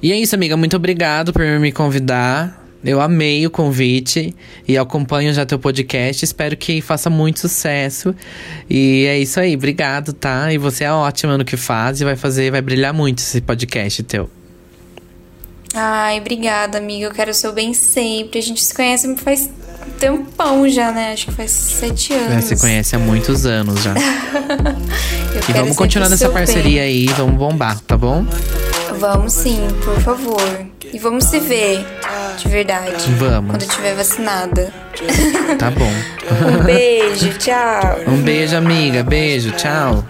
E 0.02 0.12
é 0.12 0.16
isso, 0.16 0.34
amiga. 0.34 0.56
Muito 0.56 0.76
obrigado 0.76 1.32
por 1.32 1.44
me 1.60 1.70
convidar. 1.70 2.65
Eu 2.86 3.00
amei 3.00 3.46
o 3.46 3.50
convite 3.50 4.34
e 4.66 4.78
acompanho 4.78 5.32
já 5.32 5.44
teu 5.44 5.58
podcast. 5.58 6.24
Espero 6.24 6.56
que 6.56 6.80
faça 6.80 7.10
muito 7.10 7.40
sucesso. 7.40 8.14
E 8.68 9.04
é 9.06 9.18
isso 9.18 9.40
aí. 9.40 9.54
Obrigado, 9.54 10.12
tá? 10.12 10.52
E 10.52 10.58
você 10.58 10.84
é 10.84 10.92
ótima 10.92 11.36
no 11.36 11.44
que 11.44 11.56
faz 11.56 12.00
e 12.00 12.04
vai 12.04 12.16
fazer, 12.16 12.50
vai 12.50 12.62
brilhar 12.62 12.94
muito 12.94 13.18
esse 13.18 13.40
podcast 13.40 14.02
teu. 14.04 14.30
Ai, 15.74 16.20
obrigada, 16.20 16.78
amiga. 16.78 17.06
Eu 17.06 17.12
quero 17.12 17.30
o 17.30 17.34
seu 17.34 17.52
bem 17.52 17.74
sempre. 17.74 18.38
A 18.38 18.42
gente 18.42 18.64
se 18.64 18.74
conhece 18.74 19.14
faz 19.16 19.50
tempão 19.98 20.68
já, 20.68 20.92
né? 20.92 21.12
Acho 21.12 21.26
que 21.26 21.32
faz 21.32 21.50
sete 21.50 22.12
anos. 22.14 22.32
É, 22.32 22.40
você 22.40 22.56
conhece 22.56 22.96
há 22.96 22.98
muitos 22.98 23.46
anos 23.46 23.82
já. 23.82 23.94
E 25.48 25.52
vamos 25.52 25.76
continuar 25.76 26.08
nessa 26.08 26.30
parceria 26.30 26.82
aí, 26.82 27.06
vamos 27.08 27.36
bombar, 27.36 27.78
tá 27.80 27.96
bom? 27.96 28.22
bem. 28.22 28.98
Vamos 28.98 29.32
sim, 29.34 29.60
por 29.84 30.00
favor. 30.00 30.75
E 30.96 30.98
vamos 30.98 31.24
se 31.24 31.38
ver, 31.40 31.84
de 32.38 32.48
verdade. 32.48 33.12
Vamos. 33.18 33.50
Quando 33.50 33.60
eu 33.60 33.68
estiver 33.68 33.94
vacinada. 33.94 34.72
Tá 35.58 35.70
bom. 35.70 35.92
Um 36.48 36.64
beijo, 36.64 37.36
tchau. 37.36 38.00
Um 38.08 38.22
beijo, 38.22 38.56
amiga. 38.56 39.02
Beijo, 39.02 39.50
tchau. 39.52 40.02